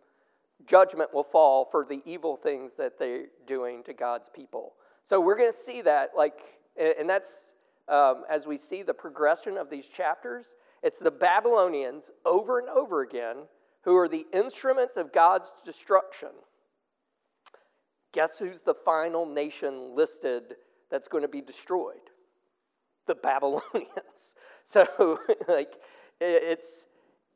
judgment 0.66 1.14
will 1.14 1.26
fall 1.26 1.68
for 1.70 1.86
the 1.86 2.02
evil 2.06 2.38
things 2.38 2.78
that 2.78 2.98
they're 2.98 3.26
doing 3.46 3.84
to 3.84 3.94
God's 3.94 4.30
people. 4.34 4.76
So 5.04 5.20
we're 5.20 5.38
going 5.38 5.52
to 5.52 5.58
see 5.58 5.82
that 5.82 6.12
like 6.18 6.40
and 6.78 7.10
that's 7.10 7.52
um, 7.88 8.24
as 8.30 8.46
we 8.46 8.58
see 8.58 8.84
the 8.84 8.94
progression 8.94 9.58
of 9.58 9.70
these 9.70 9.88
chapters, 9.88 10.48
it's 10.84 11.00
the 11.00 11.12
Babylonians 11.12 12.12
over 12.26 12.60
and 12.60 12.70
over 12.70 13.02
again 13.02 13.48
who 13.84 13.96
are 13.96 14.08
the 14.08 14.26
instruments 14.34 14.98
of 14.98 15.14
God's 15.14 15.52
destruction. 15.64 16.30
Guess 18.14 18.40
who's 18.40 18.62
the 18.62 18.74
final 18.74 19.26
nation 19.26 19.96
listed 19.96 20.56
that's 20.90 21.08
going 21.08 21.22
to 21.22 21.28
be 21.28 21.42
destroyed? 21.42 21.96
The 23.08 23.16
Babylonians. 23.16 24.36
So, 24.68 25.20
like, 25.48 25.76
it's 26.20 26.88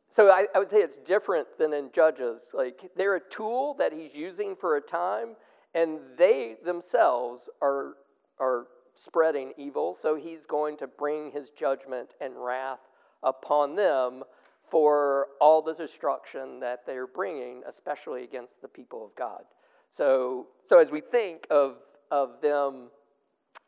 so 0.10 0.32
I, 0.32 0.48
I, 0.56 0.58
would 0.58 0.72
say 0.72 0.80
it's 0.80 0.98
different 0.98 1.48
than 1.60 1.74
in 1.74 1.92
Judges. 1.94 2.50
Like, 2.56 2.90
they're 2.98 3.18
a 3.18 3.30
tool 3.30 3.76
that 3.78 3.94
he's 3.94 4.16
using 4.16 4.56
for 4.56 4.78
a 4.78 4.82
time, 4.82 5.36
and 5.76 6.00
they 6.18 6.56
themselves 6.66 7.48
are 7.62 7.94
are 8.40 8.66
spreading 9.00 9.54
evil, 9.58 9.93
so 9.93 10.16
he's 10.16 10.45
going 10.45 10.76
to 10.78 10.88
bring 10.88 11.32
his 11.32 11.52
judgment 11.52 12.10
and 12.20 12.34
wrath 12.38 12.80
upon 13.24 13.76
them 13.76 14.24
for 14.70 15.28
all 15.39 15.62
the 15.62 15.74
destruction 15.74 16.60
that 16.60 16.86
they're 16.86 17.08
bringing, 17.08 17.64
especially 17.68 18.24
against 18.24 18.62
the 18.62 18.68
people 18.68 19.06
of 19.06 19.16
God. 19.16 19.43
So, 19.89 20.47
so 20.66 20.80
as 20.80 20.91
we 20.91 21.02
think 21.02 21.47
of, 21.50 21.78
of 22.12 22.41
them 22.41 22.89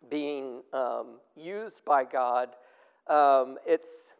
being 0.09 0.61
um, 0.73 1.19
used 1.35 1.83
by 1.85 2.03
God, 2.03 2.49
um, 3.07 3.57
it's, 3.65 4.13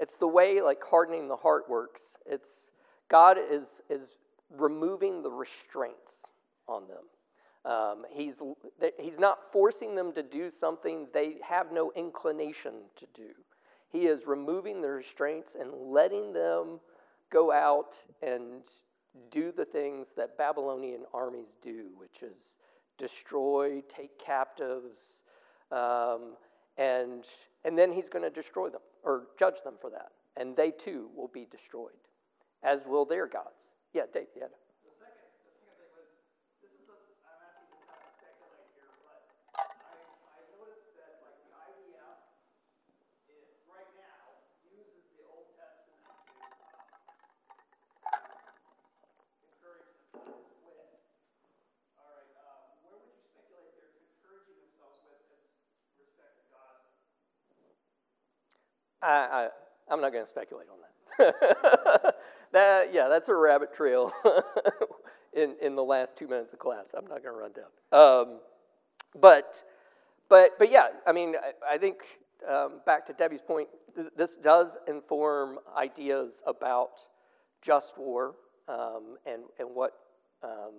it's 0.00 0.16
the 0.16 0.26
way 0.26 0.60
like 0.62 0.82
hardening 0.82 1.28
the 1.28 1.36
heart 1.36 1.68
works. 1.68 2.16
It's 2.24 2.70
God 3.08 3.38
is, 3.38 3.82
is 3.88 4.16
removing 4.56 5.22
the 5.22 5.30
restraints 5.30 6.24
on 6.66 6.88
them. 6.88 7.04
Um, 7.66 8.04
he's, 8.10 8.40
he's 8.98 9.18
not 9.18 9.52
forcing 9.52 9.96
them 9.96 10.12
to 10.12 10.22
do 10.22 10.50
something 10.50 11.08
they 11.12 11.36
have 11.42 11.72
no 11.72 11.92
inclination 11.96 12.74
to 12.94 13.06
do. 13.12 13.30
He 13.90 14.06
is 14.06 14.26
removing 14.26 14.80
the 14.80 14.90
restraints 14.90 15.56
and 15.58 15.72
letting 15.72 16.32
them 16.32 16.80
go 17.30 17.50
out 17.50 17.96
and 18.22 18.62
do 19.30 19.50
the 19.50 19.64
things 19.64 20.08
that 20.16 20.38
Babylonian 20.38 21.00
armies 21.12 21.56
do, 21.60 21.86
which 21.96 22.22
is 22.22 22.56
destroy, 22.98 23.82
take 23.88 24.16
captives, 24.18 25.22
um, 25.72 26.34
and, 26.78 27.24
and 27.64 27.76
then 27.76 27.92
he's 27.92 28.08
going 28.08 28.22
to 28.22 28.30
destroy 28.30 28.68
them 28.68 28.82
or 29.02 29.24
judge 29.38 29.62
them 29.64 29.74
for 29.80 29.90
that. 29.90 30.12
And 30.36 30.56
they 30.56 30.70
too 30.70 31.08
will 31.16 31.28
be 31.28 31.46
destroyed, 31.50 31.92
as 32.62 32.80
will 32.86 33.06
their 33.06 33.26
gods. 33.26 33.70
Yeah, 33.92 34.02
Dave, 34.12 34.26
yeah. 34.36 34.46
I, 59.06 59.48
I, 59.88 59.94
am 59.94 60.00
not 60.00 60.12
going 60.12 60.24
to 60.24 60.28
speculate 60.28 60.66
on 60.68 60.78
that. 60.80 62.14
that. 62.52 62.92
Yeah, 62.92 63.08
that's 63.08 63.28
a 63.28 63.34
rabbit 63.34 63.74
trail 63.74 64.12
in, 65.32 65.54
in 65.62 65.76
the 65.76 65.84
last 65.84 66.16
two 66.16 66.26
minutes 66.26 66.52
of 66.52 66.58
class. 66.58 66.86
I'm 66.96 67.06
not 67.06 67.22
going 67.22 67.34
to 67.34 67.40
run 67.40 67.52
down. 67.52 67.70
Um, 67.92 68.40
but, 69.18 69.54
but, 70.28 70.58
but 70.58 70.70
yeah, 70.70 70.88
I 71.06 71.12
mean, 71.12 71.34
I, 71.36 71.74
I 71.74 71.78
think 71.78 71.98
um, 72.50 72.80
back 72.84 73.06
to 73.06 73.12
Debbie's 73.12 73.42
point, 73.42 73.68
th- 73.94 74.08
this 74.16 74.36
does 74.36 74.76
inform 74.88 75.58
ideas 75.76 76.42
about 76.46 76.90
just 77.62 77.96
war 77.96 78.34
um, 78.68 79.16
and, 79.24 79.42
and 79.60 79.68
what, 79.72 79.92
um, 80.42 80.72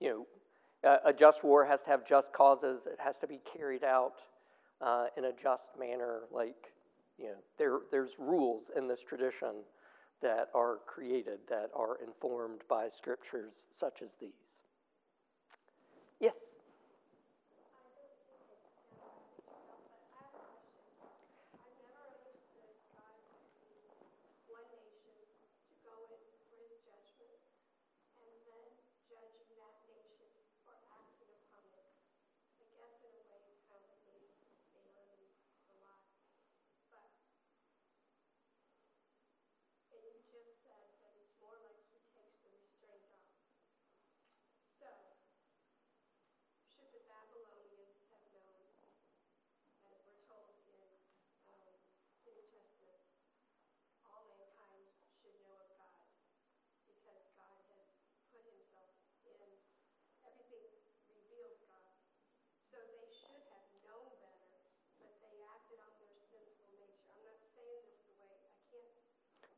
you 0.00 0.08
know, 0.08 0.26
a 1.04 1.12
just 1.12 1.44
war 1.44 1.64
has 1.64 1.82
to 1.82 1.90
have 1.90 2.04
just 2.04 2.32
causes, 2.32 2.86
it 2.86 2.98
has 2.98 3.16
to 3.18 3.28
be 3.28 3.38
carried 3.56 3.84
out 3.84 4.14
uh, 4.80 5.06
in 5.16 5.26
a 5.26 5.32
just 5.32 5.68
manner, 5.78 6.22
like 6.32 6.72
you 7.22 7.28
know, 7.28 7.34
there, 7.56 7.78
there's 7.90 8.12
rules 8.18 8.70
in 8.76 8.88
this 8.88 9.00
tradition 9.00 9.62
that 10.20 10.48
are 10.54 10.78
created 10.86 11.38
that 11.48 11.70
are 11.74 11.96
informed 12.04 12.62
by 12.68 12.88
scriptures 12.88 13.66
such 13.70 14.02
as 14.02 14.10
these. 14.20 14.30
Yes? 16.20 16.61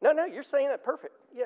No, 0.05 0.13
no, 0.13 0.27
you're 0.27 0.43
saying 0.43 0.69
it 0.71 0.85
perfect. 0.85 1.15
Yeah. 1.35 1.45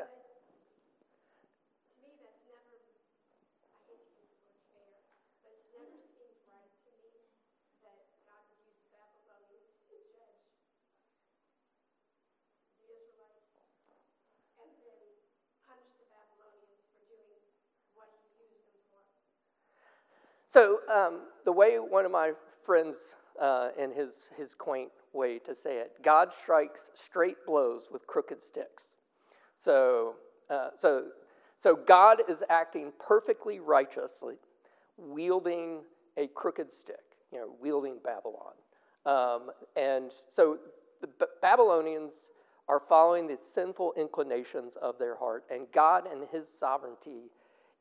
So, 20.48 20.80
um, 20.92 21.20
the 21.44 21.52
way 21.52 21.76
one 21.78 22.04
of 22.04 22.10
my 22.10 22.32
friends, 22.64 23.14
uh, 23.40 23.68
his, 23.92 24.30
his 24.36 24.54
quaint 24.54 24.90
way 25.12 25.38
to 25.40 25.54
say 25.54 25.78
it, 25.78 25.92
God 26.02 26.32
strikes 26.32 26.90
straight 26.94 27.36
blows 27.46 27.88
with 27.90 28.06
crooked 28.06 28.42
sticks. 28.42 28.92
So, 29.56 30.14
uh, 30.50 30.70
so, 30.78 31.06
so 31.58 31.76
God 31.76 32.22
is 32.28 32.42
acting 32.48 32.92
perfectly 32.98 33.60
righteously, 33.60 34.36
wielding 34.96 35.80
a 36.16 36.28
crooked 36.28 36.70
stick, 36.70 36.96
you 37.32 37.38
know, 37.38 37.50
wielding 37.60 37.98
Babylon. 38.04 38.54
Um, 39.06 39.50
and 39.76 40.12
so 40.28 40.58
the 41.00 41.06
B- 41.06 41.26
Babylonians 41.40 42.12
are 42.68 42.80
following 42.80 43.26
the 43.26 43.36
sinful 43.36 43.94
inclinations 43.96 44.76
of 44.80 44.98
their 44.98 45.16
heart, 45.16 45.44
and 45.50 45.66
God, 45.72 46.04
in 46.12 46.26
His 46.30 46.48
sovereignty, 46.48 47.30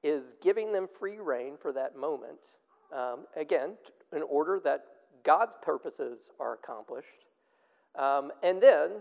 is 0.04 0.36
giving 0.42 0.72
them 0.72 0.88
free 1.00 1.20
rein 1.20 1.56
for 1.62 1.74
that 1.74 1.98
moment. 1.98 2.40
Um, 2.96 3.26
again, 3.36 3.72
in 4.16 4.22
order 4.24 4.62
that 4.64 4.86
God's 5.28 5.58
purposes 5.62 6.32
are 6.40 6.54
accomplished. 6.54 7.26
Um, 8.00 8.32
and 8.42 8.62
then 8.62 8.92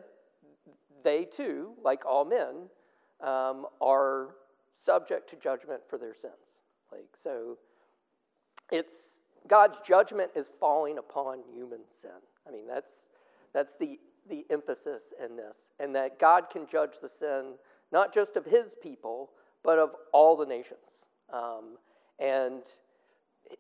they 1.04 1.24
too, 1.24 1.74
like 1.84 2.04
all 2.04 2.24
men, 2.24 2.68
um, 3.22 3.66
are 3.80 4.34
subject 4.74 5.30
to 5.30 5.36
judgment 5.36 5.82
for 5.88 5.98
their 5.98 6.14
sins. 6.14 6.62
Like 6.90 7.10
so, 7.16 7.58
it's 8.72 9.20
God's 9.46 9.78
judgment 9.86 10.32
is 10.34 10.50
falling 10.58 10.98
upon 10.98 11.44
human 11.54 11.80
sin. 11.88 12.10
I 12.46 12.50
mean, 12.50 12.66
that's 12.66 13.08
that's 13.54 13.76
the 13.76 14.00
the 14.28 14.44
emphasis 14.50 15.14
in 15.24 15.36
this, 15.36 15.70
and 15.78 15.94
that 15.94 16.18
God 16.18 16.50
can 16.50 16.66
judge 16.66 16.94
the 17.00 17.08
sin 17.08 17.54
not 17.92 18.12
just 18.12 18.34
of 18.34 18.44
His 18.44 18.74
people, 18.82 19.30
but 19.62 19.78
of 19.78 19.90
all 20.12 20.36
the 20.36 20.46
nations. 20.46 21.06
Um, 21.32 21.76
and 22.18 22.64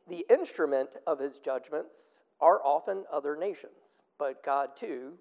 the 0.08 0.26
instrument 0.28 0.90
of 1.06 1.20
His 1.20 1.38
judgments 1.38 2.15
are 2.40 2.64
often 2.64 3.04
other 3.12 3.36
nations, 3.36 4.00
but 4.18 4.44
God 4.44 4.70
too 4.76 5.12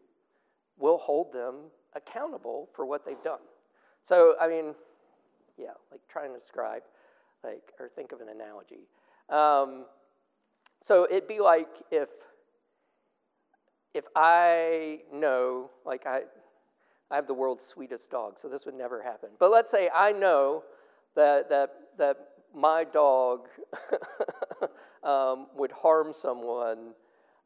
will 0.78 0.98
hold 0.98 1.32
them 1.32 1.56
accountable 1.96 2.70
for 2.76 2.86
what 2.86 3.06
they've 3.06 3.22
done. 3.24 3.40
So, 4.02 4.36
I 4.40 4.48
mean, 4.48 4.76
yeah, 5.58 5.74
like 5.92 6.02
trying 6.10 6.34
to 6.34 6.40
describe, 6.40 6.84
like, 7.44 7.72
or 7.80 7.90
think 7.90 8.12
of 8.12 8.22
an 8.22 8.28
analogy. 8.30 8.88
Um, 9.30 9.86
so 10.84 11.08
it'd 11.10 11.28
be 11.28 11.40
like 11.40 11.70
if 11.92 12.10
if 13.96 14.04
I 14.14 15.00
know, 15.12 15.72
like 15.86 16.06
I, 16.06 16.24
I 17.10 17.16
have 17.16 17.28
the 17.28 17.34
world's 17.34 17.66
sweetest 17.66 18.12
dog, 18.12 18.36
so 18.42 18.50
this 18.50 18.66
would 18.66 18.76
never 18.76 19.02
happen. 19.02 19.30
But 19.40 19.52
let's 19.52 19.72
say 19.72 19.90
I 19.94 20.12
know 20.12 20.64
that 21.16 21.50
that 21.50 21.70
that 21.98 22.18
my 22.54 22.84
dog 22.84 23.48
um, 25.04 25.48
would 25.56 25.72
harm 25.72 26.14
someone, 26.14 26.94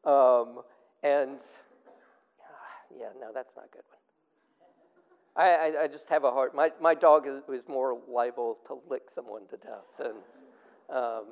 um, 0.04 0.62
and 1.02 1.38
yeah, 2.98 3.08
no, 3.20 3.28
that's 3.34 3.52
not 3.56 3.66
a 3.66 3.68
good 3.68 3.82
one. 3.88 4.00
I, 5.36 5.48
I, 5.48 5.82
I, 5.84 5.88
just 5.88 6.08
have 6.08 6.24
a 6.24 6.30
heart. 6.30 6.54
My, 6.54 6.70
my 6.80 6.94
dog 6.94 7.26
is, 7.26 7.42
is 7.48 7.68
more 7.68 7.98
liable 8.08 8.58
to 8.66 8.78
lick 8.90 9.04
someone 9.08 9.42
to 9.50 9.56
death 9.56 9.86
than. 9.98 10.12
Um, 10.94 11.24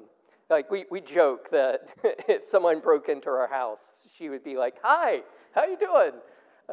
like 0.50 0.70
we, 0.70 0.86
we 0.90 1.00
joke 1.00 1.50
that 1.50 1.88
if 2.28 2.46
someone 2.46 2.80
broke 2.80 3.08
into 3.08 3.28
our 3.28 3.48
house, 3.48 4.06
she 4.16 4.28
would 4.28 4.44
be 4.44 4.56
like, 4.56 4.76
"Hi, 4.82 5.22
how 5.52 5.64
you 5.66 5.76
doing?" 5.76 6.12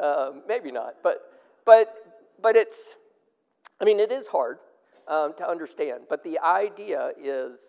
Um, 0.02 0.42
maybe 0.48 0.70
not, 0.70 0.96
but 1.02 1.32
but 1.64 1.94
but 2.40 2.56
it's. 2.56 2.94
I 3.80 3.84
mean, 3.84 4.00
it 4.00 4.10
is 4.10 4.26
hard 4.26 4.58
um, 5.08 5.34
to 5.36 5.48
understand, 5.48 6.04
but 6.08 6.24
the 6.24 6.38
idea 6.38 7.10
is, 7.22 7.60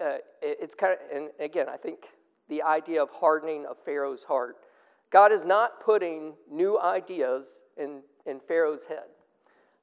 uh, 0.00 0.18
it, 0.40 0.58
it's 0.60 0.74
kind 0.76 0.92
of, 0.92 1.16
and 1.16 1.30
again, 1.40 1.66
I 1.68 1.76
think 1.76 1.98
the 2.48 2.62
idea 2.62 3.02
of 3.02 3.10
hardening 3.10 3.66
of 3.66 3.76
Pharaoh's 3.84 4.24
heart. 4.24 4.56
God 5.10 5.32
is 5.32 5.44
not 5.44 5.80
putting 5.80 6.34
new 6.50 6.80
ideas 6.80 7.60
in 7.76 8.02
in 8.26 8.40
Pharaoh's 8.40 8.84
head. 8.84 9.04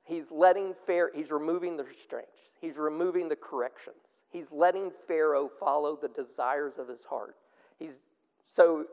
He's 0.04 0.32
letting 0.32 0.74
Pharaoh, 0.86 1.12
he's 1.14 1.32
removing 1.32 1.78
the 1.78 1.84
restraints, 1.84 2.38
he's 2.60 2.78
removing 2.78 3.30
the 3.30 3.36
corrections. 3.36 4.22
He's 4.30 4.52
letting 4.52 4.92
Pharaoh 5.08 5.50
follow 5.60 5.98
the 6.02 6.08
desires 6.08 6.78
of 6.78 6.88
his 6.88 7.04
heart. 7.04 7.36
He's 7.78 8.08
so 8.50 8.86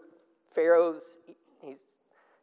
Pharaoh's 0.55 1.19
he's 1.63 1.81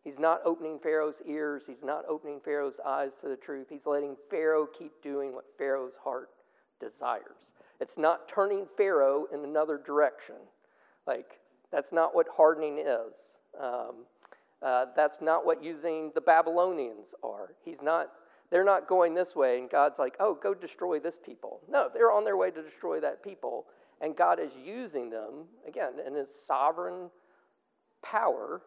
he's 0.03 0.19
not 0.19 0.41
opening 0.45 0.79
Pharaoh's 0.79 1.21
ears, 1.25 1.63
he's 1.67 1.83
not 1.83 2.05
opening 2.07 2.39
Pharaoh's 2.39 2.79
eyes 2.85 3.11
to 3.21 3.27
the 3.27 3.35
truth. 3.35 3.67
He's 3.69 3.85
letting 3.85 4.15
Pharaoh 4.29 4.65
keep 4.65 4.91
doing 5.01 5.33
what 5.33 5.45
Pharaoh's 5.57 5.97
heart 6.03 6.29
desires. 6.79 7.51
It's 7.81 7.97
not 7.97 8.29
turning 8.29 8.65
Pharaoh 8.77 9.27
in 9.33 9.43
another 9.43 9.77
direction. 9.77 10.35
Like 11.07 11.39
that's 11.71 11.91
not 11.91 12.15
what 12.15 12.27
hardening 12.35 12.79
is. 12.79 13.33
Um, 13.59 14.05
uh, 14.61 14.85
that's 14.95 15.21
not 15.21 15.45
what 15.45 15.63
using 15.63 16.11
the 16.15 16.21
Babylonians 16.21 17.13
are. 17.23 17.53
He's 17.63 17.81
not, 17.81 18.07
they're 18.49 18.63
not 18.63 18.87
going 18.87 19.13
this 19.13 19.35
way, 19.35 19.59
and 19.59 19.69
God's 19.69 19.99
like, 19.99 20.15
oh, 20.19 20.37
go 20.41 20.53
destroy 20.53 20.99
this 20.99 21.19
people. 21.23 21.59
No, 21.69 21.89
they're 21.93 22.11
on 22.11 22.23
their 22.23 22.37
way 22.37 22.49
to 22.51 22.61
destroy 22.63 22.99
that 23.01 23.23
people, 23.23 23.65
and 24.01 24.15
God 24.15 24.39
is 24.39 24.53
using 24.55 25.09
them, 25.09 25.45
again, 25.67 25.93
in 26.05 26.15
his 26.15 26.29
sovereign 26.33 27.09
power 28.03 28.61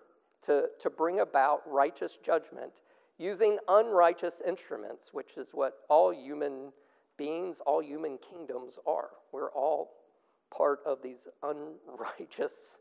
to, 0.47 0.67
to 0.81 0.91
bring 0.91 1.21
about 1.21 1.63
righteous 1.67 2.19
judgment 2.25 2.73
using 3.19 3.59
unrighteous 3.69 4.41
instruments, 4.47 5.11
which 5.13 5.37
is 5.37 5.49
what 5.53 5.79
all 5.89 6.13
human 6.13 6.73
beings, 7.17 7.61
all 7.67 7.83
human 7.83 8.19
kingdoms 8.19 8.79
are. 8.87 9.11
We're 9.33 9.51
all 9.51 9.91
part 10.51 10.81
of 10.87 11.03
these 11.03 11.29
unrighteous 11.43 12.79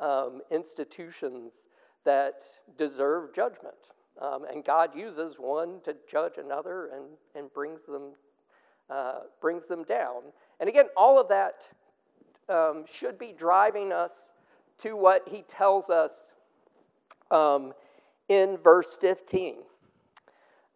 um, 0.00 0.40
institutions 0.50 1.64
that 2.04 2.42
deserve 2.76 3.34
judgment. 3.34 3.74
Um, 4.20 4.44
and 4.52 4.64
God 4.64 4.94
uses 4.94 5.36
one 5.38 5.80
to 5.84 5.96
judge 6.10 6.34
another 6.38 6.90
and, 6.94 7.04
and 7.34 7.52
brings, 7.52 7.84
them, 7.86 8.12
uh, 8.88 9.20
brings 9.40 9.66
them 9.66 9.84
down. 9.84 10.22
And 10.58 10.68
again, 10.68 10.86
all 10.96 11.18
of 11.18 11.28
that 11.28 11.66
um, 12.48 12.84
should 12.90 13.18
be 13.18 13.32
driving 13.36 13.92
us 13.92 14.32
to 14.78 14.96
what 14.96 15.22
he 15.28 15.42
tells 15.42 15.90
us 15.90 16.32
um, 17.30 17.72
in 18.28 18.58
verse 18.58 18.96
15. 19.00 19.56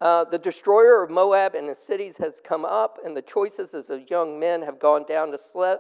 Uh, 0.01 0.25
the 0.25 0.39
destroyer 0.39 1.03
of 1.03 1.11
Moab 1.11 1.55
and 1.55 1.69
his 1.69 1.79
cities 1.79 2.17
has 2.19 2.41
come 2.45 2.65
up, 2.65 2.99
and 3.05 3.17
the 3.17 3.23
choices 3.23 3.75
of 3.75 3.87
the 3.87 4.05
young 4.09 4.39
men 4.39 4.63
have 4.63 4.79
gone 4.79 5.05
down 5.09 5.31
to 5.31 5.39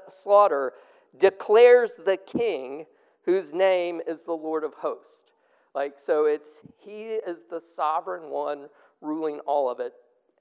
slaughter, 0.09 0.73
declares 1.19 1.93
the 2.05 2.17
king, 2.17 2.87
whose 3.25 3.53
name 3.53 4.01
is 4.07 4.25
the 4.25 4.33
Lord 4.33 4.65
of 4.65 4.75
hosts. 4.75 5.33
Like, 5.75 5.99
so 5.99 6.27
it's 6.27 6.61
He 6.79 7.05
is 7.05 7.43
the 7.51 7.61
sovereign 7.61 8.31
one 8.31 8.69
ruling 9.01 9.41
all 9.41 9.69
of 9.71 9.81
it. 9.81 9.93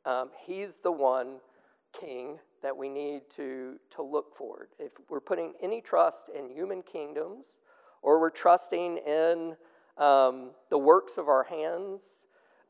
Um, 0.05 0.30
he's 0.45 0.78
the 0.84 0.91
one 0.91 1.38
king 1.99 2.39
that 2.61 2.76
we 2.76 2.89
need 2.89 3.21
to, 3.36 3.80
to 3.95 4.01
look 4.01 4.36
forward. 4.36 4.69
If 4.80 4.91
we're 5.09 5.19
putting 5.19 5.53
any 5.61 5.82
trust 5.82 6.30
in 6.30 6.49
human 6.49 6.82
kingdoms 6.82 7.57
or 8.01 8.19
we're 8.19 8.30
trusting 8.30 8.97
in 8.97 9.55
um, 9.97 10.51
the 10.69 10.78
works 10.78 11.17
of 11.17 11.28
our 11.28 11.43
hands, 11.43 12.21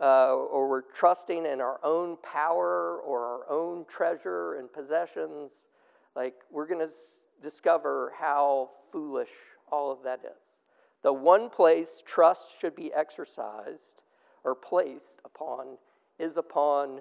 uh, 0.03 0.35
or 0.35 0.67
we're 0.67 0.81
trusting 0.81 1.45
in 1.45 1.61
our 1.61 1.79
own 1.81 2.17
power 2.21 2.99
or 3.05 3.25
our 3.25 3.49
own 3.49 3.85
treasure 3.85 4.55
and 4.55 4.71
possessions, 4.71 5.67
like 6.13 6.35
we're 6.51 6.67
going 6.67 6.79
to 6.79 6.85
s- 6.85 7.21
discover 7.41 8.11
how 8.19 8.69
foolish 8.91 9.29
all 9.71 9.93
of 9.93 10.03
that 10.03 10.19
is. 10.25 10.59
The 11.03 11.13
one 11.13 11.49
place 11.49 12.03
trust 12.05 12.59
should 12.59 12.75
be 12.75 12.93
exercised 12.93 14.01
or 14.43 14.55
placed 14.55 15.21
upon 15.23 15.77
is 16.19 16.35
upon 16.35 16.99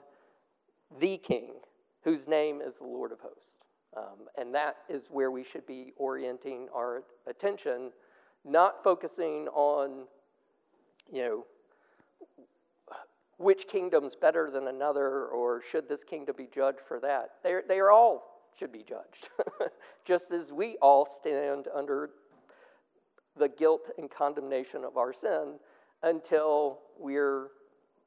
the 1.01 1.17
King, 1.17 1.55
whose 2.05 2.29
name 2.29 2.61
is 2.61 2.77
the 2.77 2.85
Lord 2.85 3.11
of 3.11 3.19
hosts. 3.19 3.57
Um, 3.97 4.29
and 4.39 4.55
that 4.55 4.77
is 4.89 5.09
where 5.11 5.33
we 5.33 5.43
should 5.43 5.67
be 5.67 5.93
orienting 5.97 6.69
our 6.73 7.03
attention, 7.27 7.91
not 8.45 8.85
focusing 8.85 9.49
on, 9.49 10.07
you 11.13 11.23
know, 11.23 11.45
which 13.43 13.67
kingdom's 13.67 14.15
better 14.15 14.51
than 14.51 14.69
another, 14.69 15.27
or 15.27 15.61
should 15.63 15.89
this 15.89 16.05
kingdom 16.05 16.37
be 16.39 16.49
judged 16.53 16.81
for 16.87 17.01
that. 17.01 17.33
They're, 17.43 17.63
they 17.67 17.79
are 17.79 17.91
all 17.91 18.33
should 18.59 18.73
be 18.73 18.85
judged, 18.87 19.31
just 20.05 20.31
as 20.31 20.53
we 20.53 20.77
all 20.83 21.05
stand 21.05 21.69
under 21.75 22.11
the 23.37 23.49
guilt 23.49 23.89
and 23.99 24.11
condemnation 24.11 24.85
of 24.85 24.97
our 24.97 25.13
sin 25.13 25.55
until 26.03 26.81
we're 26.99 27.49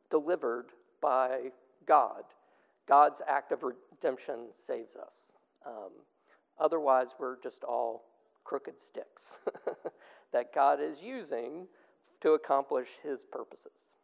delivered 0.09 0.67
by 1.01 1.51
God. 1.87 2.23
God's 2.87 3.21
act 3.27 3.51
of 3.51 3.63
redemption 3.63 4.47
saves 4.51 4.95
us. 4.95 5.31
Um, 5.65 5.91
otherwise, 6.59 7.09
we're 7.19 7.41
just 7.41 7.63
all 7.63 8.05
crooked 8.43 8.79
sticks 8.79 9.37
that 10.31 10.53
God 10.53 10.79
is 10.79 11.01
using 11.01 11.67
to 12.21 12.31
accomplish 12.31 12.89
his 13.03 13.23
purposes. 13.23 13.94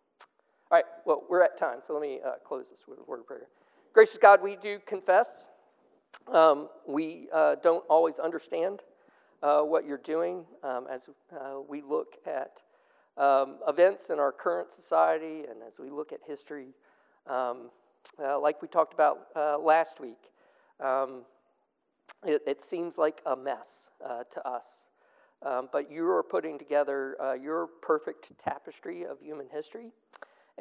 All 0.71 0.77
right, 0.77 0.85
well, 1.05 1.23
we're 1.29 1.43
at 1.43 1.57
time, 1.57 1.79
so 1.85 1.91
let 1.91 2.01
me 2.01 2.19
uh, 2.25 2.35
close 2.45 2.69
this 2.69 2.87
with 2.87 2.97
a 2.97 3.03
word 3.03 3.19
of 3.19 3.27
prayer. 3.27 3.47
Gracious 3.93 4.17
God, 4.17 4.41
we 4.41 4.55
do 4.55 4.79
confess. 4.85 5.43
Um, 6.31 6.69
we 6.87 7.27
uh, 7.33 7.55
don't 7.61 7.83
always 7.89 8.19
understand 8.19 8.79
uh, 9.43 9.63
what 9.63 9.85
you're 9.85 9.97
doing 9.97 10.45
um, 10.63 10.87
as 10.89 11.09
uh, 11.33 11.55
we 11.67 11.81
look 11.81 12.15
at 12.25 12.61
um, 13.17 13.57
events 13.67 14.11
in 14.11 14.17
our 14.17 14.31
current 14.31 14.71
society 14.71 15.43
and 15.49 15.61
as 15.67 15.77
we 15.77 15.89
look 15.89 16.13
at 16.13 16.21
history. 16.25 16.67
Um, 17.27 17.69
uh, 18.17 18.39
like 18.39 18.61
we 18.61 18.69
talked 18.69 18.93
about 18.93 19.27
uh, 19.35 19.57
last 19.59 19.99
week, 19.99 20.31
um, 20.79 21.23
it, 22.25 22.43
it, 22.47 22.61
seems 22.61 22.97
like 22.97 23.21
a 23.25 23.35
mess 23.35 23.89
to 24.31 24.47
us. 24.47 24.85
Um, 25.45 25.67
but 25.73 25.91
you 25.91 26.07
are 26.07 26.23
putting 26.23 26.57
together 26.57 27.17
your 27.43 27.67
perfect 27.81 28.31
tapestry 28.41 29.03
of 29.03 29.19
human 29.19 29.47
history, 29.51 29.91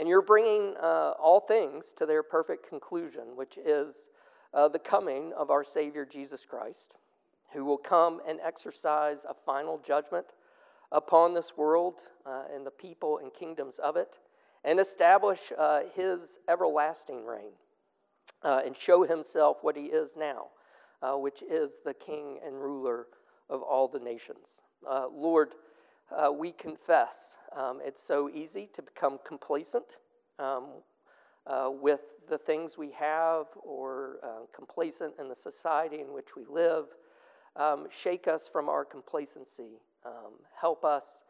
and 0.01 0.09
you're 0.09 0.23
bringing 0.23 0.75
uh, 0.83 1.13
all 1.23 1.41
things 1.41 1.93
to 1.99 2.07
their 2.07 2.23
perfect 2.23 2.67
conclusion, 2.67 3.37
which 3.37 3.59
is 3.59 4.09
uh, 4.55 4.67
the 4.67 4.79
coming 4.79 5.33
of 5.37 5.51
our 5.51 5.63
Savior 5.63 6.07
Jesus 6.07 6.45
Christ, 6.49 6.95
who 7.53 7.65
will 7.65 7.79
come 7.79 8.21
and 8.27 8.41
exercise 8.43 9.27
a 9.29 9.35
final 9.35 9.79
judgment 9.79 10.27
upon 10.91 11.35
this 11.35 11.57
world 11.57 12.01
uh, 12.25 12.45
and 12.55 12.67
the 12.67 12.71
people 12.71 13.19
and 13.19 13.33
kingdoms 13.35 13.79
of 13.79 13.97
it, 13.97 14.19
and 14.65 14.81
establish 14.81 15.53
uh, 15.59 15.83
his 15.95 16.39
everlasting 16.49 17.27
reign 17.27 17.53
and 18.43 18.75
show 18.75 19.05
himself 19.05 19.59
what 19.61 19.77
he 19.77 19.85
is 19.85 20.17
now 20.17 20.47
uh, 21.03 21.15
which 21.15 21.43
is 21.43 21.81
the 21.85 21.95
King 21.95 22.39
and 22.45 22.55
ruler 22.55 23.07
of 23.49 23.63
all 23.63 23.89
the 23.89 23.99
nations. 23.99 24.63
Uh, 24.89 25.07
Lord, 25.13 25.51
uh, 26.17 26.31
we 26.33 26.53
confess 26.53 27.37
um, 27.57 27.81
it's 27.85 28.03
so 28.03 28.31
easy 28.31 28.69
to 28.75 28.83
become 28.83 29.19
complacent 29.27 29.97
um, 30.39 30.67
uh, 31.47 31.71
with 31.71 32.01
the 32.29 32.39
things 32.39 32.79
we 32.79 32.91
have 32.93 33.47
or 33.63 34.19
uh, 34.23 34.47
complacent 34.55 35.15
in 35.19 35.29
the 35.29 35.35
society 35.35 36.01
in 36.01 36.13
which 36.13 36.37
we 36.37 36.45
live. 36.49 36.87
Um, 37.57 37.89
shake 37.91 38.29
us 38.29 38.49
from 38.51 38.69
our 38.69 38.85
complacency. 38.85 39.81
Um, 40.07 40.35
help 40.59 40.85
us 40.85 41.25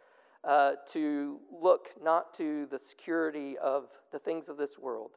uh, 0.44 0.72
to 0.92 1.38
look 1.50 1.88
not 2.02 2.34
to 2.34 2.66
the 2.66 2.78
security 2.78 3.56
of 3.58 3.88
the 4.12 4.18
things 4.18 4.48
of 4.48 4.56
this 4.56 4.78
world, 4.78 5.12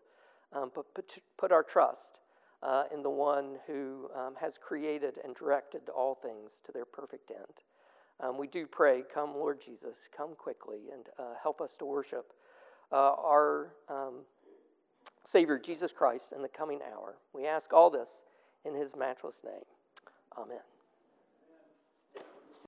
um, 0.53 0.72
but 0.74 0.93
put, 0.93 1.18
put 1.38 1.51
our 1.51 1.64
trust 1.64 2.20
uh, 2.61 2.84
in 2.93 3.03
the 3.03 3.09
one 3.09 3.57
who 3.68 4.09
um, 4.16 4.36
has 4.39 4.57
created 4.57 5.20
and 5.24 5.36
directed 5.36 5.82
all 5.89 6.16
things 6.16 6.61
to 6.66 6.72
their 6.72 6.86
perfect 6.86 7.32
end. 7.32 7.64
Um, 8.20 8.38
we 8.38 8.47
do 8.47 8.66
pray, 8.66 9.03
come, 9.14 9.34
Lord 9.34 9.59
Jesus, 9.64 10.07
come 10.16 10.36
quickly 10.36 10.80
and 10.91 11.07
uh, 11.20 11.34
help 11.41 11.61
us 11.61 11.76
to 11.78 11.86
worship 11.86 12.34
uh, 12.91 12.95
our 12.95 13.74
um, 13.89 14.22
Savior, 15.26 15.57
Jesus 15.59 15.91
Christ, 15.91 16.32
in 16.36 16.41
the 16.41 16.47
coming 16.47 16.80
hour. 16.93 17.16
We 17.34 17.47
ask 17.47 17.74
all 17.74 17.89
this 17.89 18.22
in 18.66 18.76
his 18.76 18.95
matchless 18.95 19.41
name. 19.43 19.64
Amen. 20.38 20.73